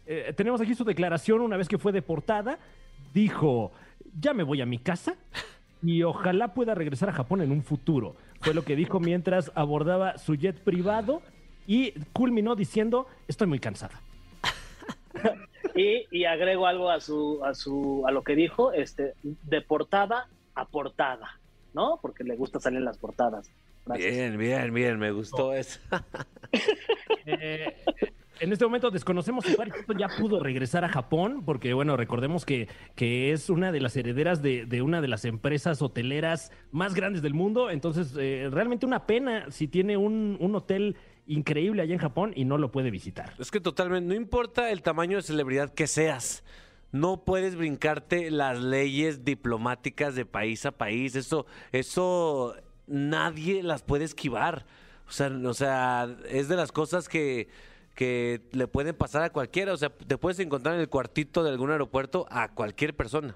eh, 0.05 0.33
tenemos 0.35 0.61
aquí 0.61 0.75
su 0.75 0.83
declaración 0.83 1.41
una 1.41 1.57
vez 1.57 1.67
que 1.67 1.77
fue 1.77 1.91
deportada. 1.91 2.59
Dijo, 3.13 3.71
ya 4.19 4.33
me 4.33 4.43
voy 4.43 4.61
a 4.61 4.65
mi 4.65 4.77
casa 4.77 5.15
y 5.81 6.03
ojalá 6.03 6.53
pueda 6.53 6.75
regresar 6.75 7.09
a 7.09 7.13
Japón 7.13 7.41
en 7.41 7.51
un 7.51 7.63
futuro. 7.63 8.15
Fue 8.41 8.53
lo 8.53 8.63
que 8.63 8.75
dijo 8.75 8.99
mientras 8.99 9.51
abordaba 9.55 10.17
su 10.17 10.35
jet 10.35 10.57
privado 10.63 11.21
y 11.67 11.91
culminó 12.11 12.55
diciendo, 12.55 13.07
estoy 13.27 13.47
muy 13.47 13.59
cansada. 13.59 14.01
Y, 15.75 16.05
y 16.11 16.25
agrego 16.25 16.67
algo 16.67 16.89
a 16.89 16.99
su, 16.99 17.43
a 17.45 17.53
su, 17.53 18.03
a 18.05 18.11
lo 18.11 18.23
que 18.23 18.35
dijo, 18.35 18.73
este, 18.73 19.13
de 19.23 19.61
portada 19.61 20.27
a 20.55 20.65
portada, 20.65 21.39
¿no? 21.73 21.99
Porque 22.01 22.23
le 22.23 22.35
gusta 22.35 22.59
salir 22.59 22.79
en 22.79 22.85
las 22.85 22.97
portadas. 22.97 23.49
Gracias. 23.85 24.13
Bien, 24.13 24.37
bien, 24.37 24.73
bien, 24.73 24.99
me 24.99 25.11
gustó 25.11 25.53
eso. 25.53 25.79
Eh, 27.23 27.75
en 28.41 28.51
este 28.51 28.65
momento 28.65 28.89
desconocemos 28.89 29.45
si 29.45 29.53
Paris 29.55 29.73
Hilton 29.77 29.97
ya 29.99 30.07
pudo 30.09 30.39
regresar 30.39 30.83
a 30.83 30.89
Japón, 30.89 31.43
porque 31.45 31.73
bueno, 31.73 31.95
recordemos 31.95 32.43
que, 32.43 32.67
que 32.95 33.31
es 33.31 33.49
una 33.49 33.71
de 33.71 33.79
las 33.79 33.95
herederas 33.95 34.41
de, 34.41 34.65
de 34.65 34.81
una 34.81 34.99
de 34.99 35.07
las 35.07 35.25
empresas 35.25 35.81
hoteleras 35.81 36.51
más 36.71 36.95
grandes 36.95 37.21
del 37.21 37.35
mundo. 37.35 37.69
Entonces, 37.69 38.15
eh, 38.17 38.49
realmente 38.51 38.87
una 38.87 39.05
pena 39.05 39.45
si 39.51 39.67
tiene 39.67 39.95
un, 39.95 40.37
un 40.39 40.55
hotel 40.55 40.97
increíble 41.27 41.83
allá 41.83 41.93
en 41.93 41.99
Japón 41.99 42.33
y 42.35 42.45
no 42.45 42.57
lo 42.57 42.71
puede 42.71 42.89
visitar. 42.89 43.33
Es 43.37 43.51
que 43.51 43.59
totalmente, 43.59 44.09
no 44.09 44.15
importa 44.15 44.71
el 44.71 44.81
tamaño 44.81 45.17
de 45.17 45.23
celebridad 45.23 45.71
que 45.71 45.85
seas, 45.85 46.43
no 46.91 47.23
puedes 47.23 47.55
brincarte 47.55 48.31
las 48.31 48.59
leyes 48.59 49.23
diplomáticas 49.23 50.15
de 50.15 50.25
país 50.25 50.65
a 50.65 50.71
país. 50.71 51.15
Eso, 51.15 51.45
eso 51.71 52.55
nadie 52.87 53.61
las 53.61 53.83
puede 53.83 54.03
esquivar. 54.03 54.65
O 55.07 55.11
sea, 55.11 55.27
o 55.27 55.53
sea, 55.53 56.09
es 56.29 56.47
de 56.47 56.55
las 56.55 56.71
cosas 56.71 57.07
que, 57.07 57.49
que 57.95 58.41
le 58.51 58.67
pueden 58.67 58.95
pasar 58.95 59.23
a 59.23 59.29
cualquiera. 59.29 59.73
O 59.73 59.77
sea, 59.77 59.89
te 59.89 60.17
puedes 60.17 60.39
encontrar 60.39 60.75
en 60.75 60.81
el 60.81 60.89
cuartito 60.89 61.43
de 61.43 61.49
algún 61.49 61.71
aeropuerto 61.71 62.25
a 62.29 62.49
cualquier 62.49 62.95
persona. 62.95 63.35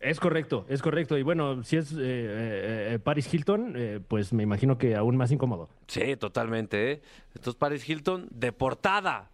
Es 0.00 0.20
correcto, 0.20 0.66
es 0.68 0.82
correcto. 0.82 1.16
Y 1.16 1.22
bueno, 1.22 1.62
si 1.64 1.76
es 1.76 1.92
eh, 1.92 1.96
eh, 1.98 2.88
eh, 2.94 2.98
Paris 3.02 3.32
Hilton, 3.32 3.74
eh, 3.76 4.00
pues 4.06 4.32
me 4.32 4.42
imagino 4.42 4.76
que 4.76 4.94
aún 4.94 5.16
más 5.16 5.32
incómodo. 5.32 5.70
Sí, 5.86 6.16
totalmente, 6.16 6.92
¿eh? 6.92 7.02
Entonces, 7.34 7.54
Paris 7.56 7.88
Hilton, 7.88 8.28
deportada. 8.30 9.30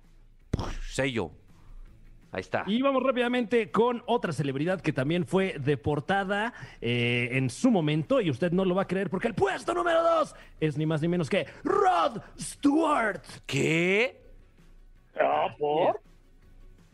Sello. 0.88 1.32
Ahí 2.32 2.40
está. 2.40 2.64
Y 2.66 2.80
vamos 2.80 3.02
rápidamente 3.02 3.70
con 3.70 4.02
otra 4.06 4.32
celebridad 4.32 4.80
que 4.80 4.92
también 4.92 5.26
fue 5.26 5.56
deportada 5.60 6.54
eh, 6.80 7.28
en 7.32 7.50
su 7.50 7.70
momento, 7.70 8.20
y 8.22 8.30
usted 8.30 8.52
no 8.52 8.64
lo 8.64 8.74
va 8.74 8.82
a 8.82 8.86
creer 8.86 9.10
porque 9.10 9.28
el 9.28 9.34
puesto 9.34 9.74
número 9.74 10.02
dos 10.02 10.34
es 10.58 10.78
ni 10.78 10.86
más 10.86 11.02
ni 11.02 11.08
menos 11.08 11.28
que 11.28 11.46
Rod 11.62 12.22
Stewart. 12.40 13.20
¿Qué? 13.46 14.22
Ah, 15.20 15.48
¿por? 15.58 16.00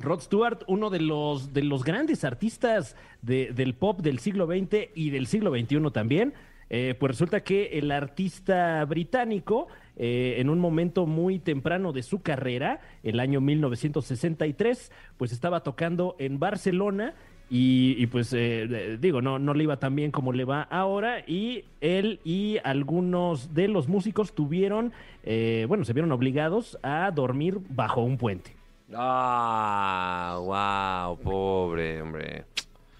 Rod 0.00 0.20
Stewart, 0.20 0.62
uno 0.66 0.90
de 0.90 1.00
los, 1.00 1.52
de 1.52 1.62
los 1.62 1.84
grandes 1.84 2.24
artistas 2.24 2.96
de- 3.22 3.52
del 3.52 3.74
pop 3.74 4.00
del 4.00 4.18
siglo 4.18 4.46
XX 4.46 4.90
y 4.94 5.10
del 5.10 5.26
siglo 5.28 5.50
XXI 5.52 5.90
también. 5.92 6.34
Eh, 6.70 6.94
pues 7.00 7.12
resulta 7.12 7.42
que 7.42 7.78
el 7.78 7.90
artista 7.90 8.84
británico, 8.84 9.68
eh, 9.98 10.36
en 10.38 10.48
un 10.48 10.60
momento 10.60 11.06
muy 11.06 11.38
temprano 11.38 11.92
de 11.92 12.02
su 12.02 12.22
carrera, 12.22 12.80
el 13.02 13.20
año 13.20 13.40
1963, 13.40 14.92
pues 15.16 15.32
estaba 15.32 15.62
tocando 15.62 16.14
en 16.18 16.38
Barcelona 16.38 17.14
y, 17.50 18.06
pues 18.08 18.32
eh, 18.34 18.98
digo, 19.00 19.22
no, 19.22 19.38
no 19.38 19.54
le 19.54 19.64
iba 19.64 19.78
tan 19.78 19.96
bien 19.96 20.10
como 20.10 20.32
le 20.32 20.44
va 20.44 20.62
ahora 20.62 21.20
y 21.26 21.64
él 21.80 22.20
y 22.22 22.58
algunos 22.62 23.54
de 23.54 23.68
los 23.68 23.88
músicos 23.88 24.34
tuvieron, 24.34 24.92
eh, 25.24 25.64
bueno, 25.66 25.84
se 25.84 25.94
vieron 25.94 26.12
obligados 26.12 26.78
a 26.82 27.10
dormir 27.10 27.58
bajo 27.70 28.02
un 28.02 28.18
puente. 28.18 28.54
Ah, 28.94 30.38
wow, 30.40 31.18
pobre, 31.18 32.02
hombre. 32.02 32.44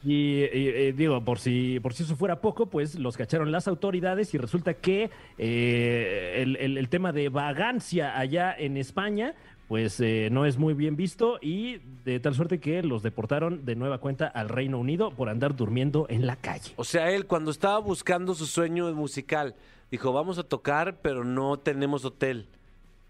Y, 0.04 0.42
eh, 0.52 0.94
digo, 0.96 1.24
por 1.24 1.40
si, 1.40 1.80
por 1.80 1.92
si 1.92 2.04
eso 2.04 2.14
fuera 2.14 2.40
poco, 2.40 2.66
pues 2.66 2.94
los 2.96 3.16
cacharon 3.16 3.50
las 3.50 3.66
autoridades 3.66 4.32
y 4.32 4.38
resulta 4.38 4.74
que 4.74 5.10
eh, 5.38 6.34
el, 6.42 6.56
el- 6.56 6.78
el 6.78 6.88
tema 6.88 7.12
de 7.12 7.28
vagancia 7.28 8.16
allá 8.18 8.54
en 8.56 8.76
España, 8.76 9.34
pues 9.66 9.98
eh, 10.00 10.28
no 10.30 10.46
es 10.46 10.56
muy 10.56 10.72
bien 10.74 10.94
visto 10.96 11.38
y 11.42 11.78
de 12.04 12.20
tal 12.20 12.34
suerte 12.34 12.58
que 12.60 12.82
los 12.82 13.02
deportaron 13.02 13.64
de 13.64 13.74
nueva 13.76 13.98
cuenta 13.98 14.26
al 14.28 14.48
Reino 14.48 14.78
Unido 14.78 15.10
por 15.10 15.28
andar 15.28 15.56
durmiendo 15.56 16.06
en 16.08 16.26
la 16.26 16.36
calle. 16.36 16.72
O 16.76 16.84
sea, 16.84 17.10
él 17.10 17.26
cuando 17.26 17.50
estaba 17.50 17.78
buscando 17.78 18.34
su 18.34 18.46
sueño 18.46 18.90
musical, 18.94 19.56
dijo, 19.90 20.12
vamos 20.12 20.38
a 20.38 20.44
tocar, 20.44 20.98
pero 21.02 21.24
no 21.24 21.58
tenemos 21.58 22.04
hotel. 22.04 22.46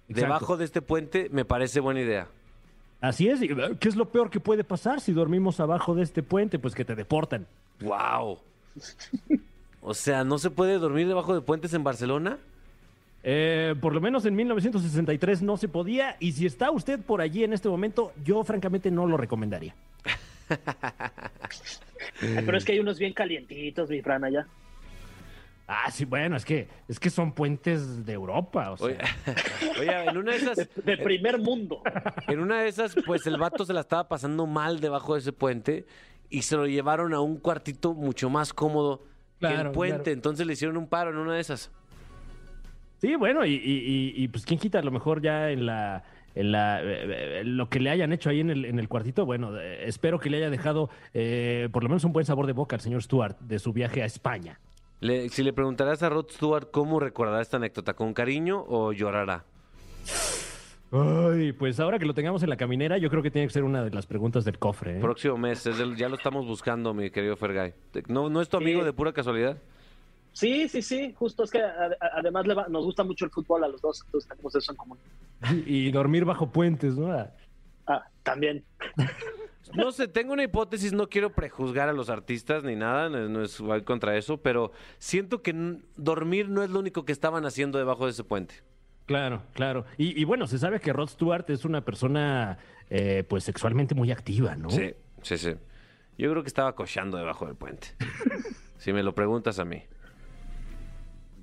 Exacto. 0.08 0.20
Debajo 0.26 0.56
de 0.56 0.64
este 0.64 0.80
puente 0.82 1.28
me 1.30 1.44
parece 1.44 1.80
buena 1.80 2.00
idea. 2.00 2.28
Así 3.00 3.28
es, 3.28 3.40
eh, 3.42 3.48
¿qué 3.78 3.88
es 3.88 3.96
lo 3.96 4.10
peor 4.10 4.30
que 4.30 4.40
puede 4.40 4.64
pasar 4.64 5.00
si 5.00 5.12
dormimos 5.12 5.60
abajo 5.60 5.94
de 5.94 6.02
este 6.02 6.22
puente? 6.22 6.58
Pues 6.58 6.74
que 6.74 6.84
te 6.84 6.94
deportan. 6.94 7.46
Wow. 7.80 8.38
O 9.80 9.94
sea, 9.94 10.24
¿no 10.24 10.38
se 10.38 10.50
puede 10.50 10.78
dormir 10.78 11.06
debajo 11.06 11.34
de 11.34 11.40
puentes 11.40 11.72
en 11.74 11.84
Barcelona? 11.84 12.38
Eh, 13.22 13.74
por 13.80 13.94
lo 13.94 14.00
menos 14.00 14.24
en 14.26 14.34
1963 14.36 15.42
no 15.42 15.56
se 15.56 15.68
podía 15.68 16.16
y 16.20 16.32
si 16.32 16.46
está 16.46 16.70
usted 16.70 17.00
por 17.00 17.20
allí 17.20 17.44
en 17.44 17.52
este 17.52 17.68
momento, 17.68 18.12
yo 18.24 18.42
francamente 18.44 18.90
no 18.90 19.06
lo 19.06 19.16
recomendaría. 19.16 19.74
Ay, 22.20 22.42
pero 22.44 22.58
es 22.58 22.64
que 22.64 22.72
hay 22.72 22.80
unos 22.80 22.98
bien 22.98 23.12
calientitos, 23.12 23.90
mi 23.90 24.00
Fran, 24.02 24.24
allá. 24.24 24.46
Ah, 25.70 25.90
sí, 25.90 26.06
bueno, 26.06 26.34
es 26.36 26.46
que, 26.46 26.66
es 26.88 26.98
que 26.98 27.10
son 27.10 27.32
puentes 27.32 28.06
de 28.06 28.14
Europa, 28.14 28.70
o 28.70 28.76
sea. 28.78 28.86
Oye, 28.86 28.98
oye, 29.80 30.04
en 30.08 30.16
una 30.16 30.32
de 30.32 30.38
esas, 30.38 30.68
De 30.84 30.96
primer 30.96 31.38
mundo. 31.38 31.82
en 32.26 32.40
una 32.40 32.62
de 32.62 32.68
esas, 32.68 32.96
pues 33.04 33.26
el 33.26 33.36
vato 33.36 33.66
se 33.66 33.74
la 33.74 33.80
estaba 33.80 34.08
pasando 34.08 34.46
mal 34.46 34.80
debajo 34.80 35.12
de 35.12 35.20
ese 35.20 35.32
puente 35.32 35.84
y 36.30 36.42
se 36.42 36.56
lo 36.56 36.66
llevaron 36.66 37.12
a 37.12 37.20
un 37.20 37.36
cuartito 37.38 37.92
mucho 37.92 38.30
más 38.30 38.54
cómodo 38.54 39.04
que 39.40 39.46
el 39.46 39.70
puente. 39.72 39.96
claro. 40.04 40.12
Entonces 40.12 40.46
le 40.46 40.54
hicieron 40.54 40.78
un 40.78 40.88
paro 40.88 41.10
en 41.10 41.18
una 41.18 41.34
de 41.34 41.40
esas. 41.40 41.70
Sí, 43.00 43.14
bueno, 43.16 43.44
y, 43.44 43.52
y- 43.52 43.56
y- 44.16 44.24
y, 44.24 44.28
pues 44.28 44.44
quién 44.46 44.58
quita 44.58 44.78
a 44.78 44.82
lo 44.82 44.90
mejor 44.90 45.20
ya 45.22 45.50
en 45.50 45.66
la... 45.66 46.02
En 46.34 46.52
la, 46.52 46.80
eh, 46.82 47.40
eh, 47.40 47.42
lo 47.44 47.68
que 47.68 47.80
le 47.80 47.90
hayan 47.90 48.12
hecho 48.12 48.30
ahí 48.30 48.38
en 48.40 48.50
el, 48.50 48.64
en 48.64 48.78
el 48.78 48.88
cuartito, 48.88 49.26
bueno, 49.26 49.58
eh, 49.58 49.88
espero 49.88 50.20
que 50.20 50.30
le 50.30 50.36
haya 50.36 50.50
dejado 50.50 50.88
eh, 51.12 51.68
por 51.72 51.82
lo 51.82 51.88
menos 51.88 52.04
un 52.04 52.12
buen 52.12 52.24
sabor 52.26 52.46
de 52.46 52.52
boca 52.52 52.76
al 52.76 52.80
señor 52.80 53.02
Stuart 53.02 53.38
de 53.40 53.58
su 53.58 53.72
viaje 53.72 54.02
a 54.02 54.06
España. 54.06 54.60
Le- 55.00 55.28
si 55.28 55.42
le 55.42 55.52
preguntarás 55.52 56.02
a 56.02 56.08
Rod 56.08 56.28
Stewart 56.30 56.70
cómo 56.70 56.98
recordará 57.00 57.40
esta 57.40 57.56
anécdota, 57.56 57.94
¿con 57.94 58.14
cariño 58.14 58.64
o 58.66 58.92
llorará? 58.92 59.44
Ay, 60.90 61.52
pues 61.52 61.78
ahora 61.80 61.98
que 61.98 62.06
lo 62.06 62.14
tengamos 62.14 62.42
en 62.42 62.48
la 62.48 62.56
caminera, 62.56 62.96
yo 62.98 63.10
creo 63.10 63.22
que 63.22 63.30
tiene 63.30 63.46
que 63.46 63.52
ser 63.52 63.62
una 63.64 63.84
de 63.84 63.90
las 63.90 64.06
preguntas 64.06 64.44
del 64.44 64.58
cofre. 64.58 64.96
¿eh? 64.96 65.00
Próximo 65.00 65.36
mes, 65.36 65.66
es 65.66 65.78
el- 65.78 65.96
ya 65.96 66.08
lo 66.08 66.16
estamos 66.16 66.46
buscando, 66.46 66.94
mi 66.94 67.10
querido 67.10 67.36
Fergay. 67.36 67.74
¿No, 68.08 68.28
¿No 68.30 68.40
es 68.40 68.48
tu 68.48 68.56
amigo 68.56 68.80
Sí. 68.80 68.86
de 68.86 68.92
pura 68.92 69.12
casualidad? 69.12 69.58
Sí, 70.32 70.68
sí, 70.68 70.82
sí. 70.82 71.12
Justo 71.18 71.42
es 71.44 71.50
que 71.50 71.60
a- 71.60 71.90
a- 72.00 72.18
además 72.18 72.46
le 72.46 72.54
va- 72.54 72.68
nos 72.68 72.84
gusta 72.84 73.04
mucho 73.04 73.24
el 73.24 73.30
fútbol 73.30 73.64
a 73.64 73.68
los 73.68 73.80
dos, 73.82 74.02
entonces 74.06 74.28
tenemos 74.28 74.54
eso 74.54 74.72
en 74.72 74.76
común. 74.78 74.98
Y 75.66 75.90
dormir 75.90 76.24
bajo 76.24 76.50
puentes, 76.50 76.96
¿no? 76.96 77.12
Ah, 77.12 77.30
Ah, 77.90 78.04
también. 78.22 78.64
No 79.74 79.92
sé, 79.92 80.08
tengo 80.08 80.32
una 80.32 80.42
hipótesis, 80.44 80.92
no 80.92 81.08
quiero 81.08 81.30
prejuzgar 81.30 81.88
a 81.88 81.92
los 81.92 82.08
artistas 82.08 82.64
ni 82.64 82.74
nada, 82.76 83.08
no, 83.08 83.28
no 83.28 83.42
es 83.42 83.60
voy 83.60 83.82
contra 83.82 84.16
eso, 84.16 84.38
pero 84.38 84.72
siento 84.98 85.42
que 85.42 85.78
dormir 85.96 86.48
no 86.48 86.62
es 86.62 86.70
lo 86.70 86.78
único 86.78 87.04
que 87.04 87.12
estaban 87.12 87.44
haciendo 87.44 87.78
debajo 87.78 88.06
de 88.06 88.12
ese 88.12 88.24
puente. 88.24 88.54
Claro, 89.06 89.42
claro. 89.54 89.86
Y, 89.96 90.20
y 90.20 90.24
bueno, 90.24 90.46
se 90.46 90.58
sabe 90.58 90.80
que 90.80 90.92
Rod 90.92 91.08
Stewart 91.08 91.48
es 91.48 91.64
una 91.64 91.82
persona, 91.82 92.58
eh, 92.90 93.24
pues, 93.26 93.44
sexualmente 93.44 93.94
muy 93.94 94.10
activa, 94.10 94.54
¿no? 94.54 94.68
Sí, 94.70 94.94
sí, 95.22 95.38
sí. 95.38 95.54
Yo 96.18 96.30
creo 96.30 96.42
que 96.42 96.48
estaba 96.48 96.74
cochando 96.74 97.16
debajo 97.16 97.46
del 97.46 97.54
puente. 97.54 97.88
si 98.76 98.92
me 98.92 99.02
lo 99.02 99.14
preguntas 99.14 99.58
a 99.58 99.64
mí. 99.64 99.82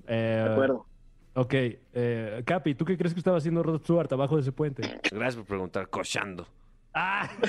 Eh, 0.07 0.43
De 0.45 0.51
acuerdo. 0.51 0.85
Ok, 1.33 1.53
eh, 1.53 2.43
Capi, 2.45 2.75
¿tú 2.75 2.85
qué 2.85 2.97
crees 2.97 3.13
que 3.13 3.19
estaba 3.19 3.37
haciendo 3.37 3.61
Rod 3.63 3.81
Stewart 3.81 4.11
abajo 4.13 4.35
de 4.35 4.41
ese 4.41 4.51
puente? 4.51 4.83
Gracias 5.11 5.35
por 5.35 5.45
preguntar, 5.45 5.89
cochando. 5.89 6.47
¡Ah! 6.95 7.29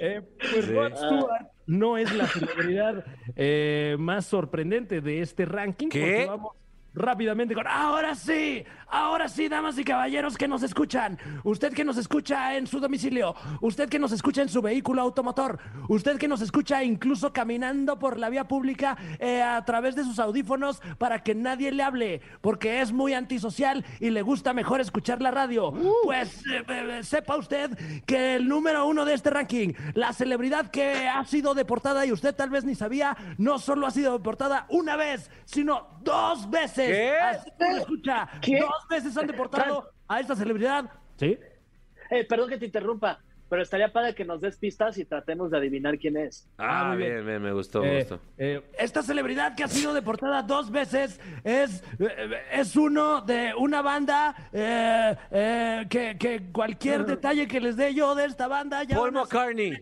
Eh, 0.00 0.22
pues 0.38 0.64
Sí. 0.64 0.72
Rod 0.72 0.96
Stewart 0.96 1.46
no 1.66 1.98
es 1.98 2.10
la 2.14 2.26
celebridad 2.26 3.04
eh, 3.36 3.96
más 3.98 4.24
sorprendente 4.24 5.02
de 5.02 5.20
este 5.20 5.44
ranking. 5.44 5.88
¿Qué? 5.88 6.00
porque 6.00 6.26
vamos 6.26 6.56
rápidamente 6.94 7.54
con 7.54 7.66
ahora 7.66 8.14
sí, 8.14 8.64
ahora 8.88 9.28
sí, 9.28 9.48
damas 9.48 9.78
y 9.78 9.84
caballeros 9.84 10.36
que 10.36 10.48
nos 10.48 10.62
escuchan, 10.62 11.18
usted 11.42 11.72
que 11.72 11.84
nos 11.84 11.96
escucha 11.96 12.56
en 12.56 12.66
su 12.66 12.80
domicilio, 12.80 13.34
usted 13.60 13.88
que 13.88 13.98
nos 13.98 14.12
escucha 14.12 14.42
en 14.42 14.48
su 14.48 14.62
vehículo 14.62 15.02
automotor, 15.02 15.58
usted 15.88 16.18
que 16.18 16.28
nos 16.28 16.40
escucha 16.40 16.84
incluso 16.84 17.32
caminando 17.32 17.98
por 17.98 18.18
la 18.18 18.30
vía 18.30 18.44
pública 18.44 18.96
eh, 19.18 19.42
a 19.42 19.64
través 19.64 19.96
de 19.96 20.04
sus 20.04 20.18
audífonos 20.18 20.80
para 20.98 21.22
que 21.22 21.34
nadie 21.34 21.72
le 21.72 21.82
hable, 21.82 22.20
porque 22.40 22.80
es 22.80 22.92
muy 22.92 23.14
antisocial 23.14 23.84
y 24.00 24.10
le 24.10 24.22
gusta 24.22 24.52
mejor 24.52 24.80
escuchar 24.80 25.20
la 25.20 25.30
radio. 25.30 25.72
Pues 26.04 26.44
eh, 26.46 26.64
eh, 26.68 27.00
sepa 27.02 27.36
usted 27.36 27.76
que 28.06 28.36
el 28.36 28.48
número 28.48 28.86
uno 28.86 29.04
de 29.04 29.14
este 29.14 29.30
ranking, 29.30 29.72
la 29.94 30.12
celebridad 30.12 30.70
que 30.70 31.08
ha 31.08 31.24
sido 31.24 31.54
deportada 31.54 32.06
y 32.06 32.12
usted 32.12 32.34
tal 32.34 32.50
vez 32.50 32.64
ni 32.64 32.74
sabía, 32.74 33.16
no 33.38 33.58
solo 33.58 33.86
ha 33.86 33.90
sido 33.90 34.12
deportada 34.12 34.66
una 34.68 34.96
vez, 34.96 35.30
sino 35.44 35.88
dos 36.02 36.48
veces. 36.50 36.83
¿Qué? 36.86 37.16
Así 37.18 37.50
escucha, 37.78 38.28
¿Qué? 38.40 38.58
dos 38.60 38.86
veces 38.88 39.16
han 39.16 39.26
deportado 39.26 39.90
a 40.08 40.20
esta 40.20 40.34
celebridad. 40.36 40.90
¿Sí? 41.16 41.38
Eh, 42.10 42.24
perdón 42.28 42.50
que 42.50 42.58
te 42.58 42.66
interrumpa, 42.66 43.18
pero 43.48 43.62
estaría 43.62 43.92
padre 43.92 44.14
que 44.14 44.24
nos 44.24 44.40
des 44.40 44.56
pistas 44.58 44.96
y 44.98 45.04
tratemos 45.04 45.50
de 45.50 45.58
adivinar 45.58 45.98
quién 45.98 46.16
es. 46.16 46.48
Ah, 46.58 46.80
Ah, 46.80 46.84
muy 46.88 46.96
bien. 46.98 47.14
bien, 47.14 47.26
bien, 47.26 47.42
me 47.42 47.52
gustó, 47.52 47.80
me 47.82 47.96
Eh, 47.96 47.98
gustó. 48.00 48.20
eh, 48.36 48.62
esta 48.78 49.02
celebridad 49.02 49.54
que 49.56 49.64
ha 49.64 49.68
sido 49.68 49.94
deportada 49.94 50.42
dos 50.42 50.70
veces 50.70 51.18
es, 51.44 51.82
eh, 51.98 52.42
es 52.52 52.76
uno 52.76 53.20
de 53.22 53.54
una 53.56 53.80
banda 53.82 54.34
eh, 54.52 55.16
eh, 55.30 55.86
que, 55.88 56.16
que 56.18 56.50
cualquier 56.52 57.04
detalle 57.06 57.48
que 57.48 57.60
les 57.60 57.76
dé 57.76 57.94
yo 57.94 58.14
de 58.14 58.26
esta 58.26 58.48
banda 58.48 58.82
ya 58.84 58.96
Paul 58.96 59.12
McCartney. 59.12 59.72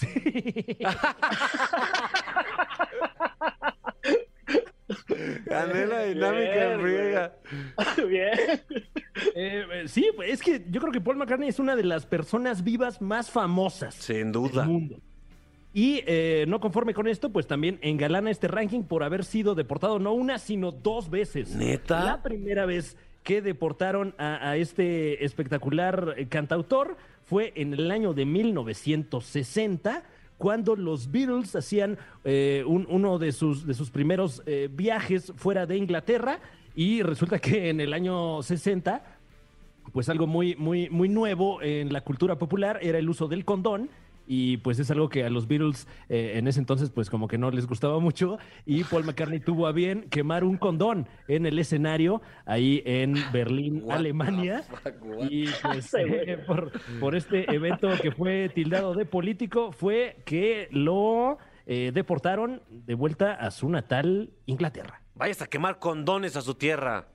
Gané 5.46 5.86
la 5.86 6.04
dinámica 6.04 6.72
en 6.74 6.82
Bien, 6.84 6.96
friega. 6.96 7.32
Bien. 8.08 8.60
Eh, 9.34 9.64
eh, 9.72 9.84
sí, 9.86 10.08
pues, 10.14 10.30
es 10.30 10.42
que 10.42 10.64
yo 10.70 10.80
creo 10.80 10.92
que 10.92 11.00
Paul 11.00 11.16
McCartney 11.16 11.48
es 11.48 11.58
una 11.58 11.76
de 11.76 11.84
las 11.84 12.06
personas 12.06 12.64
vivas 12.64 13.00
más 13.02 13.30
famosas 13.30 13.94
Sin 13.94 14.16
del 14.16 14.32
duda. 14.32 14.64
mundo. 14.64 14.96
Y 15.72 16.02
eh, 16.06 16.46
no 16.48 16.58
conforme 16.60 16.94
con 16.94 17.06
esto, 17.06 17.30
pues 17.30 17.46
también 17.46 17.78
engalana 17.82 18.30
este 18.30 18.48
ranking 18.48 18.82
por 18.82 19.04
haber 19.04 19.24
sido 19.24 19.54
deportado 19.54 19.98
no 19.98 20.12
una, 20.12 20.38
sino 20.38 20.72
dos 20.72 21.10
veces. 21.10 21.54
¿Neta? 21.54 22.04
La 22.04 22.22
primera 22.22 22.66
vez 22.66 22.96
que 23.22 23.40
deportaron 23.42 24.14
a, 24.18 24.50
a 24.50 24.56
este 24.56 25.24
espectacular 25.24 26.16
cantautor 26.28 26.96
fue 27.24 27.52
en 27.54 27.74
el 27.74 27.90
año 27.92 28.14
de 28.14 28.24
1960, 28.24 30.02
cuando 30.40 30.74
los 30.74 31.10
Beatles 31.10 31.54
hacían 31.54 31.98
eh, 32.24 32.64
un- 32.66 32.86
uno 32.88 33.18
de 33.18 33.30
sus, 33.30 33.66
de 33.66 33.74
sus 33.74 33.90
primeros 33.90 34.42
eh, 34.46 34.70
viajes 34.72 35.34
fuera 35.36 35.66
de 35.66 35.76
Inglaterra. 35.76 36.40
Y 36.74 37.02
resulta 37.02 37.38
que 37.38 37.68
en 37.68 37.78
el 37.80 37.92
año 37.92 38.42
60 38.42 39.02
pues 39.92 40.08
algo 40.08 40.26
muy, 40.26 40.56
muy, 40.56 40.88
muy 40.88 41.08
nuevo 41.10 41.60
en 41.60 41.92
la 41.92 42.00
cultura 42.00 42.38
popular 42.38 42.78
era 42.80 42.98
el 42.98 43.10
uso 43.10 43.28
del 43.28 43.44
condón. 43.44 43.90
Y 44.32 44.58
pues 44.58 44.78
es 44.78 44.88
algo 44.92 45.08
que 45.08 45.24
a 45.24 45.28
los 45.28 45.48
Beatles 45.48 45.88
eh, 46.08 46.34
en 46.36 46.46
ese 46.46 46.60
entonces 46.60 46.88
pues 46.90 47.10
como 47.10 47.26
que 47.26 47.36
no 47.36 47.50
les 47.50 47.66
gustaba 47.66 47.98
mucho 47.98 48.38
y 48.64 48.84
Paul 48.84 49.02
McCartney 49.02 49.40
tuvo 49.40 49.66
a 49.66 49.72
bien 49.72 50.02
quemar 50.08 50.44
un 50.44 50.56
condón 50.56 51.08
en 51.26 51.46
el 51.46 51.58
escenario 51.58 52.22
ahí 52.46 52.80
en 52.86 53.14
Berlín, 53.32 53.82
What 53.82 53.96
Alemania. 53.96 54.62
fuck? 54.62 54.94
Y 55.28 55.46
pues 55.62 55.92
eh, 55.98 56.38
por 57.00 57.16
este 57.16 57.52
evento 57.52 57.88
que 58.00 58.12
fue 58.12 58.48
tildado 58.54 58.94
de 58.94 59.04
político 59.04 59.72
fue 59.72 60.18
que 60.24 60.68
lo 60.70 61.38
eh, 61.66 61.90
deportaron 61.92 62.62
de 62.70 62.94
vuelta 62.94 63.34
a 63.34 63.50
su 63.50 63.68
natal 63.68 64.30
Inglaterra. 64.46 65.02
Vayas 65.16 65.42
a 65.42 65.48
quemar 65.48 65.80
condones 65.80 66.36
a 66.36 66.42
su 66.42 66.54
tierra. 66.54 67.08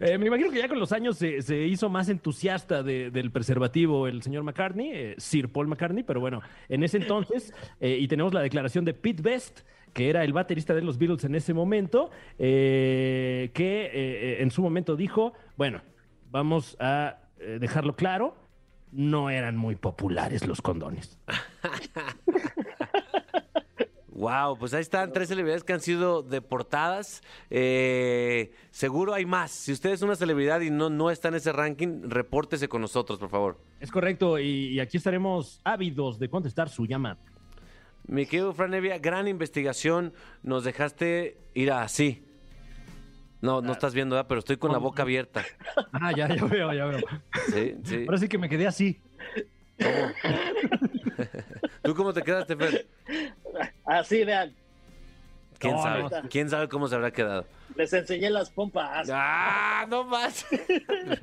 Eh, 0.00 0.18
me 0.18 0.26
imagino 0.26 0.50
que 0.50 0.58
ya 0.58 0.68
con 0.68 0.78
los 0.78 0.92
años 0.92 1.16
se, 1.18 1.42
se 1.42 1.58
hizo 1.66 1.88
más 1.88 2.08
entusiasta 2.08 2.82
de- 2.82 3.10
del 3.10 3.30
preservativo 3.30 4.06
el 4.08 4.22
señor 4.22 4.42
McCartney, 4.42 4.90
eh, 4.92 5.14
Sir 5.18 5.48
Paul 5.50 5.68
McCartney, 5.68 6.02
pero 6.02 6.20
bueno, 6.20 6.40
en 6.68 6.82
ese 6.82 6.98
entonces, 6.98 7.52
eh, 7.80 7.98
y 8.00 8.08
tenemos 8.08 8.34
la 8.34 8.40
declaración 8.42 8.84
de 8.84 8.94
Pete 8.94 9.22
Best, 9.22 9.60
que 9.92 10.08
era 10.10 10.24
el 10.24 10.32
baterista 10.32 10.74
de 10.74 10.82
los 10.82 10.98
Beatles 10.98 11.24
en 11.24 11.34
ese 11.34 11.52
momento, 11.54 12.10
que 12.38 14.36
en 14.40 14.50
su 14.50 14.62
momento 14.62 14.96
dijo, 14.96 15.34
bueno, 15.56 15.82
vamos 16.30 16.76
a 16.80 17.18
dejarlo 17.58 17.94
claro, 17.94 18.34
no 18.90 19.28
eran 19.30 19.56
muy 19.56 19.76
populares 19.76 20.46
los 20.46 20.62
condones. 20.62 21.18
Wow, 24.22 24.56
pues 24.56 24.72
ahí 24.72 24.82
están 24.82 25.12
tres 25.12 25.26
celebridades 25.26 25.64
que 25.64 25.72
han 25.72 25.80
sido 25.80 26.22
deportadas. 26.22 27.22
Eh, 27.50 28.52
seguro 28.70 29.14
hay 29.14 29.26
más. 29.26 29.50
Si 29.50 29.72
usted 29.72 29.90
es 29.90 30.02
una 30.02 30.14
celebridad 30.14 30.60
y 30.60 30.70
no, 30.70 30.90
no 30.90 31.10
está 31.10 31.26
en 31.26 31.34
ese 31.34 31.50
ranking, 31.50 32.02
repórtese 32.04 32.68
con 32.68 32.82
nosotros, 32.82 33.18
por 33.18 33.30
favor. 33.30 33.58
Es 33.80 33.90
correcto, 33.90 34.38
y, 34.38 34.68
y 34.68 34.78
aquí 34.78 34.96
estaremos 34.96 35.60
ávidos 35.64 36.20
de 36.20 36.28
contestar 36.28 36.68
su 36.68 36.86
llamada. 36.86 37.18
Mi 38.06 38.26
querido 38.26 38.52
Fran 38.52 38.72
Evia, 38.74 38.96
gran 38.98 39.26
investigación. 39.26 40.12
Nos 40.44 40.62
dejaste 40.62 41.36
ir 41.54 41.72
así. 41.72 42.24
No, 43.40 43.60
no 43.60 43.72
estás 43.72 43.92
viendo, 43.92 44.14
¿verdad? 44.14 44.28
pero 44.28 44.38
estoy 44.38 44.56
con 44.56 44.70
la 44.70 44.78
boca 44.78 45.02
abierta. 45.02 45.44
Ah, 45.90 46.12
ya, 46.16 46.32
ya 46.32 46.44
veo, 46.44 46.72
ya 46.72 46.84
veo. 46.84 47.00
Sí, 47.52 47.74
sí. 47.82 48.04
Ahora 48.06 48.18
sí 48.18 48.28
que 48.28 48.38
me 48.38 48.48
quedé 48.48 48.68
así. 48.68 49.00
¿Tú 51.82 51.94
cómo 51.94 52.12
te 52.12 52.22
quedaste, 52.22 52.56
Fer? 52.56 52.86
Así, 53.84 54.24
vean, 54.24 54.54
¿Quién 55.58 55.74
No, 55.76 55.82
sabe? 55.82 56.02
no. 56.02 56.28
¿Quién 56.28 56.50
sabe 56.50 56.68
cómo 56.68 56.88
se 56.88 56.94
habrá 56.94 57.10
quedado? 57.12 57.44
les 57.76 57.92
enseñé 57.92 58.28
las 58.28 58.50
pompas. 58.50 59.08
¡Ah, 59.10 59.86
no 59.88 60.04
más! 60.04 60.44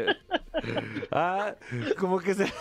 ah, 1.12 1.54
como 1.98 2.20
que 2.20 2.34
se... 2.34 2.52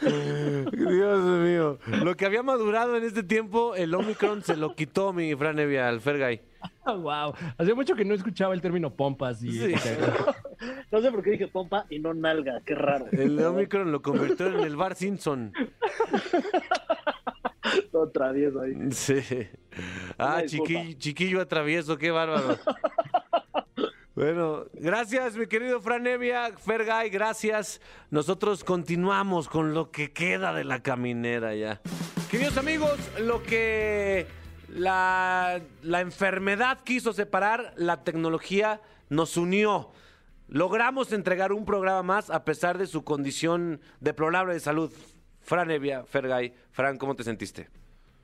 Dios 0.00 1.20
mío. 1.40 1.78
Lo 2.04 2.16
que 2.16 2.26
había 2.26 2.42
madurado 2.42 2.96
en 2.96 3.04
este 3.04 3.22
tiempo, 3.22 3.74
el 3.74 3.94
Omicron 3.94 4.42
se 4.42 4.56
lo 4.56 4.74
quitó 4.74 5.12
mi 5.12 5.34
Fran 5.34 5.58
Evia 5.58 5.88
al 5.88 6.00
Fergay. 6.00 6.40
wow. 6.86 7.34
Hacía 7.58 7.74
mucho 7.74 7.94
que 7.94 8.04
no 8.04 8.14
escuchaba 8.14 8.54
el 8.54 8.60
término 8.60 8.90
pompas 8.90 9.42
y 9.42 9.52
Sí. 9.52 9.74
No 10.90 11.00
sé 11.00 11.10
por 11.10 11.22
qué 11.22 11.30
dije 11.32 11.48
pompa 11.48 11.84
y 11.90 11.98
no 11.98 12.14
nalga, 12.14 12.60
qué 12.64 12.74
raro. 12.74 13.06
El 13.10 13.38
Omicron 13.44 13.90
lo 13.90 14.00
convirtió 14.02 14.46
en 14.46 14.60
el 14.60 14.76
Bar 14.76 14.94
Simpson. 14.94 15.52
Todo 17.92 18.08
travieso 18.10 18.60
ahí. 18.60 18.74
Sí. 18.92 19.20
Ah, 20.18 20.42
chiquillo, 20.46 20.98
chiquillo 20.98 21.40
atravieso, 21.40 21.96
qué 21.96 22.10
bárbaro. 22.10 22.58
Bueno, 24.16 24.66
gracias, 24.74 25.36
mi 25.36 25.48
querido 25.48 25.80
Fran 25.80 26.06
Evia, 26.06 26.52
Fergay, 26.56 27.10
gracias. 27.10 27.80
Nosotros 28.10 28.62
continuamos 28.62 29.48
con 29.48 29.74
lo 29.74 29.90
que 29.90 30.12
queda 30.12 30.54
de 30.54 30.62
la 30.62 30.84
caminera 30.84 31.52
ya. 31.56 31.80
Queridos 32.30 32.56
amigos, 32.56 32.96
lo 33.18 33.42
que 33.42 34.28
la, 34.68 35.60
la 35.82 36.00
enfermedad 36.00 36.78
quiso 36.84 37.12
separar, 37.12 37.74
la 37.76 38.04
tecnología 38.04 38.80
nos 39.08 39.36
unió. 39.36 39.90
Logramos 40.46 41.12
entregar 41.12 41.52
un 41.52 41.64
programa 41.64 42.04
más 42.04 42.30
a 42.30 42.44
pesar 42.44 42.78
de 42.78 42.86
su 42.86 43.02
condición 43.02 43.80
deplorable 43.98 44.54
de 44.54 44.60
salud. 44.60 44.92
Fran 45.44 45.70
Evia, 45.70 46.04
Fergay, 46.04 46.52
Fran, 46.72 46.98
¿cómo 46.98 47.14
te 47.14 47.22
sentiste? 47.22 47.68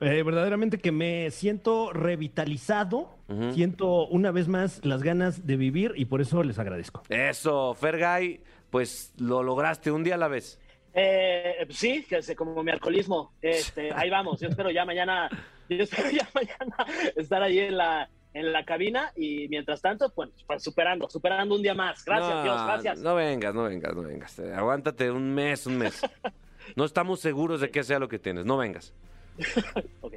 Eh, 0.01 0.23
verdaderamente 0.23 0.79
que 0.79 0.91
me 0.91 1.29
siento 1.29 1.93
revitalizado, 1.93 3.09
siento 3.53 4.07
una 4.07 4.31
vez 4.31 4.47
más 4.47 4.83
las 4.83 5.03
ganas 5.03 5.45
de 5.45 5.55
vivir 5.55 5.93
y 5.95 6.05
por 6.05 6.21
eso 6.21 6.43
les 6.43 6.57
agradezco. 6.57 7.03
Eso, 7.07 7.75
Fergay, 7.75 8.41
pues 8.71 9.13
lo 9.19 9.43
lograste 9.43 9.91
un 9.91 10.03
día 10.03 10.15
a 10.15 10.17
la 10.17 10.27
vez. 10.27 10.59
Eh, 10.93 11.67
sí, 11.69 12.03
que 12.09 12.17
es 12.17 12.35
como 12.35 12.63
mi 12.63 12.71
alcoholismo. 12.71 13.33
Este, 13.41 13.91
ahí 13.95 14.09
vamos. 14.09 14.41
Yo 14.41 14.49
espero 14.49 14.71
ya 14.71 14.85
mañana, 14.85 15.29
yo 15.69 15.83
espero 15.83 16.09
ya 16.09 16.27
mañana 16.33 16.75
estar 17.15 17.43
ahí 17.43 17.59
en 17.59 17.77
la, 17.77 18.09
en 18.33 18.51
la 18.51 18.65
cabina 18.65 19.11
y 19.15 19.47
mientras 19.49 19.81
tanto, 19.81 20.09
pues, 20.09 20.31
pues, 20.47 20.63
superando, 20.63 21.07
superando 21.09 21.55
un 21.55 21.61
día 21.61 21.75
más. 21.75 22.03
Gracias, 22.03 22.33
No, 22.33 22.43
Dios, 22.43 22.65
gracias. 22.65 22.99
No 23.01 23.15
vengas, 23.15 23.53
no 23.53 23.63
vengas, 23.63 23.95
no 23.95 24.01
vengas. 24.01 24.39
Aguántate 24.39 25.11
un 25.11 25.33
mes, 25.33 25.67
un 25.67 25.77
mes. 25.77 26.01
No 26.75 26.85
estamos 26.85 27.19
seguros 27.19 27.61
de 27.61 27.71
que 27.71 27.83
sea 27.83 27.99
lo 27.99 28.07
que 28.07 28.19
tienes. 28.19 28.45
No 28.45 28.57
vengas. 28.57 28.93
Ok. 30.01 30.15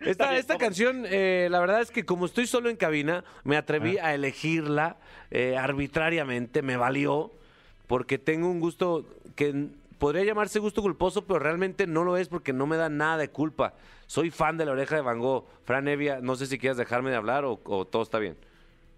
Esta, 0.00 0.36
esta 0.36 0.58
canción, 0.58 1.04
eh, 1.06 1.48
la 1.50 1.60
verdad 1.60 1.80
es 1.80 1.90
que 1.90 2.04
como 2.04 2.26
estoy 2.26 2.46
solo 2.46 2.68
en 2.70 2.76
cabina, 2.76 3.24
me 3.44 3.56
atreví 3.56 3.98
a 3.98 4.14
elegirla 4.14 4.96
eh, 5.30 5.56
arbitrariamente, 5.56 6.62
me 6.62 6.76
valió, 6.76 7.32
porque 7.86 8.18
tengo 8.18 8.50
un 8.50 8.60
gusto 8.60 9.06
que 9.34 9.68
podría 9.98 10.24
llamarse 10.24 10.58
gusto 10.58 10.82
culposo, 10.82 11.26
pero 11.26 11.38
realmente 11.38 11.86
no 11.86 12.04
lo 12.04 12.16
es 12.16 12.28
porque 12.28 12.52
no 12.52 12.66
me 12.66 12.76
da 12.76 12.88
nada 12.88 13.18
de 13.18 13.28
culpa. 13.28 13.74
Soy 14.06 14.30
fan 14.30 14.56
de 14.56 14.66
la 14.66 14.72
oreja 14.72 14.96
de 14.96 15.02
Van 15.02 15.18
Gogh. 15.18 15.46
Fran 15.64 15.88
Evia, 15.88 16.20
no 16.20 16.36
sé 16.36 16.46
si 16.46 16.58
quieres 16.58 16.76
dejarme 16.76 17.10
de 17.10 17.16
hablar 17.16 17.44
o, 17.44 17.60
o 17.64 17.86
todo 17.86 18.02
está 18.02 18.18
bien. 18.18 18.36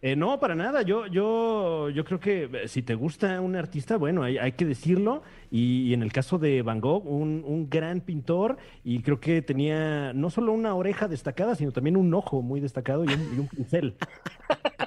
Eh, 0.07 0.17
no, 0.17 0.39
para 0.39 0.55
nada. 0.55 0.83
Yo, 0.83 1.07
yo, 1.07 1.89
yo 1.89 2.05
creo 2.05 2.21
que 2.21 2.51
eh, 2.53 2.69
si 2.69 2.83
te 2.83 2.95
gusta 2.95 3.41
un 3.41 3.57
artista, 3.57 3.97
bueno, 3.97 4.23
hay, 4.23 4.37
hay 4.37 4.53
que 4.53 4.67
decirlo. 4.67 5.23
Y, 5.51 5.95
en 5.95 6.03
el 6.03 6.13
caso 6.13 6.37
de 6.37 6.61
Van 6.61 6.79
Gogh, 6.79 7.07
un, 7.07 7.43
un 7.47 7.71
gran 7.71 8.03
pintor, 8.03 8.59
y 8.85 9.01
creo 9.01 9.19
que 9.19 9.41
tenía 9.41 10.13
no 10.13 10.29
solo 10.29 10.53
una 10.53 10.75
oreja 10.75 11.09
destacada, 11.09 11.55
sino 11.55 11.73
también 11.73 11.97
un 11.97 12.13
ojo 12.13 12.43
muy 12.43 12.61
destacado 12.61 13.07
y 13.07 13.15
un, 13.15 13.35
y 13.35 13.39
un 13.39 13.49
pincel. 13.49 13.97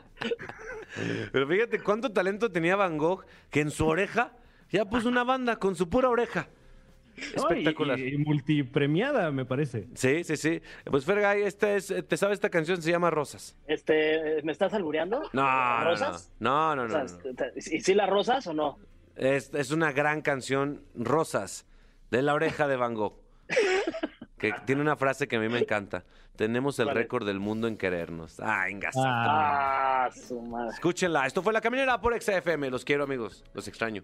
Pero 1.32 1.47
fíjate 1.47 1.80
cuánto 1.80 2.11
talento 2.11 2.51
tenía 2.51 2.76
Van 2.76 2.99
Gogh 2.99 3.26
que 3.49 3.61
en 3.61 3.72
su 3.72 3.88
oreja 3.88 4.34
ya 4.70 4.86
puso 4.86 5.09
una 5.09 5.24
banda 5.24 5.55
con 5.55 5.76
su 5.76 5.89
pura 5.89 6.09
oreja. 6.09 6.47
¿No? 7.18 7.49
Espectacular. 7.49 7.99
Y, 7.99 8.13
y 8.13 8.18
multipremiada, 8.18 9.32
me 9.32 9.45
parece. 9.45 9.88
Sí, 9.95 10.24
sí, 10.24 10.38
sí. 10.38 10.61
Pues 10.86 11.05
Fergay, 11.05 11.41
esta 11.43 11.74
es, 11.76 11.93
¿te 12.07 12.18
sabes 12.18 12.36
esta 12.36 12.49
canción? 12.49 12.82
Se 12.82 12.91
llama 12.91 13.09
Rosas. 13.09 13.55
Este, 13.68 14.41
¿me 14.43 14.51
estás 14.51 14.74
albureando? 14.74 15.22
No, 15.34 15.41
no, 15.43 15.80
no. 15.80 15.84
¿Rosas? 15.91 16.32
No, 16.39 16.76
no, 16.76 16.82
O 16.84 16.88
no. 16.88 16.91
sea, 17.07 17.18
no. 17.24 17.30
este, 17.55 17.76
¿Y 17.76 17.82
si 17.82 17.93
las 17.93 18.09
rosas 18.09 18.45
o 18.47 18.53
no? 18.53 18.78
Es, 19.15 19.53
es 19.53 19.72
una 19.72 19.91
gran 19.91 20.22
canción, 20.22 20.84
Rosas, 20.95 21.65
de 22.11 22.22
la 22.22 22.34
oreja 22.36 22.68
de 22.68 22.76
Van 22.78 22.93
Gogh. 22.93 23.15
Que 24.38 24.53
tiene 24.68 24.82
una 24.84 24.95
frase 24.95 25.28
que 25.28 25.38
a 25.38 25.39
mí 25.39 25.49
me 25.49 25.57
encanta. 25.57 26.03
Tenemos 26.36 26.78
el 26.78 26.89
récord 26.89 27.26
del 27.26 27.39
mundo 27.39 27.68
en 27.68 27.76
querernos. 27.76 28.39
Ah, 28.39 28.70
en 28.70 28.80
Ah, 28.95 30.09
su 30.13 30.39
madre. 30.43 30.76
Escúchenla. 30.76 31.26
Esto 31.26 31.41
fue 31.41 31.51
La 31.53 31.59
Caminera 31.59 31.99
por 31.99 32.13
XFM. 32.22 32.70
Los 32.70 32.86
quiero, 32.86 33.03
amigos. 33.05 33.43
Los 33.55 33.68
extraño. 33.68 34.03